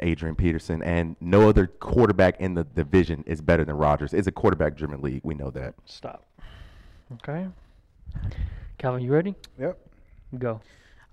Adrian 0.00 0.34
Peterson. 0.34 0.82
And 0.82 1.16
no 1.20 1.48
other 1.48 1.66
quarterback 1.66 2.40
in 2.40 2.54
the 2.54 2.64
division 2.64 3.22
is 3.26 3.40
better 3.40 3.64
than 3.64 3.76
Rodgers. 3.76 4.12
It's 4.12 4.26
a 4.26 4.32
quarterback-driven 4.32 5.02
league. 5.02 5.20
We 5.22 5.34
know 5.34 5.50
that. 5.50 5.74
Stop. 5.86 6.26
Okay. 7.14 7.46
Calvin, 8.76 9.02
you 9.02 9.12
ready? 9.12 9.34
Yep. 9.58 9.78
Go. 10.38 10.60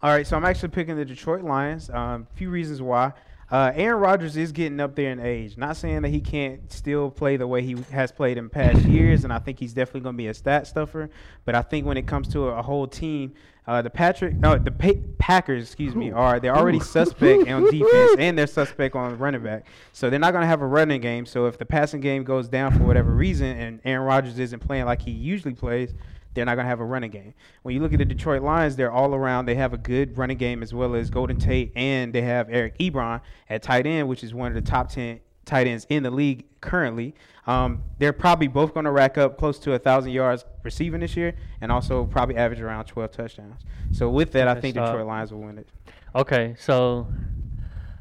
All 0.01 0.11
right, 0.11 0.27
so 0.27 0.35
I'm 0.35 0.45
actually 0.45 0.69
picking 0.69 0.95
the 0.95 1.05
Detroit 1.05 1.43
Lions. 1.43 1.89
A 1.89 1.97
um, 1.97 2.27
few 2.35 2.49
reasons 2.49 2.81
why. 2.81 3.13
Uh, 3.55 3.71
Aaron 3.73 4.01
Rodgers 4.01 4.35
is 4.35 4.51
getting 4.51 4.81
up 4.81 4.95
there 4.95 5.13
in 5.13 5.21
age. 5.21 5.55
Not 5.55 5.77
saying 5.77 6.01
that 6.01 6.09
he 6.09 6.19
can't 6.19 6.69
still 6.69 7.09
play 7.09 7.37
the 7.37 7.47
way 7.47 7.61
he 7.61 7.77
has 7.89 8.11
played 8.11 8.37
in 8.37 8.49
past 8.49 8.79
years, 8.85 9.23
and 9.23 9.31
I 9.31 9.39
think 9.39 9.59
he's 9.59 9.71
definitely 9.71 10.01
going 10.01 10.15
to 10.15 10.17
be 10.17 10.27
a 10.27 10.33
stat 10.33 10.67
stuffer. 10.67 11.09
But 11.45 11.55
I 11.55 11.61
think 11.61 11.85
when 11.85 11.95
it 11.95 12.05
comes 12.05 12.27
to 12.33 12.49
a, 12.49 12.57
a 12.57 12.61
whole 12.61 12.85
team, 12.85 13.33
uh, 13.65 13.81
the 13.81 13.89
Patrick, 13.89 14.35
no, 14.35 14.57
the 14.57 14.71
pa- 14.71 14.99
Packers, 15.19 15.63
excuse 15.63 15.95
me, 15.95 16.11
are 16.11 16.41
they're 16.41 16.53
already 16.53 16.81
suspect 16.81 17.47
on 17.49 17.63
defense 17.71 18.17
and 18.19 18.37
they're 18.37 18.45
suspect 18.45 18.93
on 18.93 19.17
running 19.17 19.41
back. 19.41 19.67
So 19.93 20.09
they're 20.09 20.19
not 20.19 20.31
going 20.31 20.41
to 20.41 20.47
have 20.47 20.61
a 20.61 20.67
running 20.67 20.99
game. 20.99 21.25
So 21.25 21.45
if 21.45 21.57
the 21.57 21.65
passing 21.65 22.01
game 22.01 22.25
goes 22.25 22.49
down 22.49 22.77
for 22.77 22.83
whatever 22.83 23.11
reason, 23.11 23.55
and 23.57 23.79
Aaron 23.85 24.05
Rodgers 24.05 24.37
isn't 24.37 24.59
playing 24.59 24.83
like 24.83 25.01
he 25.01 25.11
usually 25.11 25.53
plays, 25.53 25.93
they're 26.35 26.45
not 26.45 26.55
going 26.55 26.65
to 26.65 26.69
have 26.69 26.81
a 26.81 26.85
running 26.85 27.09
game. 27.09 27.33
When 27.63 27.73
you 27.73 27.81
look 27.81 27.93
at 27.93 27.99
the 27.99 28.05
Detroit 28.05 28.43
Lions, 28.43 28.75
they're 28.75 28.91
all 28.91 29.15
around. 29.15 29.45
They 29.45 29.55
have 29.55 29.73
a 29.73 29.77
good 29.77 30.17
running 30.17 30.37
game 30.37 30.61
as 30.61 30.73
well 30.73 30.95
as 30.95 31.09
Golden 31.09 31.37
Tate, 31.37 31.71
and 31.75 32.13
they 32.13 32.21
have 32.21 32.47
Eric 32.49 32.77
Ebron 32.77 33.21
at 33.49 33.63
tight 33.63 33.87
end, 33.87 34.07
which 34.07 34.23
is 34.23 34.33
one 34.33 34.49
of 34.49 34.53
the 34.53 34.69
top 34.69 34.89
10 34.89 35.19
tight 35.45 35.67
ends 35.67 35.85
in 35.89 36.03
the 36.03 36.11
league 36.11 36.45
currently. 36.59 37.15
Um, 37.47 37.83
they're 37.99 38.13
probably 38.13 38.47
both 38.47 38.73
going 38.73 38.85
to 38.85 38.91
rack 38.91 39.17
up 39.17 39.37
close 39.37 39.59
to 39.59 39.71
a 39.71 39.73
1,000 39.73 40.11
yards 40.11 40.45
receiving 40.63 40.99
this 40.99 41.15
year 41.15 41.35
and 41.61 41.71
also 41.71 42.05
probably 42.05 42.35
average 42.35 42.59
around 42.59 42.85
12 42.85 43.11
touchdowns. 43.11 43.61
So 43.91 44.09
with 44.09 44.31
that, 44.33 44.47
I 44.47 44.59
think. 44.59 44.75
Detroit 44.75 45.05
Lions 45.05 45.31
will 45.31 45.41
win 45.41 45.59
it. 45.59 45.69
Okay, 46.15 46.55
so 46.59 47.07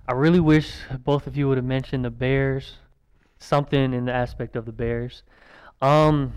I 0.09 0.12
really 0.12 0.40
wish 0.40 0.75
both 1.05 1.27
of 1.27 1.37
you 1.37 1.49
would 1.49 1.59
have 1.59 1.64
mentioned 1.64 2.05
the 2.05 2.11
Bears, 2.11 2.79
something 3.38 3.92
in 3.92 4.07
the 4.07 4.12
aspect 4.12 4.57
of 4.57 4.64
the 4.64 4.73
Bears. 4.73 5.23
Um, 5.83 6.33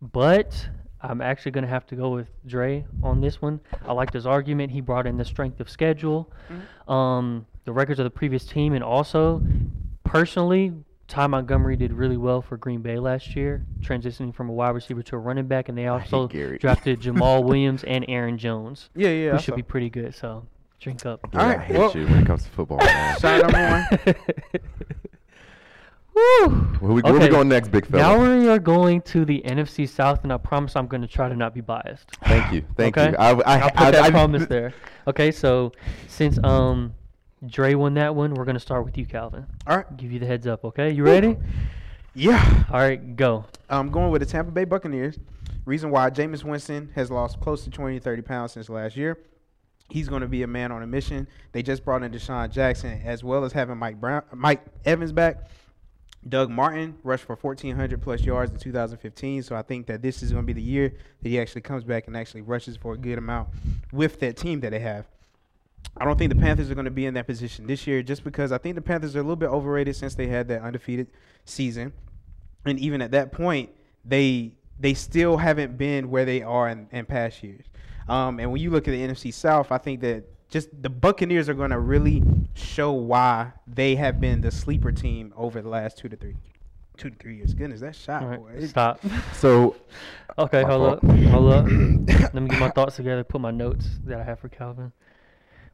but 0.00 0.68
I'm 1.02 1.20
actually 1.20 1.52
going 1.52 1.62
to 1.64 1.68
have 1.70 1.86
to 1.88 1.96
go 1.96 2.10
with 2.10 2.28
Dre 2.46 2.84
on 3.02 3.20
this 3.20 3.40
one. 3.42 3.60
I 3.86 3.92
liked 3.92 4.14
his 4.14 4.26
argument. 4.26 4.72
He 4.72 4.80
brought 4.80 5.06
in 5.06 5.16
the 5.16 5.24
strength 5.24 5.60
of 5.60 5.68
schedule, 5.70 6.32
um, 6.88 7.46
the 7.64 7.72
records 7.72 8.00
of 8.00 8.04
the 8.04 8.10
previous 8.10 8.44
team, 8.46 8.72
and 8.74 8.82
also, 8.82 9.42
personally, 10.04 10.72
Ty 11.08 11.28
Montgomery 11.28 11.76
did 11.76 11.92
really 11.92 12.16
well 12.16 12.42
for 12.42 12.56
Green 12.56 12.80
Bay 12.80 12.98
last 12.98 13.36
year, 13.36 13.64
transitioning 13.80 14.34
from 14.34 14.48
a 14.48 14.52
wide 14.52 14.70
receiver 14.70 15.02
to 15.02 15.16
a 15.16 15.18
running 15.18 15.46
back, 15.46 15.68
and 15.68 15.76
they 15.78 15.86
also 15.88 16.26
drafted 16.26 17.00
Jamaal 17.02 17.44
Williams 17.44 17.84
and 17.84 18.04
Aaron 18.08 18.38
Jones, 18.38 18.88
Yeah, 18.94 19.10
yeah. 19.10 19.30
who 19.30 19.36
I 19.36 19.40
should 19.40 19.52
saw. 19.52 19.56
be 19.56 19.62
pretty 19.62 19.90
good. 19.90 20.14
So, 20.14 20.46
drink 20.80 21.04
up. 21.06 21.20
Yeah, 21.32 21.40
All 21.44 21.50
I 21.50 21.58
hate 21.58 21.78
well- 21.78 21.92
you 21.96 22.06
when 22.06 22.22
it 22.22 22.26
comes 22.26 22.44
to 22.44 22.50
football. 22.50 22.78
Man. 22.78 23.18
Shot 23.20 23.42
number 23.52 23.86
one. 24.02 24.14
Woo! 26.16 26.48
Where 26.80 26.92
we, 26.92 27.02
where 27.02 27.12
we 27.20 27.28
going 27.28 27.48
next, 27.48 27.68
big 27.68 27.84
fella? 27.84 28.02
Now 28.02 28.38
we 28.38 28.48
are 28.48 28.58
going 28.58 29.02
to 29.02 29.26
the 29.26 29.42
NFC 29.44 29.86
South, 29.86 30.22
and 30.22 30.32
I 30.32 30.38
promise 30.38 30.74
I'm 30.74 30.86
going 30.86 31.02
to 31.02 31.06
try 31.06 31.28
to 31.28 31.36
not 31.36 31.52
be 31.52 31.60
biased. 31.60 32.10
Thank 32.24 32.54
you. 32.54 32.64
Thank 32.74 32.96
okay? 32.96 33.10
you. 33.10 33.16
I, 33.18 33.28
I, 33.28 33.32
will 33.32 33.70
put 33.70 33.80
I, 33.80 33.90
that 33.90 34.04
I- 34.04 34.10
promise 34.10 34.46
there. 34.46 34.72
Okay, 35.08 35.30
so 35.30 35.70
since 36.08 36.36
um 36.42 36.92
Dre 37.46 37.74
won 37.74 37.94
that 37.94 38.12
one, 38.12 38.34
we're 38.34 38.44
going 38.44 38.56
to 38.56 38.60
start 38.60 38.84
with 38.84 38.98
you, 38.98 39.06
Calvin. 39.06 39.46
All 39.64 39.76
right. 39.76 39.96
Give 39.96 40.10
you 40.10 40.18
the 40.18 40.26
heads 40.26 40.48
up, 40.48 40.64
okay? 40.64 40.90
You 40.90 41.04
ready? 41.04 41.36
Yeah. 42.14 42.64
All 42.72 42.80
right, 42.80 43.14
go. 43.14 43.44
I'm 43.70 43.90
going 43.90 44.10
with 44.10 44.22
the 44.22 44.26
Tampa 44.26 44.50
Bay 44.50 44.64
Buccaneers. 44.64 45.16
Reason 45.64 45.90
why 45.90 46.10
Jameis 46.10 46.42
Winston 46.42 46.90
has 46.96 47.08
lost 47.08 47.38
close 47.38 47.62
to 47.62 47.70
20, 47.70 48.00
30 48.00 48.22
pounds 48.22 48.52
since 48.52 48.68
last 48.68 48.96
year. 48.96 49.18
He's 49.90 50.08
going 50.08 50.22
to 50.22 50.28
be 50.28 50.42
a 50.42 50.46
man 50.48 50.72
on 50.72 50.82
a 50.82 50.88
mission. 50.88 51.28
They 51.52 51.62
just 51.62 51.84
brought 51.84 52.02
in 52.02 52.10
DeSean 52.10 52.50
Jackson 52.50 53.00
as 53.04 53.22
well 53.22 53.44
as 53.44 53.52
having 53.52 53.76
Mike 53.76 54.00
Brown, 54.00 54.22
Mike 54.34 54.64
Evans 54.84 55.12
back. 55.12 55.48
Doug 56.28 56.50
Martin 56.50 56.96
rushed 57.02 57.24
for 57.24 57.36
1,400 57.36 58.00
plus 58.02 58.22
yards 58.22 58.52
in 58.52 58.58
2015. 58.58 59.42
So 59.42 59.54
I 59.54 59.62
think 59.62 59.86
that 59.86 60.02
this 60.02 60.22
is 60.22 60.32
going 60.32 60.44
to 60.44 60.46
be 60.46 60.52
the 60.52 60.62
year 60.62 60.92
that 61.22 61.28
he 61.28 61.40
actually 61.40 61.60
comes 61.60 61.84
back 61.84 62.06
and 62.06 62.16
actually 62.16 62.42
rushes 62.42 62.76
for 62.76 62.94
a 62.94 62.98
good 62.98 63.18
amount 63.18 63.48
with 63.92 64.18
that 64.20 64.36
team 64.36 64.60
that 64.60 64.70
they 64.70 64.80
have. 64.80 65.06
I 65.96 66.04
don't 66.04 66.18
think 66.18 66.32
the 66.32 66.40
Panthers 66.40 66.70
are 66.70 66.74
going 66.74 66.86
to 66.86 66.90
be 66.90 67.06
in 67.06 67.14
that 67.14 67.26
position 67.26 67.66
this 67.66 67.86
year 67.86 68.02
just 68.02 68.24
because 68.24 68.52
I 68.52 68.58
think 68.58 68.74
the 68.74 68.82
Panthers 68.82 69.16
are 69.16 69.20
a 69.20 69.22
little 69.22 69.36
bit 69.36 69.48
overrated 69.48 69.96
since 69.96 70.14
they 70.14 70.26
had 70.26 70.48
that 70.48 70.62
undefeated 70.62 71.08
season. 71.44 71.92
And 72.64 72.78
even 72.80 73.00
at 73.00 73.12
that 73.12 73.32
point, 73.32 73.70
they 74.04 74.52
they 74.78 74.92
still 74.92 75.38
haven't 75.38 75.78
been 75.78 76.10
where 76.10 76.26
they 76.26 76.42
are 76.42 76.68
in, 76.68 76.88
in 76.92 77.06
past 77.06 77.42
years. 77.42 77.64
Um, 78.08 78.38
and 78.40 78.52
when 78.52 78.60
you 78.60 78.70
look 78.70 78.86
at 78.86 78.90
the 78.90 79.00
NFC 79.00 79.32
South, 79.32 79.72
I 79.72 79.78
think 79.78 80.00
that 80.00 80.24
just 80.48 80.68
the 80.82 80.90
Buccaneers 80.90 81.48
are 81.48 81.54
going 81.54 81.70
to 81.70 81.78
really 81.78 82.22
show 82.54 82.92
why 82.92 83.52
they 83.66 83.96
have 83.96 84.20
been 84.20 84.40
the 84.40 84.50
sleeper 84.50 84.92
team 84.92 85.32
over 85.36 85.60
the 85.60 85.68
last 85.68 85.98
two 85.98 86.08
to 86.08 86.16
three, 86.16 86.36
two 86.96 87.10
to 87.10 87.16
three 87.16 87.36
years. 87.36 87.52
Goodness, 87.54 87.80
that 87.80 87.94
shot, 87.96 88.22
All 88.22 88.28
right, 88.28 88.38
boy. 88.40 88.50
It- 88.56 88.68
stop. 88.68 89.00
So, 89.34 89.76
Okay, 90.38 90.62
My 90.62 90.68
hold 90.70 90.92
up. 90.92 91.02
Hold 91.04 91.52
up. 91.52 91.64
Let 92.34 92.34
me 92.34 92.48
get 92.48 92.60
my 92.60 92.68
thoughts 92.70 92.96
together, 92.96 93.24
put 93.24 93.40
my 93.40 93.50
notes 93.50 93.86
that 94.04 94.20
I 94.20 94.22
have 94.24 94.38
for 94.38 94.48
Calvin. 94.48 94.92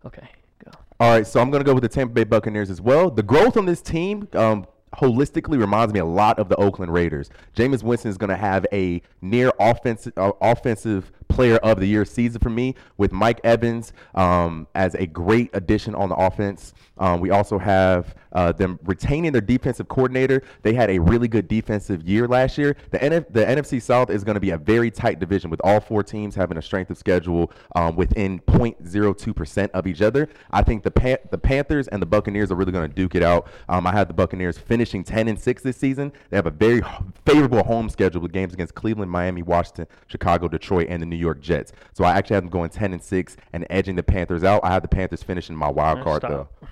Okay, 0.06 0.28
go. 0.64 0.70
all 1.00 1.11
right, 1.11 1.26
so 1.26 1.40
I'm 1.40 1.50
going 1.50 1.62
to 1.62 1.66
go 1.66 1.74
with 1.74 1.82
the 1.82 1.88
Tampa 1.88 2.14
Bay 2.14 2.24
Buccaneers 2.24 2.70
as 2.70 2.80
well. 2.80 3.11
The 3.11 3.22
growth 3.24 3.56
on 3.56 3.66
this 3.66 3.82
team 3.82 4.28
um, 4.35 4.66
holistically 4.94 5.59
reminds 5.59 5.92
me 5.92 6.00
a 6.00 6.05
lot 6.05 6.38
of 6.38 6.48
the 6.48 6.57
Oakland 6.57 6.92
Raiders. 6.92 7.31
Jameis 7.57 7.83
Winston 7.83 8.11
is 8.11 8.18
going 8.18 8.31
to 8.31 8.37
have 8.37 8.66
a 8.72 9.02
near 9.20 9.52
offensive 9.59 10.12
uh, 10.16 10.33
offensive 10.40 11.11
player 11.28 11.57
of 11.57 11.81
the 11.81 11.87
year 11.87 12.05
season 12.05 12.40
for 12.40 12.50
me 12.50 12.74
with 12.98 13.11
Mike 13.11 13.40
Evans 13.42 13.92
um, 14.14 14.66
as 14.74 14.94
a 14.94 15.07
great 15.07 15.50
addition 15.55 15.94
on 15.94 16.09
the 16.11 16.14
offense. 16.14 16.74
Um, 17.02 17.20
we 17.20 17.30
also 17.30 17.58
have 17.58 18.14
uh, 18.32 18.52
them 18.52 18.78
retaining 18.84 19.32
their 19.32 19.40
defensive 19.40 19.88
coordinator. 19.88 20.40
They 20.62 20.72
had 20.72 20.88
a 20.88 21.00
really 21.00 21.26
good 21.26 21.48
defensive 21.48 22.08
year 22.08 22.28
last 22.28 22.56
year. 22.56 22.76
The, 22.92 22.98
NF- 23.00 23.32
the 23.32 23.44
NFC 23.44 23.82
South 23.82 24.08
is 24.08 24.22
going 24.22 24.34
to 24.34 24.40
be 24.40 24.50
a 24.50 24.56
very 24.56 24.88
tight 24.88 25.18
division 25.18 25.50
with 25.50 25.60
all 25.64 25.80
four 25.80 26.04
teams 26.04 26.36
having 26.36 26.56
a 26.58 26.62
strength 26.62 26.90
of 26.92 26.96
schedule 26.96 27.50
um, 27.74 27.96
within 27.96 28.38
0.02% 28.42 29.70
of 29.72 29.88
each 29.88 30.00
other. 30.00 30.28
I 30.52 30.62
think 30.62 30.84
the 30.84 30.92
Pan- 30.92 31.18
the 31.32 31.38
Panthers 31.38 31.88
and 31.88 32.00
the 32.00 32.06
Buccaneers 32.06 32.52
are 32.52 32.54
really 32.54 32.70
going 32.70 32.88
to 32.88 32.94
duke 32.94 33.16
it 33.16 33.22
out. 33.24 33.48
Um, 33.68 33.84
I 33.84 33.90
have 33.90 34.06
the 34.06 34.14
Buccaneers 34.14 34.56
finishing 34.56 35.02
10 35.02 35.26
and 35.26 35.40
6 35.40 35.62
this 35.62 35.76
season. 35.76 36.12
They 36.30 36.36
have 36.36 36.46
a 36.46 36.52
very 36.52 36.82
favorable 37.26 37.64
home 37.64 37.88
schedule 37.88 38.20
with 38.20 38.30
games 38.32 38.54
against 38.54 38.76
Cleveland, 38.76 39.10
Miami, 39.10 39.42
Washington, 39.42 39.88
Chicago, 40.06 40.46
Detroit, 40.46 40.86
and 40.88 41.02
the 41.02 41.06
New 41.06 41.16
York 41.16 41.40
Jets. 41.40 41.72
So 41.94 42.04
I 42.04 42.12
actually 42.12 42.34
have 42.34 42.44
them 42.44 42.50
going 42.50 42.70
10 42.70 42.92
and 42.92 43.02
6 43.02 43.36
and 43.52 43.66
edging 43.70 43.96
the 43.96 44.04
Panthers 44.04 44.44
out. 44.44 44.60
I 44.62 44.70
have 44.70 44.83
the 44.83 44.88
Panthers 44.88 45.24
finishing 45.24 45.56
my 45.56 45.68
wild 45.68 46.02
card 46.04 46.22
stop. 46.22 46.31
though. 46.31 46.68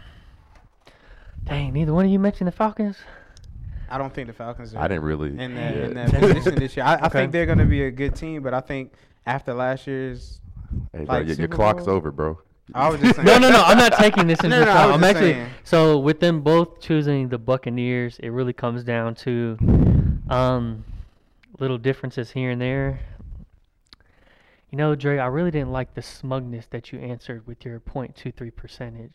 Dang, 1.45 1.73
neither 1.73 1.93
one 1.93 2.05
of 2.05 2.11
you 2.11 2.19
mentioned 2.19 2.49
the 2.49 2.53
Falcons? 2.53 2.97
I 3.89 3.99
don't 3.99 4.13
think 4.15 4.29
the 4.29 4.33
Falcons 4.33 4.75
are 4.75 4.79
I 4.79 4.89
didn't 4.89 5.03
really. 5.03 5.31
in 5.31 5.55
that, 5.57 5.75
yeah. 5.77 5.85
in 5.87 5.95
that 5.95 6.13
position 6.13 6.55
this 6.57 6.77
year. 6.77 6.87
I, 6.87 6.95
I 6.95 6.97
Okay. 7.07 7.19
think 7.21 7.33
they're 7.33 7.47
going 7.47 7.59
to 7.59 7.65
be 7.65 7.83
a 7.85 7.91
good 7.91 8.15
team, 8.15 8.43
but 8.43 8.55
I 8.55 8.61
think 8.61 8.93
after 9.27 9.53
last 9.53 9.87
year's, 9.87 10.41
Hey, 10.93 11.05
bro, 11.05 11.19
like 11.19 11.27
your, 11.27 11.37
your 11.37 11.49
clock's 11.49 11.85
Bowl? 11.87 11.97
over, 11.97 12.13
bro. 12.13 12.39
I 12.73 12.89
was 12.89 13.01
just 13.01 13.17
saying. 13.17 13.27
no, 13.27 13.39
no, 13.39 13.51
no. 13.51 13.63
I'm 13.65 13.77
not 13.79 13.95
taking 13.95 14.29
this 14.29 14.39
into 14.45 14.51
No, 14.51 14.65
no, 14.65 14.71
I 14.71 14.75
account. 14.75 14.87
was 14.93 14.97
I'm 14.99 15.05
actually 15.05 15.33
saying. 15.33 15.49
so 15.65 15.99
with 15.99 16.21
them 16.21 16.43
both 16.43 16.81
choosing 16.81 17.29
the 17.29 17.39
Buccaneers, 17.39 18.19
it 18.21 18.29
really 18.29 18.53
comes 18.53 18.85
down 18.85 19.17
to 19.17 19.57
um 20.29 20.85
little 21.59 21.79
differences 21.79 22.31
here 22.31 22.51
and 22.53 22.61
there. 22.61 23.01
You 24.71 24.79
know, 24.79 24.95
Dre, 24.95 25.19
I 25.19 25.27
really 25.27 25.51
didn't 25.51 25.73
like 25.73 25.95
the 25.95 26.03
smugness 26.03 26.67
that 26.71 26.93
you 26.93 27.01
answered 27.01 27.45
with 27.49 27.65
your 27.65 27.81
.23 27.81 28.55
percentage. 28.55 29.15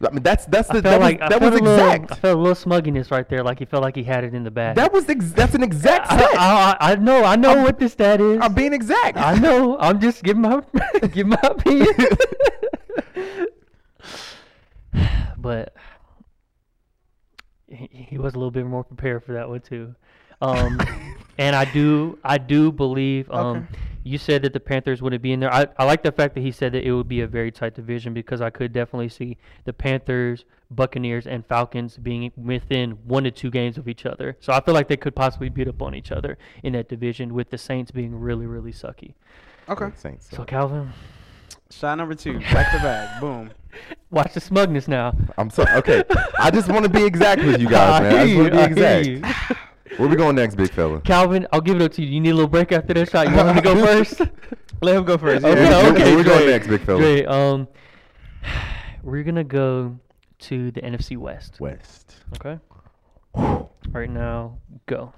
I 0.00 0.10
mean, 0.10 0.22
that's 0.22 0.44
that's 0.46 0.68
the, 0.68 0.74
felt 0.74 0.84
that 0.84 1.00
like 1.00 1.20
was, 1.20 1.26
I 1.26 1.28
that 1.30 1.40
was 1.40 1.60
a 1.60 1.62
little, 1.62 1.74
exact. 1.74 2.12
I 2.12 2.14
felt 2.16 2.38
a 2.38 2.40
little 2.40 2.54
smugginess 2.54 3.10
right 3.10 3.28
there, 3.28 3.42
like 3.42 3.58
he 3.58 3.64
felt 3.64 3.82
like 3.82 3.96
he 3.96 4.02
had 4.02 4.24
it 4.24 4.34
in 4.34 4.42
the 4.42 4.50
bag. 4.50 4.76
That 4.76 4.92
was 4.92 5.08
ex- 5.08 5.32
that's 5.32 5.54
an 5.54 5.62
exact 5.62 6.10
I, 6.10 6.16
stat. 6.16 6.30
I, 6.36 6.76
I, 6.80 6.92
I 6.92 6.96
know, 6.96 7.24
I 7.24 7.36
know 7.36 7.62
what 7.62 7.78
the 7.78 7.88
stat 7.88 8.20
is. 8.20 8.40
I'm 8.42 8.54
being 8.54 8.72
exact. 8.72 9.16
I 9.16 9.38
know. 9.38 9.78
I'm 9.78 10.00
just 10.00 10.22
giving 10.22 10.42
my 10.42 10.62
give 11.12 11.26
my 11.26 11.38
opinion. 11.42 11.94
but 15.38 15.74
he, 17.68 17.88
he 17.92 18.18
was 18.18 18.34
a 18.34 18.38
little 18.38 18.50
bit 18.50 18.66
more 18.66 18.84
prepared 18.84 19.24
for 19.24 19.34
that 19.34 19.48
one 19.48 19.60
too. 19.60 19.94
Um, 20.40 20.80
and 21.38 21.54
I 21.54 21.64
do 21.64 22.18
I 22.24 22.38
do 22.38 22.72
believe 22.72 23.30
um, 23.30 23.56
Okay. 23.56 23.66
You 24.04 24.18
said 24.18 24.42
that 24.42 24.52
the 24.52 24.60
Panthers 24.60 25.00
wouldn't 25.02 25.22
be 25.22 25.32
in 25.32 25.40
there. 25.40 25.52
I, 25.52 25.66
I 25.78 25.84
like 25.84 26.02
the 26.02 26.12
fact 26.12 26.34
that 26.34 26.42
he 26.42 26.52
said 26.52 26.72
that 26.72 26.84
it 26.84 26.92
would 26.92 27.08
be 27.08 27.22
a 27.22 27.26
very 27.26 27.50
tight 27.50 27.74
division 27.74 28.12
because 28.12 28.40
I 28.40 28.50
could 28.50 28.72
definitely 28.72 29.08
see 29.08 29.38
the 29.64 29.72
Panthers, 29.72 30.44
Buccaneers, 30.70 31.26
and 31.26 31.44
Falcons 31.46 31.96
being 31.96 32.30
within 32.36 32.92
one 33.06 33.24
to 33.24 33.30
two 33.30 33.50
games 33.50 33.78
of 33.78 33.88
each 33.88 34.04
other. 34.04 34.36
So 34.40 34.52
I 34.52 34.60
feel 34.60 34.74
like 34.74 34.88
they 34.88 34.98
could 34.98 35.16
possibly 35.16 35.48
beat 35.48 35.68
up 35.68 35.80
on 35.80 35.94
each 35.94 36.12
other 36.12 36.36
in 36.62 36.74
that 36.74 36.88
division 36.88 37.32
with 37.32 37.50
the 37.50 37.58
Saints 37.58 37.90
being 37.90 38.14
really, 38.14 38.46
really 38.46 38.72
sucky. 38.72 39.14
Okay. 39.68 39.90
Saints. 39.96 40.28
So 40.30 40.44
Calvin, 40.44 40.92
Shot 41.70 41.96
number 41.96 42.14
two, 42.14 42.38
back 42.40 42.70
to 42.72 42.78
back. 42.78 43.20
Boom. 43.20 43.50
watch 44.10 44.34
the 44.34 44.40
smugness 44.40 44.86
now. 44.86 45.16
I'm 45.38 45.50
sorry. 45.50 45.72
okay. 45.78 46.04
I 46.38 46.50
just 46.50 46.68
want 46.68 46.84
to 46.84 46.90
be 46.90 47.04
exact 47.04 47.42
with 47.42 47.60
you 47.60 47.68
guys, 47.68 48.02
man. 48.12 48.14
I 48.14 48.26
just 48.26 48.36
want 48.36 48.52
to 48.52 48.56
be 48.58 48.62
exact. 48.62 49.58
You. 49.90 49.96
Where 49.96 50.08
we 50.08 50.16
going 50.16 50.36
next, 50.36 50.54
big 50.56 50.70
fella? 50.70 51.00
Calvin, 51.02 51.46
I'll 51.52 51.60
give 51.60 51.76
it 51.76 51.82
up 51.82 51.92
to 51.92 52.02
you. 52.02 52.08
You 52.08 52.20
need 52.20 52.30
a 52.30 52.34
little 52.34 52.48
break 52.50 52.72
after 52.72 52.94
that 52.94 53.10
shot. 53.10 53.28
You 53.28 53.34
want 53.36 53.48
him 53.50 53.56
to 53.56 53.62
go 53.62 53.74
first? 53.86 54.20
Let 54.82 54.96
him 54.96 55.04
go 55.04 55.18
first. 55.18 55.44
Okay, 55.44 55.62
Yeah. 55.62 55.82
Where- 55.82 55.92
okay, 55.92 56.04
where 56.04 56.16
we 56.16 56.22
going 56.24 56.46
next, 56.46 56.66
big 56.68 56.80
fella? 56.84 56.98
Great. 57.00 57.26
Um, 57.26 57.68
we're 59.02 59.22
gonna 59.22 59.44
go 59.44 59.98
to 60.40 60.70
the 60.70 60.80
NFC 60.82 61.16
West. 61.16 61.60
West. 61.60 62.16
Okay. 62.36 62.58
Right 63.90 64.10
now, 64.10 64.58
go. 64.86 65.12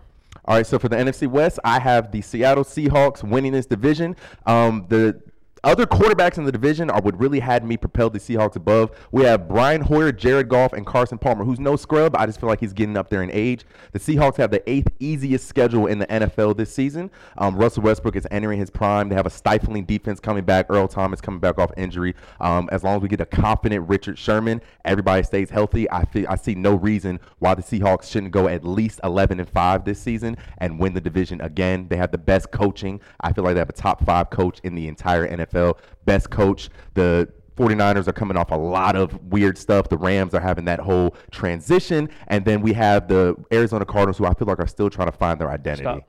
All 0.44 0.56
right, 0.56 0.66
so 0.66 0.78
for 0.78 0.88
the 0.88 0.96
NFC 0.96 1.26
West, 1.28 1.58
I 1.64 1.80
have 1.80 2.12
the 2.12 2.20
Seattle 2.22 2.64
Seahawks 2.64 3.22
winning 3.22 3.52
this 3.52 3.66
division. 3.66 4.14
Um, 4.46 4.86
the 4.88 5.20
other 5.66 5.84
quarterbacks 5.84 6.38
in 6.38 6.44
the 6.44 6.52
division 6.52 6.90
are 6.90 7.00
what 7.00 7.18
really 7.18 7.40
had 7.40 7.64
me 7.64 7.76
propel 7.76 8.08
the 8.08 8.20
Seahawks 8.20 8.54
above. 8.54 8.92
We 9.10 9.24
have 9.24 9.48
Brian 9.48 9.80
Hoyer, 9.80 10.12
Jared 10.12 10.48
Goff, 10.48 10.72
and 10.72 10.86
Carson 10.86 11.18
Palmer, 11.18 11.44
who's 11.44 11.58
no 11.58 11.74
scrub. 11.74 12.14
I 12.16 12.24
just 12.24 12.38
feel 12.38 12.48
like 12.48 12.60
he's 12.60 12.72
getting 12.72 12.96
up 12.96 13.10
there 13.10 13.20
in 13.20 13.32
age. 13.32 13.64
The 13.90 13.98
Seahawks 13.98 14.36
have 14.36 14.52
the 14.52 14.62
eighth 14.70 14.86
easiest 15.00 15.48
schedule 15.48 15.88
in 15.88 15.98
the 15.98 16.06
NFL 16.06 16.56
this 16.56 16.72
season. 16.72 17.10
Um, 17.36 17.56
Russell 17.56 17.82
Westbrook 17.82 18.14
is 18.14 18.28
entering 18.30 18.60
his 18.60 18.70
prime. 18.70 19.08
They 19.08 19.16
have 19.16 19.26
a 19.26 19.30
stifling 19.30 19.86
defense 19.86 20.20
coming 20.20 20.44
back. 20.44 20.66
Earl 20.68 20.86
Thomas 20.86 21.20
coming 21.20 21.40
back 21.40 21.58
off 21.58 21.72
injury. 21.76 22.14
Um, 22.40 22.68
as 22.70 22.84
long 22.84 22.94
as 22.98 23.02
we 23.02 23.08
get 23.08 23.20
a 23.20 23.26
confident 23.26 23.88
Richard 23.88 24.20
Sherman, 24.20 24.62
everybody 24.84 25.24
stays 25.24 25.50
healthy. 25.50 25.90
I 25.90 26.04
feel 26.04 26.26
I 26.28 26.36
see 26.36 26.54
no 26.54 26.76
reason 26.76 27.18
why 27.40 27.56
the 27.56 27.62
Seahawks 27.62 28.04
shouldn't 28.08 28.30
go 28.30 28.46
at 28.46 28.64
least 28.64 29.00
11 29.02 29.40
and 29.40 29.48
5 29.48 29.84
this 29.84 29.98
season 29.98 30.36
and 30.58 30.78
win 30.78 30.94
the 30.94 31.00
division 31.00 31.40
again. 31.40 31.88
They 31.88 31.96
have 31.96 32.12
the 32.12 32.18
best 32.18 32.52
coaching. 32.52 33.00
I 33.20 33.32
feel 33.32 33.42
like 33.42 33.54
they 33.54 33.60
have 33.60 33.68
a 33.68 33.72
top 33.72 34.04
five 34.04 34.30
coach 34.30 34.60
in 34.62 34.76
the 34.76 34.86
entire 34.86 35.28
NFL. 35.28 35.55
Best 36.04 36.30
coach. 36.30 36.70
The 36.94 37.28
49ers 37.56 38.06
are 38.06 38.12
coming 38.12 38.36
off 38.36 38.50
a 38.50 38.56
lot 38.56 38.96
of 38.96 39.22
weird 39.24 39.56
stuff. 39.56 39.88
The 39.88 39.96
Rams 39.96 40.34
are 40.34 40.40
having 40.40 40.66
that 40.66 40.80
whole 40.80 41.16
transition. 41.30 42.08
And 42.28 42.44
then 42.44 42.60
we 42.60 42.74
have 42.74 43.08
the 43.08 43.34
Arizona 43.52 43.84
Cardinals, 43.84 44.18
who 44.18 44.26
I 44.26 44.34
feel 44.34 44.46
like 44.46 44.60
are 44.60 44.66
still 44.66 44.90
trying 44.90 45.10
to 45.10 45.16
find 45.16 45.40
their 45.40 45.50
identity. 45.50 46.04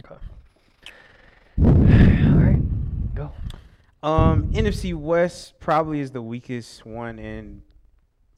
Stop. 0.00 0.12
Okay. 0.12 0.20
All 1.64 2.38
right. 2.38 3.14
Go. 3.14 3.32
Um, 4.02 4.50
NFC 4.52 4.94
West 4.94 5.58
probably 5.60 6.00
is 6.00 6.10
the 6.10 6.22
weakest 6.22 6.86
one 6.86 7.18
in 7.18 7.62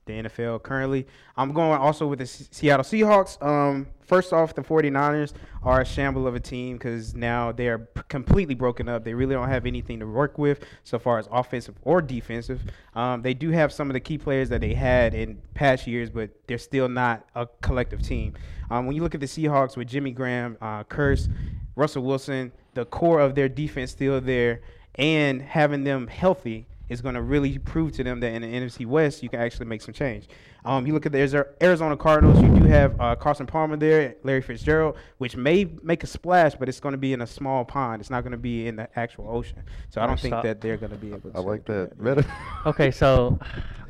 the 0.08 0.14
NFL 0.24 0.64
currently. 0.64 1.06
I'm 1.36 1.52
going 1.52 1.78
also 1.80 2.08
with 2.08 2.18
the 2.18 2.26
Seattle 2.26 2.84
Seahawks. 2.84 3.40
Um, 3.40 3.86
first 4.00 4.32
off, 4.32 4.54
the 4.54 4.62
49ers 4.62 5.32
are 5.62 5.82
a 5.82 5.84
shamble 5.84 6.26
of 6.26 6.34
a 6.34 6.40
team 6.40 6.76
because 6.76 7.14
now 7.14 7.52
they 7.52 7.68
are 7.68 7.78
p- 7.78 8.02
completely 8.08 8.56
broken 8.56 8.88
up. 8.88 9.04
They 9.04 9.14
really 9.14 9.34
don't 9.34 9.48
have 9.48 9.66
anything 9.66 10.00
to 10.00 10.06
work 10.06 10.36
with 10.38 10.64
so 10.82 10.98
far 10.98 11.18
as 11.18 11.28
offensive 11.30 11.76
or 11.82 12.02
defensive. 12.02 12.62
Um, 12.96 13.22
they 13.22 13.34
do 13.34 13.50
have 13.50 13.72
some 13.72 13.88
of 13.88 13.94
the 13.94 14.00
key 14.00 14.18
players 14.18 14.48
that 14.48 14.60
they 14.60 14.74
had 14.74 15.14
in 15.14 15.40
past 15.54 15.86
years, 15.86 16.10
but 16.10 16.30
they're 16.48 16.58
still 16.58 16.88
not 16.88 17.24
a 17.36 17.46
collective 17.62 18.02
team. 18.02 18.34
Um, 18.70 18.86
when 18.86 18.96
you 18.96 19.02
look 19.02 19.14
at 19.14 19.20
the 19.20 19.26
Seahawks 19.26 19.76
with 19.76 19.86
Jimmy 19.86 20.10
Graham, 20.10 20.56
uh, 20.60 20.82
Curse, 20.84 21.28
Russell 21.76 22.02
Wilson, 22.02 22.50
the 22.74 22.84
core 22.84 23.20
of 23.20 23.36
their 23.36 23.48
defense 23.48 23.92
still 23.92 24.20
there, 24.20 24.62
and 24.96 25.40
having 25.40 25.84
them 25.84 26.08
healthy 26.08 26.66
is 26.88 27.00
going 27.00 27.14
to 27.14 27.22
really 27.22 27.58
prove 27.58 27.92
to 27.92 28.04
them 28.04 28.20
that 28.20 28.32
in 28.32 28.42
the 28.42 28.48
NFC 28.48 28.86
West 28.86 29.22
you 29.22 29.28
can 29.28 29.40
actually 29.40 29.66
make 29.66 29.82
some 29.82 29.92
change. 29.94 30.28
Um, 30.64 30.86
you 30.86 30.92
look 30.92 31.06
at 31.06 31.12
the 31.12 31.46
Arizona 31.62 31.96
Cardinals. 31.96 32.42
You 32.42 32.48
do 32.48 32.64
have 32.64 33.00
uh, 33.00 33.14
Carson 33.16 33.46
Palmer 33.46 33.76
there, 33.76 34.16
Larry 34.22 34.42
Fitzgerald, 34.42 34.96
which 35.18 35.36
may 35.36 35.66
make 35.82 36.02
a 36.02 36.06
splash, 36.06 36.54
but 36.56 36.68
it's 36.68 36.80
going 36.80 36.92
to 36.92 36.98
be 36.98 37.12
in 37.12 37.22
a 37.22 37.26
small 37.26 37.64
pond. 37.64 38.00
It's 38.00 38.10
not 38.10 38.22
going 38.22 38.32
to 38.32 38.36
be 38.38 38.66
in 38.66 38.76
the 38.76 38.88
actual 38.98 39.28
ocean. 39.30 39.62
So 39.90 40.00
I 40.00 40.04
don't 40.04 40.10
Alright, 40.10 40.20
think 40.20 40.32
stop. 40.32 40.42
that 40.44 40.60
they're 40.60 40.76
going 40.76 40.90
to 40.92 40.98
be 40.98 41.08
able. 41.12 41.30
to 41.30 41.36
I 41.36 41.40
like 41.40 41.64
do 41.64 41.72
that. 41.72 42.00
Meta. 42.00 42.26
Okay, 42.66 42.90
so 42.90 43.38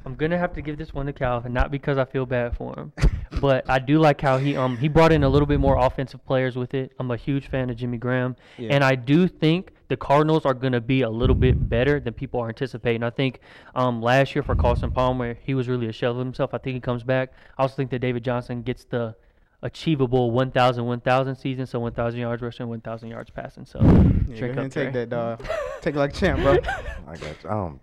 I'm 0.04 0.14
gonna 0.14 0.38
have 0.38 0.52
to 0.54 0.62
give 0.62 0.78
this 0.78 0.94
one 0.94 1.06
to 1.06 1.12
Calvin, 1.12 1.52
not 1.52 1.70
because 1.70 1.98
I 1.98 2.04
feel 2.04 2.24
bad 2.26 2.56
for 2.56 2.74
him, 2.78 2.92
but 3.40 3.68
I 3.68 3.78
do 3.78 3.98
like 3.98 4.20
how 4.20 4.38
he 4.38 4.56
um 4.56 4.76
he 4.76 4.88
brought 4.88 5.10
in 5.12 5.24
a 5.24 5.28
little 5.28 5.46
bit 5.46 5.58
more 5.60 5.76
offensive 5.76 6.24
players 6.24 6.54
with 6.56 6.74
it. 6.74 6.92
I'm 6.98 7.10
a 7.10 7.16
huge 7.16 7.48
fan 7.48 7.68
of 7.70 7.76
Jimmy 7.76 7.98
Graham, 7.98 8.36
Yeah. 8.56 8.70
and 8.74 8.84
I 8.84 8.94
do 8.94 9.26
think 9.28 9.72
the 9.88 9.96
Cardinals 9.96 10.44
are 10.46 10.54
gonna 10.54 10.80
be 10.80 11.02
a 11.02 11.10
little 11.10 11.34
bit 11.34 11.68
better 11.68 11.98
than 12.00 12.14
people 12.14 12.40
are 12.40 12.48
anticipating. 12.48 13.02
I 13.02 13.10
think 13.10 13.40
um 13.74 14.00
last 14.02 14.34
year 14.34 14.42
for 14.42 14.54
Carson 14.54 14.90
Palmer, 14.90 15.36
he 15.42 15.54
was 15.54 15.68
really 15.68 15.88
a 15.88 15.92
shell 15.92 16.12
of 16.12 16.18
himself. 16.18 16.54
I 16.54 16.58
think 16.58 16.74
he 16.74 16.80
comes 16.80 17.02
back. 17.02 17.32
I 17.56 17.62
also 17.62 17.74
think 17.76 17.90
that 17.90 17.98
David 18.00 18.22
Johnson 18.24 18.62
gets 18.62 18.84
the 18.84 19.14
achievable 19.62 20.30
1,000 20.30 20.86
1,000 20.86 21.34
season, 21.34 21.66
so 21.66 21.80
1,000 21.80 22.20
yards 22.20 22.40
rushing, 22.42 22.68
1,000 22.68 23.08
yards 23.08 23.30
passing. 23.30 23.66
So 23.66 23.80
Yeah, 23.80 23.88
go 23.88 23.92
drink 23.92 24.40
ahead 24.40 24.50
up, 24.50 24.58
and 24.64 24.72
take 24.72 24.72
Trey. 24.72 24.92
that, 24.92 25.08
dog. 25.10 25.44
take 25.80 25.94
it 25.96 25.98
like 25.98 26.10
a 26.10 26.14
champ, 26.14 26.40
bro. 26.42 26.52
I 26.52 27.16
got 27.16 27.20
you. 27.22 27.50
I 27.50 27.54
don't. 27.54 27.80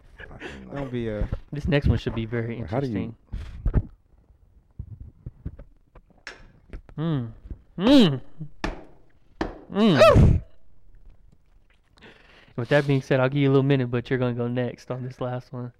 Don't 0.73 0.91
be 0.91 1.09
a. 1.09 1.27
This 1.51 1.67
next 1.67 1.87
one 1.87 1.97
should 1.97 2.15
be 2.15 2.25
very 2.25 2.61
How 2.61 2.79
do 2.79 2.87
you- 2.87 2.97
interesting. 2.97 3.15
Hmm. 6.95 7.25
Hmm. 7.77 8.15
Hmm. 9.73 10.35
With 12.55 12.69
that 12.69 12.87
being 12.87 13.01
said, 13.01 13.19
I'll 13.19 13.29
give 13.29 13.41
you 13.41 13.49
a 13.49 13.51
little 13.51 13.63
minute, 13.63 13.91
but 13.91 14.09
you're 14.09 14.19
gonna 14.19 14.33
go 14.33 14.47
next 14.47 14.89
on 14.89 15.03
this 15.03 15.19
last 15.19 15.51
one. 15.51 15.73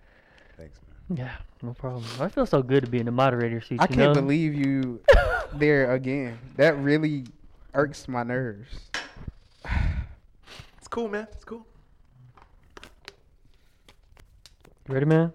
Thanks, 0.58 0.78
man. 1.10 1.18
Yeah, 1.18 1.36
no 1.62 1.74
problem. 1.74 2.04
I 2.20 2.28
feel 2.28 2.46
so 2.46 2.62
good 2.62 2.84
to 2.84 2.90
be 2.90 3.00
in 3.00 3.06
the 3.06 3.12
moderator 3.12 3.62
seat. 3.62 3.80
I 3.80 3.84
you 3.84 3.96
can't 3.96 4.14
know? 4.14 4.22
believe 4.22 4.54
you 4.54 5.00
there 5.54 5.94
again. 5.94 6.38
That 6.58 6.78
really 6.80 7.26
irks 7.74 8.08
my 8.08 8.24
nerves. 8.24 8.92
It's 10.78 10.88
cool, 10.90 11.08
man. 11.08 11.28
It's 11.32 11.46
cool. 11.46 11.66
You 14.88 14.94
ready, 14.94 15.06
man? 15.06 15.32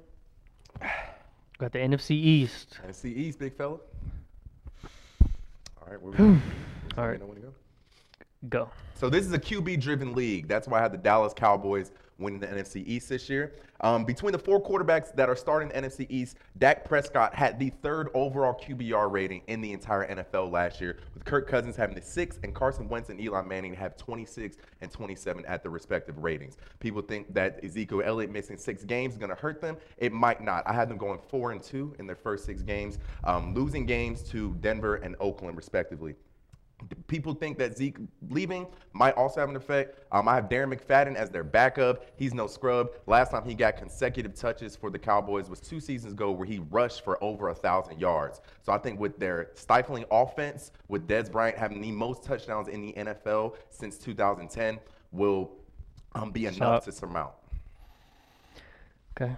Got 1.58 1.72
the 1.72 1.78
NFC 1.78 2.12
East. 2.12 2.78
NFC 2.86 3.06
East, 3.16 3.38
big 3.38 3.54
fella. 3.56 3.78
All 4.82 5.88
right, 5.88 6.00
where 6.00 6.12
we 6.12 6.16
going? 6.16 6.42
All 6.96 7.06
Let 7.06 7.20
me 7.20 7.26
right. 7.26 7.52
Go. 8.48 8.70
So 8.94 9.08
this 9.08 9.26
is 9.26 9.32
a 9.32 9.38
QB-driven 9.38 10.14
league. 10.14 10.48
That's 10.48 10.68
why 10.68 10.78
I 10.78 10.82
had 10.82 10.92
the 10.92 10.98
Dallas 10.98 11.32
Cowboys 11.34 11.92
winning 12.20 12.38
the 12.38 12.46
NFC 12.46 12.86
East 12.86 13.08
this 13.08 13.28
year. 13.28 13.54
Um, 13.80 14.04
between 14.04 14.32
the 14.32 14.38
four 14.38 14.62
quarterbacks 14.62 15.14
that 15.14 15.30
are 15.30 15.36
starting 15.36 15.68
the 15.68 15.74
NFC 15.74 16.06
East, 16.10 16.36
Dak 16.58 16.84
Prescott 16.84 17.34
had 17.34 17.58
the 17.58 17.70
third 17.82 18.08
overall 18.12 18.52
QBR 18.52 19.10
rating 19.10 19.40
in 19.46 19.62
the 19.62 19.72
entire 19.72 20.06
NFL 20.14 20.52
last 20.52 20.80
year, 20.80 20.98
with 21.14 21.24
Kirk 21.24 21.48
Cousins 21.48 21.76
having 21.76 21.94
the 21.94 22.02
sixth 22.02 22.40
and 22.42 22.54
Carson 22.54 22.88
Wentz 22.88 23.08
and 23.08 23.18
Eli 23.18 23.42
Manning 23.42 23.72
have 23.74 23.96
26 23.96 24.58
and 24.82 24.90
27 24.90 25.46
at 25.46 25.62
the 25.62 25.70
respective 25.70 26.18
ratings. 26.18 26.58
People 26.78 27.00
think 27.00 27.32
that 27.32 27.64
Ezekiel 27.64 28.02
Elliott 28.04 28.30
missing 28.30 28.58
six 28.58 28.84
games 28.84 29.14
is 29.14 29.18
going 29.18 29.30
to 29.30 29.40
hurt 29.40 29.62
them. 29.62 29.78
It 29.96 30.12
might 30.12 30.42
not. 30.42 30.62
I 30.66 30.74
had 30.74 30.90
them 30.90 30.98
going 30.98 31.20
four 31.30 31.52
and 31.52 31.62
two 31.62 31.94
in 31.98 32.06
their 32.06 32.16
first 32.16 32.44
six 32.44 32.60
games, 32.62 32.98
um, 33.24 33.54
losing 33.54 33.86
games 33.86 34.22
to 34.24 34.54
Denver 34.60 34.96
and 34.96 35.16
Oakland 35.20 35.56
respectively. 35.56 36.14
People 37.06 37.34
think 37.34 37.58
that 37.58 37.76
Zeke 37.76 37.98
leaving 38.30 38.66
might 38.92 39.14
also 39.14 39.40
have 39.40 39.48
an 39.48 39.56
effect. 39.56 39.98
Um, 40.12 40.28
I 40.28 40.34
have 40.34 40.48
Darren 40.48 40.74
McFadden 40.74 41.14
as 41.14 41.30
their 41.30 41.44
backup. 41.44 42.06
He's 42.16 42.34
no 42.34 42.46
scrub. 42.46 42.90
Last 43.06 43.30
time 43.30 43.44
he 43.44 43.54
got 43.54 43.76
consecutive 43.76 44.34
touches 44.34 44.76
for 44.76 44.90
the 44.90 44.98
Cowboys 44.98 45.48
was 45.50 45.60
two 45.60 45.80
seasons 45.80 46.14
ago, 46.14 46.30
where 46.30 46.46
he 46.46 46.60
rushed 46.70 47.04
for 47.04 47.22
over 47.22 47.48
a 47.48 47.54
thousand 47.54 48.00
yards. 48.00 48.40
So 48.62 48.72
I 48.72 48.78
think 48.78 48.98
with 49.00 49.18
their 49.18 49.50
stifling 49.54 50.04
offense, 50.10 50.72
with 50.88 51.06
Dez 51.06 51.30
Bryant 51.30 51.58
having 51.58 51.80
the 51.80 51.92
most 51.92 52.22
touchdowns 52.22 52.68
in 52.68 52.80
the 52.80 52.92
NFL 52.92 53.56
since 53.70 53.98
2010, 53.98 54.78
will 55.12 55.50
um, 56.14 56.30
be 56.30 56.46
enough 56.46 56.82
Stop. 56.82 56.84
to 56.84 56.92
surmount. 56.92 57.32
Okay. 59.20 59.34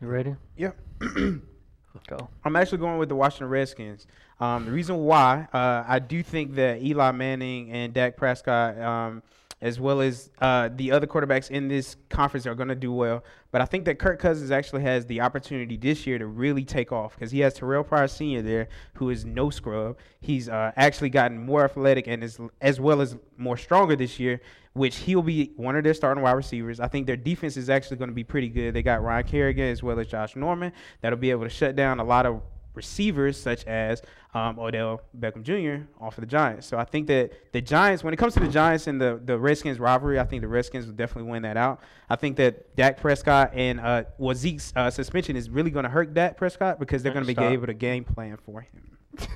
You 0.00 0.08
ready? 0.08 0.36
Yeah. 0.56 0.72
Go. 2.06 2.28
I'm 2.44 2.56
actually 2.56 2.78
going 2.78 2.98
with 2.98 3.08
the 3.08 3.16
Washington 3.16 3.48
Redskins. 3.48 4.06
Um, 4.40 4.64
the 4.66 4.70
reason 4.70 4.96
why 4.98 5.48
uh, 5.52 5.84
I 5.86 5.98
do 5.98 6.22
think 6.22 6.54
that 6.54 6.80
Eli 6.82 7.10
Manning 7.12 7.72
and 7.72 7.92
Dak 7.92 8.16
Prescott 8.16 8.78
um, 8.78 9.22
as 9.60 9.80
well 9.80 10.00
as 10.00 10.30
uh, 10.40 10.68
the 10.76 10.92
other 10.92 11.06
quarterbacks 11.06 11.50
in 11.50 11.68
this 11.68 11.96
conference 12.08 12.46
are 12.46 12.54
going 12.54 12.68
to 12.68 12.74
do 12.74 12.92
well. 12.92 13.24
But 13.50 13.60
I 13.60 13.64
think 13.64 13.84
that 13.86 13.98
Kirk 13.98 14.20
Cousins 14.20 14.50
actually 14.50 14.82
has 14.82 15.06
the 15.06 15.20
opportunity 15.20 15.76
this 15.76 16.06
year 16.06 16.18
to 16.18 16.26
really 16.26 16.64
take 16.64 16.92
off 16.92 17.14
because 17.14 17.30
he 17.30 17.40
has 17.40 17.54
Terrelle 17.54 17.86
Pryor 17.86 18.06
Sr. 18.06 18.42
there, 18.42 18.68
who 18.94 19.10
is 19.10 19.24
no 19.24 19.50
scrub. 19.50 19.96
He's 20.20 20.48
uh, 20.48 20.72
actually 20.76 21.10
gotten 21.10 21.38
more 21.44 21.64
athletic 21.64 22.06
and 22.06 22.22
is 22.22 22.38
as 22.60 22.80
well 22.80 23.00
as 23.00 23.16
more 23.36 23.56
stronger 23.56 23.96
this 23.96 24.20
year, 24.20 24.40
which 24.74 24.96
he'll 24.96 25.22
be 25.22 25.52
one 25.56 25.76
of 25.76 25.82
their 25.82 25.94
starting 25.94 26.22
wide 26.22 26.32
receivers. 26.32 26.78
I 26.78 26.88
think 26.88 27.06
their 27.06 27.16
defense 27.16 27.56
is 27.56 27.68
actually 27.70 27.96
going 27.96 28.10
to 28.10 28.14
be 28.14 28.24
pretty 28.24 28.48
good. 28.48 28.74
They 28.74 28.82
got 28.82 29.02
Ryan 29.02 29.26
Kerrigan 29.26 29.66
as 29.66 29.82
well 29.82 29.98
as 29.98 30.06
Josh 30.06 30.36
Norman 30.36 30.72
that'll 31.00 31.18
be 31.18 31.30
able 31.30 31.44
to 31.44 31.50
shut 31.50 31.74
down 31.74 32.00
a 32.00 32.04
lot 32.04 32.26
of 32.26 32.42
receivers 32.78 33.38
such 33.38 33.64
as 33.66 34.00
um, 34.32 34.58
Odell 34.58 35.02
Beckham 35.18 35.42
Jr. 35.42 35.84
off 36.00 36.16
of 36.16 36.22
the 36.22 36.26
Giants. 36.26 36.66
So 36.66 36.78
I 36.78 36.84
think 36.84 37.08
that 37.08 37.32
the 37.52 37.60
Giants, 37.60 38.04
when 38.04 38.14
it 38.14 38.16
comes 38.16 38.34
to 38.34 38.40
the 38.40 38.48
Giants 38.48 38.86
and 38.86 39.00
the, 39.00 39.20
the 39.22 39.36
Redskins 39.36 39.80
rivalry, 39.80 40.18
I 40.20 40.24
think 40.24 40.42
the 40.42 40.48
Redskins 40.48 40.86
will 40.86 40.94
definitely 40.94 41.30
win 41.30 41.42
that 41.42 41.56
out. 41.56 41.80
I 42.08 42.16
think 42.16 42.36
that 42.36 42.74
Dak 42.76 43.00
Prescott 43.00 43.50
and 43.52 43.80
uh, 43.80 44.04
well, 44.16 44.34
Zeke's 44.34 44.72
uh, 44.76 44.90
suspension 44.90 45.36
is 45.36 45.50
really 45.50 45.70
going 45.70 45.82
to 45.82 45.90
hurt 45.90 46.14
Dak 46.14 46.36
Prescott 46.36 46.78
because 46.78 47.02
they're 47.02 47.12
going 47.12 47.26
to 47.26 47.34
be 47.34 47.42
able 47.42 47.66
to 47.66 47.74
game 47.74 48.04
plan 48.04 48.38
for 48.46 48.62
him. 48.62 48.96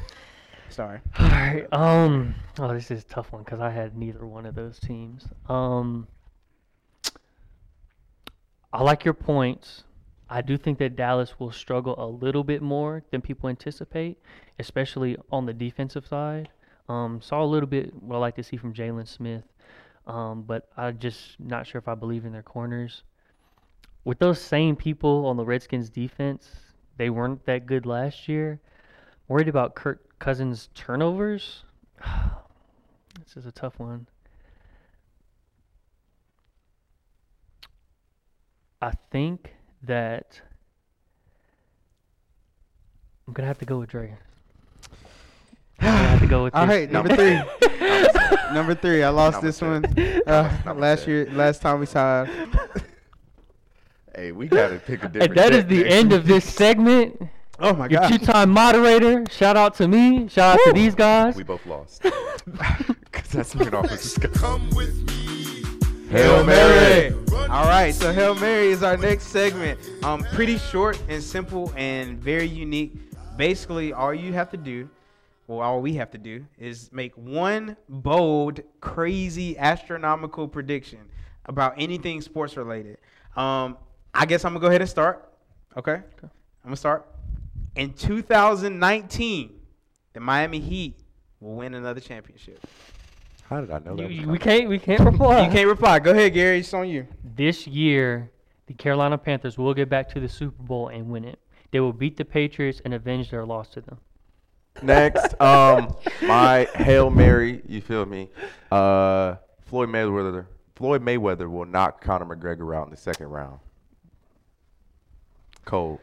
Sorry. 0.68 1.00
All 1.18 1.28
right. 1.28 1.66
Um. 1.72 2.34
Oh, 2.58 2.72
this 2.72 2.90
is 2.90 3.02
a 3.02 3.06
tough 3.06 3.32
one 3.32 3.42
because 3.42 3.60
I 3.60 3.68
had 3.68 3.94
neither 3.96 4.24
one 4.24 4.46
of 4.46 4.54
those 4.54 4.78
teams. 4.78 5.26
Um. 5.48 6.06
I 8.72 8.82
like 8.82 9.04
your 9.04 9.12
points. 9.12 9.84
I 10.32 10.40
do 10.40 10.56
think 10.56 10.78
that 10.78 10.96
Dallas 10.96 11.38
will 11.38 11.52
struggle 11.52 11.94
a 11.98 12.06
little 12.06 12.42
bit 12.42 12.62
more 12.62 13.02
than 13.10 13.20
people 13.20 13.50
anticipate, 13.50 14.16
especially 14.58 15.18
on 15.30 15.44
the 15.44 15.52
defensive 15.52 16.06
side. 16.06 16.48
Um, 16.88 17.20
saw 17.20 17.42
a 17.42 17.44
little 17.44 17.68
bit 17.68 17.94
what 18.02 18.16
I 18.16 18.18
like 18.18 18.36
to 18.36 18.42
see 18.42 18.56
from 18.56 18.72
Jaylon 18.72 19.06
Smith, 19.06 19.44
um, 20.06 20.44
but 20.44 20.70
I'm 20.74 20.98
just 20.98 21.38
not 21.38 21.66
sure 21.66 21.78
if 21.78 21.86
I 21.86 21.94
believe 21.94 22.24
in 22.24 22.32
their 22.32 22.42
corners. 22.42 23.02
With 24.04 24.20
those 24.20 24.40
same 24.40 24.74
people 24.74 25.26
on 25.26 25.36
the 25.36 25.44
Redskins 25.44 25.90
defense, 25.90 26.48
they 26.96 27.10
weren't 27.10 27.44
that 27.44 27.66
good 27.66 27.84
last 27.84 28.26
year. 28.26 28.58
Worried 29.28 29.48
about 29.48 29.74
Kirk 29.74 30.18
Cousins' 30.18 30.70
turnovers. 30.74 31.64
this 33.22 33.36
is 33.36 33.44
a 33.44 33.52
tough 33.52 33.78
one. 33.78 34.06
I 38.80 38.92
think 39.10 39.52
that 39.84 40.40
I'm 43.26 43.32
gonna 43.34 43.48
have 43.48 43.58
to 43.58 43.64
go 43.64 43.78
with 43.78 43.90
Dre. 43.90 44.14
I'm 45.80 45.86
gonna 45.86 46.08
have 46.08 46.20
to 46.20 46.26
go 46.26 46.44
with 46.44 46.54
All 46.56 46.66
this. 46.66 46.76
right, 46.76 46.90
number 46.90 47.14
three. 47.16 47.34
number 48.54 48.74
three. 48.74 49.02
I 49.02 49.08
lost 49.10 49.34
Number 49.42 49.46
this 49.48 49.58
two. 49.58 49.66
one 49.66 49.84
uh, 50.26 50.58
Number 50.64 50.80
last 50.82 51.04
two. 51.04 51.10
year. 51.10 51.30
Last 51.32 51.62
time 51.62 51.80
we 51.80 51.86
saw. 51.86 52.26
Hey, 54.14 54.30
we 54.30 54.46
gotta 54.46 54.76
pick 54.78 55.02
a 55.04 55.08
different. 55.08 55.30
And 55.30 55.38
that 55.38 55.52
is 55.54 55.60
deck 55.64 55.68
the 55.68 55.82
next 55.84 55.94
end 55.94 56.10
week. 56.10 56.20
of 56.20 56.26
this 56.26 56.44
segment. 56.44 57.22
Oh 57.58 57.74
my 57.74 57.86
Your 57.86 58.00
god. 58.00 58.08
two-time 58.08 58.50
moderator. 58.50 59.24
Shout 59.30 59.56
out 59.56 59.74
to 59.76 59.86
me. 59.86 60.26
Shout 60.28 60.54
out 60.58 60.60
to 60.64 60.72
these 60.72 60.94
guys. 60.96 61.36
We 61.36 61.44
both 61.44 61.64
lost. 61.64 62.02
Because 62.02 63.28
that's 63.30 63.54
looking 63.54 63.74
off 63.74 63.90
as 63.92 64.18
Come 64.34 64.68
with 64.70 65.06
me. 65.08 65.41
Hail 66.12 66.44
Mary. 66.44 67.14
All 67.48 67.64
right, 67.64 67.94
so 67.94 68.12
Hail 68.12 68.34
Mary 68.34 68.66
is 68.66 68.82
our 68.82 68.98
next 68.98 69.28
segment. 69.28 69.80
Um, 70.02 70.22
pretty 70.34 70.58
short 70.58 71.00
and 71.08 71.22
simple 71.22 71.72
and 71.74 72.18
very 72.18 72.46
unique. 72.46 72.92
Basically, 73.38 73.94
all 73.94 74.12
you 74.12 74.34
have 74.34 74.50
to 74.50 74.58
do, 74.58 74.90
well, 75.46 75.60
all 75.60 75.80
we 75.80 75.94
have 75.94 76.10
to 76.10 76.18
do, 76.18 76.44
is 76.58 76.92
make 76.92 77.16
one 77.16 77.78
bold, 77.88 78.60
crazy, 78.82 79.56
astronomical 79.56 80.46
prediction 80.46 80.98
about 81.46 81.76
anything 81.78 82.20
sports 82.20 82.58
related. 82.58 82.98
Um, 83.34 83.78
I 84.12 84.26
guess 84.26 84.44
I'm 84.44 84.52
gonna 84.52 84.60
go 84.60 84.66
ahead 84.66 84.82
and 84.82 84.90
start. 84.90 85.32
Okay, 85.78 85.94
I'm 85.94 86.30
gonna 86.62 86.76
start. 86.76 87.06
In 87.74 87.94
2019, 87.94 89.60
the 90.12 90.20
Miami 90.20 90.60
Heat 90.60 91.00
will 91.40 91.54
win 91.54 91.72
another 91.72 92.00
championship. 92.00 92.62
How 93.52 93.60
did 93.60 93.70
I 93.70 93.78
know 93.80 93.90
You- 93.92 93.96
that? 93.96 94.02
was 94.08 94.10
you- 94.12 94.20
coming? 94.22 94.32
we 94.32 94.38
can't. 94.38 94.68
We 94.70 94.78
can't 94.78 95.00
reply. 95.00 95.44
You 95.46 95.50
can't 95.52 95.68
reply. 95.68 95.98
Go 95.98 96.12
ahead, 96.12 96.32
Gary. 96.32 96.58
It's 96.60 96.72
on 96.72 96.88
you. 96.88 97.06
this 97.22 97.66
year, 97.66 98.30
the 98.66 98.74
Carolina 98.74 99.18
Panthers 99.18 99.58
will 99.58 99.74
get 99.74 99.88
back 99.88 100.08
to 100.10 100.20
the 100.20 100.28
Super 100.28 100.62
Bowl 100.62 100.88
and 100.88 101.08
win 101.10 101.24
it. 101.24 101.38
They 101.70 101.80
will 101.80 101.92
beat 101.92 102.16
the 102.16 102.24
Patriots 102.24 102.80
and 102.84 102.94
avenge 102.94 103.30
their 103.30 103.44
loss 103.44 103.68
to 103.70 103.80
them. 103.80 103.98
Next, 104.82 105.38
um, 105.40 105.94
my 106.22 106.66
hail 106.76 107.10
mary. 107.10 107.62
You 107.66 107.80
feel 107.82 108.06
me? 108.06 108.30
Uh, 108.70 109.36
Floyd 109.66 109.88
Mayweather. 109.90 110.46
Floyd 110.76 111.02
Mayweather 111.02 111.50
will 111.50 111.66
knock 111.66 112.00
Conor 112.02 112.24
McGregor 112.34 112.74
out 112.74 112.84
in 112.86 112.90
the 112.90 112.96
second 112.96 113.26
round. 113.28 113.58
Cold. 115.64 116.00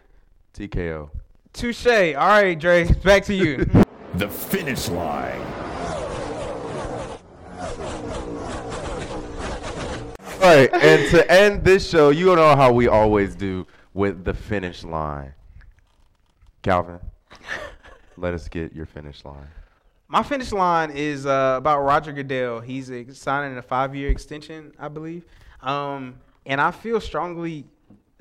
TKO. 0.53 1.09
Touche. 1.53 1.85
All 1.87 2.13
right, 2.13 2.57
Dre. 2.59 2.91
Back 3.03 3.23
to 3.25 3.33
you. 3.33 3.65
The 4.15 4.27
finish 4.27 4.89
line. 4.89 5.39
All 10.41 10.45
right, 10.45 10.73
and 10.73 11.09
to 11.11 11.29
end 11.29 11.65
this 11.65 11.89
show, 11.89 12.11
you 12.11 12.33
know 12.33 12.55
how 12.55 12.71
we 12.71 12.87
always 12.87 13.35
do 13.35 13.67
with 13.93 14.23
the 14.23 14.33
finish 14.33 14.85
line. 14.85 15.33
Calvin, 16.61 16.99
let 18.15 18.33
us 18.33 18.47
get 18.47 18.73
your 18.73 18.85
finish 18.85 19.25
line. 19.25 19.49
My 20.07 20.23
finish 20.23 20.53
line 20.53 20.91
is 20.91 21.25
uh, 21.25 21.55
about 21.57 21.81
Roger 21.81 22.13
Goodell. 22.13 22.61
He's 22.61 22.89
signing 23.17 23.57
a 23.57 23.61
five-year 23.61 24.09
extension, 24.09 24.71
I 24.79 24.87
believe, 24.87 25.25
um, 25.61 26.15
and 26.45 26.61
I 26.61 26.71
feel 26.71 27.01
strongly 27.01 27.65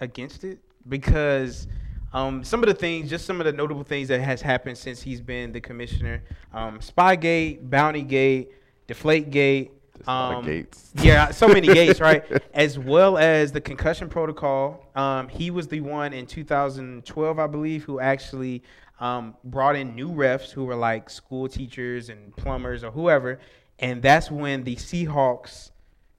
against 0.00 0.42
it 0.42 0.58
because 0.88 1.68
um, 2.12 2.42
some 2.42 2.64
of 2.64 2.68
the 2.68 2.74
things, 2.74 3.08
just 3.08 3.26
some 3.26 3.40
of 3.40 3.44
the 3.44 3.52
notable 3.52 3.84
things 3.84 4.08
that 4.08 4.20
has 4.20 4.42
happened 4.42 4.76
since 4.76 5.00
he's 5.00 5.20
been 5.20 5.52
the 5.52 5.60
commissioner: 5.60 6.24
um, 6.52 6.80
Spygate, 6.80 7.68
Bountygate, 7.68 8.48
Deflategate. 8.88 9.70
There's 9.98 10.08
a 10.08 10.10
lot 10.10 10.32
of 10.32 10.38
um, 10.38 10.44
gates. 10.44 10.92
Yeah, 10.94 11.30
so 11.30 11.48
many 11.48 11.66
gates, 11.74 12.00
right? 12.00 12.24
As 12.54 12.78
well 12.78 13.18
as 13.18 13.52
the 13.52 13.60
concussion 13.60 14.08
protocol. 14.08 14.86
Um, 14.94 15.28
he 15.28 15.50
was 15.50 15.68
the 15.68 15.80
one 15.80 16.12
in 16.12 16.26
2012, 16.26 17.38
I 17.38 17.46
believe, 17.46 17.84
who 17.84 18.00
actually 18.00 18.62
um, 19.00 19.36
brought 19.44 19.76
in 19.76 19.94
new 19.94 20.10
refs 20.10 20.50
who 20.50 20.64
were 20.64 20.76
like 20.76 21.10
school 21.10 21.48
teachers 21.48 22.08
and 22.08 22.34
plumbers 22.36 22.84
or 22.84 22.90
whoever, 22.90 23.40
and 23.78 24.02
that's 24.02 24.30
when 24.30 24.64
the 24.64 24.76
Seahawks 24.76 25.70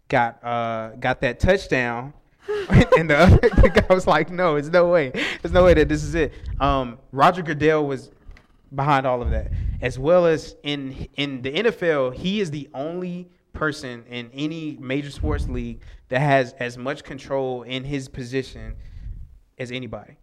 got 0.07 0.43
uh, 0.43 0.91
got 0.99 1.21
that 1.21 1.39
touchdown. 1.39 2.13
and 2.97 3.09
the 3.09 3.17
other 3.17 3.69
guy 3.69 3.93
was 3.93 4.07
like, 4.07 4.29
"No, 4.29 4.55
it's 4.55 4.69
no 4.69 4.87
way. 4.87 5.11
There's 5.41 5.53
no 5.53 5.63
way 5.63 5.73
that 5.75 5.87
this 5.87 6.03
is 6.03 6.15
it." 6.15 6.33
Um, 6.59 6.97
Roger 7.11 7.41
Goodell 7.43 7.85
was 7.85 8.11
behind 8.73 9.05
all 9.05 9.21
of 9.21 9.29
that, 9.31 9.51
as 9.81 9.99
well 9.99 10.25
as 10.25 10.55
in 10.63 11.07
in 11.15 11.41
the 11.41 11.51
NFL, 11.51 12.15
he 12.15 12.39
is 12.39 12.49
the 12.51 12.69
only 12.73 13.29
person 13.53 14.03
in 14.07 14.29
any 14.33 14.77
major 14.79 15.11
sports 15.11 15.47
league 15.47 15.81
that 16.09 16.21
has 16.21 16.53
as 16.53 16.77
much 16.77 17.03
control 17.03 17.63
in 17.63 17.83
his 17.83 18.07
position 18.07 18.75
as 19.57 19.71
anybody. 19.71 20.17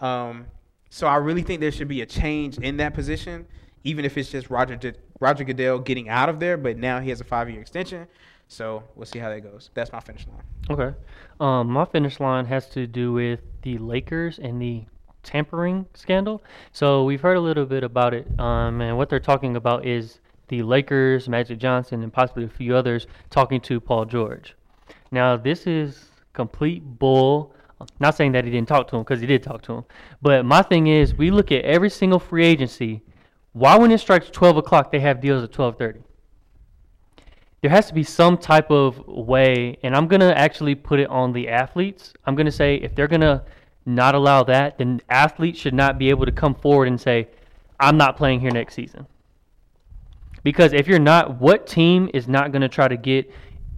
Um, 0.00 0.46
so 0.90 1.06
I 1.06 1.16
really 1.16 1.42
think 1.42 1.60
there 1.60 1.70
should 1.70 1.88
be 1.88 2.02
a 2.02 2.06
change 2.06 2.58
in 2.58 2.76
that 2.78 2.94
position, 2.94 3.46
even 3.84 4.04
if 4.04 4.18
it's 4.18 4.30
just 4.30 4.50
Roger 4.50 4.78
Roger 5.20 5.44
Goodell 5.44 5.78
getting 5.78 6.08
out 6.08 6.28
of 6.28 6.40
there. 6.40 6.56
But 6.56 6.76
now 6.78 7.00
he 7.00 7.10
has 7.10 7.20
a 7.20 7.24
five 7.24 7.48
year 7.48 7.60
extension, 7.60 8.06
so 8.48 8.82
we'll 8.96 9.06
see 9.06 9.18
how 9.18 9.28
that 9.28 9.40
goes. 9.40 9.70
That's 9.74 9.92
my 9.92 10.00
finish 10.00 10.26
line. 10.26 10.42
Okay. 10.68 10.96
Um, 11.38 11.68
my 11.68 11.84
finish 11.84 12.18
line 12.18 12.44
has 12.46 12.68
to 12.70 12.86
do 12.86 13.12
with 13.12 13.40
the 13.62 13.78
Lakers 13.78 14.38
and 14.38 14.60
the 14.60 14.84
tampering 15.22 15.86
scandal. 15.94 16.42
So 16.72 17.04
we've 17.04 17.20
heard 17.20 17.36
a 17.36 17.40
little 17.40 17.66
bit 17.66 17.84
about 17.84 18.14
it, 18.14 18.26
um, 18.40 18.80
and 18.80 18.96
what 18.96 19.08
they're 19.08 19.20
talking 19.20 19.56
about 19.56 19.86
is 19.86 20.20
the 20.50 20.62
Lakers, 20.62 21.28
Magic 21.28 21.58
Johnson, 21.58 22.02
and 22.02 22.12
possibly 22.12 22.44
a 22.44 22.48
few 22.48 22.76
others 22.76 23.06
talking 23.30 23.60
to 23.62 23.80
Paul 23.80 24.04
George. 24.04 24.54
Now 25.10 25.36
this 25.36 25.66
is 25.66 26.10
complete 26.34 26.82
bull. 26.84 27.54
Not 27.98 28.14
saying 28.14 28.32
that 28.32 28.44
he 28.44 28.50
didn't 28.50 28.68
talk 28.68 28.88
to 28.88 28.96
him 28.96 29.02
because 29.02 29.22
he 29.22 29.26
did 29.26 29.42
talk 29.42 29.62
to 29.62 29.72
him, 29.72 29.84
but 30.20 30.44
my 30.44 30.60
thing 30.60 30.88
is 30.88 31.14
we 31.14 31.30
look 31.30 31.50
at 31.50 31.64
every 31.64 31.88
single 31.88 32.18
free 32.18 32.44
agency. 32.44 33.00
Why 33.54 33.78
when 33.78 33.90
it 33.90 33.98
strikes 33.98 34.28
12 34.28 34.58
o'clock 34.58 34.92
they 34.92 35.00
have 35.00 35.22
deals 35.22 35.42
at 35.42 35.50
12:30? 35.52 36.02
there 37.60 37.70
has 37.70 37.86
to 37.88 37.94
be 37.94 38.02
some 38.02 38.38
type 38.38 38.70
of 38.70 39.06
way, 39.06 39.78
and 39.82 39.94
I'm 39.94 40.08
gonna 40.08 40.30
actually 40.30 40.74
put 40.74 40.98
it 40.98 41.08
on 41.08 41.32
the 41.32 41.48
athletes. 41.48 42.12
I'm 42.24 42.34
gonna 42.34 42.50
say 42.50 42.76
if 42.76 42.94
they're 42.94 43.08
gonna 43.08 43.44
not 43.84 44.14
allow 44.14 44.42
that, 44.44 44.78
then 44.78 45.00
athletes 45.10 45.58
should 45.58 45.74
not 45.74 45.98
be 45.98 46.08
able 46.08 46.24
to 46.26 46.32
come 46.32 46.54
forward 46.54 46.88
and 46.88 47.00
say, 47.00 47.28
"I'm 47.78 47.96
not 47.96 48.16
playing 48.16 48.40
here 48.40 48.50
next 48.50 48.74
season." 48.74 49.06
Because 50.42 50.72
if 50.72 50.86
you're 50.86 50.98
not, 50.98 51.40
what 51.40 51.66
team 51.66 52.10
is 52.14 52.28
not 52.28 52.52
gonna 52.52 52.68
try 52.68 52.88
to 52.88 52.96
get 52.96 53.30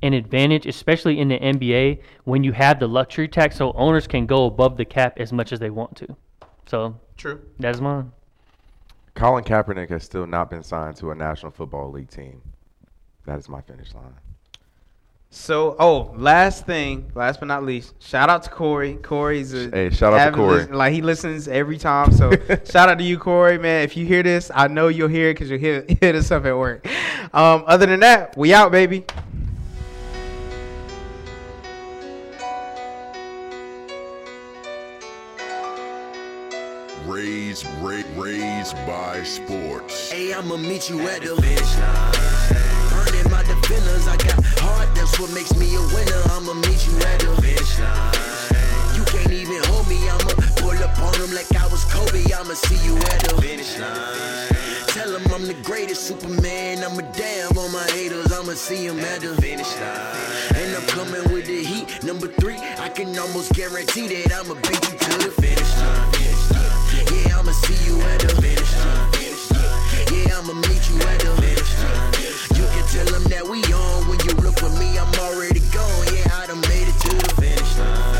an 0.02 0.12
advantage, 0.12 0.66
especially 0.66 1.18
in 1.20 1.28
the 1.28 1.38
NBA, 1.38 2.00
when 2.24 2.42
you 2.44 2.52
have 2.52 2.80
the 2.80 2.88
luxury 2.88 3.28
tax, 3.28 3.56
so 3.56 3.72
owners 3.72 4.06
can 4.06 4.26
go 4.26 4.46
above 4.46 4.76
the 4.76 4.84
cap 4.84 5.18
as 5.18 5.32
much 5.32 5.52
as 5.52 5.60
they 5.60 5.70
want 5.70 5.96
to. 5.96 6.16
So 6.66 6.96
True. 7.16 7.40
that's 7.58 7.80
mine. 7.80 8.12
Colin 9.14 9.44
Kaepernick 9.44 9.90
has 9.90 10.04
still 10.04 10.26
not 10.26 10.50
been 10.50 10.62
signed 10.62 10.96
to 10.96 11.10
a 11.10 11.14
National 11.14 11.52
Football 11.52 11.90
League 11.90 12.10
team. 12.10 12.42
That 13.26 13.38
is 13.38 13.48
my 13.48 13.60
finish 13.60 13.94
line. 13.94 14.14
So, 15.34 15.76
oh, 15.78 16.12
last 16.18 16.66
thing, 16.66 17.10
last 17.14 17.40
but 17.40 17.46
not 17.46 17.64
least, 17.64 17.94
shout 18.02 18.28
out 18.28 18.42
to 18.42 18.50
Corey. 18.50 18.96
Corey's 18.96 19.54
a 19.54 19.70
Hey, 19.70 19.88
shout 19.88 20.12
out 20.12 20.26
to 20.26 20.32
Corey. 20.32 20.58
listen- 20.58 20.74
like 20.74 20.92
he 20.92 21.00
listens 21.00 21.48
every 21.48 21.78
time. 21.78 22.12
So, 22.12 22.30
shout 22.70 22.90
out 22.90 22.98
to 22.98 23.04
you, 23.04 23.18
Corey, 23.18 23.56
man. 23.56 23.82
If 23.82 23.96
you 23.96 24.04
hear 24.04 24.22
this, 24.22 24.50
I 24.54 24.68
know 24.68 24.88
you'll 24.88 25.08
hear 25.08 25.30
it 25.30 25.34
because 25.34 25.48
you'll 25.48 25.58
hear 25.58 25.86
hit 25.88 26.14
us 26.14 26.30
up 26.30 26.44
at 26.44 26.54
work. 26.56 26.86
Um, 27.32 27.64
other 27.66 27.86
than 27.86 28.00
that, 28.00 28.36
we 28.36 28.52
out, 28.52 28.72
baby. 28.72 29.06
Raised, 37.06 37.66
ra- 37.80 38.02
raised 38.16 38.74
by 38.86 39.22
sports. 39.24 40.10
Hey, 40.12 40.32
I'ma 40.32 40.56
meet 40.56 40.88
you 40.88 41.00
at 41.08 41.22
the 41.22 41.34
what 45.22 45.32
makes 45.34 45.54
me 45.54 45.72
a 45.76 45.80
winner. 45.94 46.20
I'ma 46.34 46.52
meet 46.66 46.82
you 46.84 46.98
at 47.06 47.20
the 47.22 47.30
finish 47.40 47.78
line. 47.78 48.98
You 48.98 49.04
can't 49.06 49.30
even 49.30 49.62
hold 49.70 49.86
me. 49.86 50.02
I'ma 50.10 50.34
pull 50.58 50.74
up 50.82 50.98
on 50.98 51.14
him 51.14 51.30
like 51.30 51.46
I 51.54 51.66
was 51.70 51.84
Kobe. 51.84 52.26
I'ma 52.34 52.54
see 52.54 52.80
you 52.82 52.96
at 52.96 53.22
the 53.22 53.40
finish 53.40 53.78
line. 53.78 54.50
Tell 54.90 55.14
him 55.14 55.22
I'm 55.32 55.46
the 55.46 55.54
greatest 55.62 56.08
Superman. 56.08 56.82
I'm 56.82 56.98
a 56.98 57.02
damn 57.14 57.56
on 57.56 57.70
my 57.70 57.86
haters. 57.94 58.32
I'ma 58.32 58.54
see 58.54 58.84
him 58.84 58.98
at 58.98 59.20
the 59.20 59.40
finish 59.40 59.72
line. 59.78 60.58
And 60.58 60.74
I'm 60.74 60.86
coming 60.90 61.22
with 61.32 61.46
the 61.46 61.62
heat. 61.62 62.02
Number 62.02 62.26
three, 62.26 62.58
I 62.82 62.88
can 62.88 63.16
almost 63.16 63.54
guarantee 63.54 64.08
that 64.08 64.34
I'ma 64.34 64.54
beat 64.66 64.82
you 64.90 64.98
to 65.06 65.12
the 65.22 65.30
finish 65.38 65.72
line. 65.78 66.10
Yeah, 67.14 67.38
I'ma 67.38 67.52
see 67.52 67.78
you 67.86 67.94
at 68.10 68.18
the 68.26 68.34
finish 68.42 68.72
line. 68.82 69.06
Yeah, 70.10 70.38
I'ma 70.38 70.54
meet 70.66 70.82
you 70.90 70.98
at 70.98 71.20
the 71.20 71.30
finish 71.40 71.78
line. 71.78 72.21
Tell 72.92 73.06
them 73.06 73.24
that 73.30 73.48
we 73.48 73.64
on. 73.72 74.06
When 74.06 74.20
you 74.20 74.34
look 74.44 74.58
for 74.58 74.68
me, 74.78 74.98
I'm 74.98 75.08
already 75.14 75.60
gone. 75.72 76.06
Yeah, 76.12 76.28
I 76.30 76.46
done 76.46 76.60
made 76.60 76.88
it 76.88 77.00
to 77.00 77.16
the 77.16 77.40
finish 77.40 77.78
line. 77.78 78.11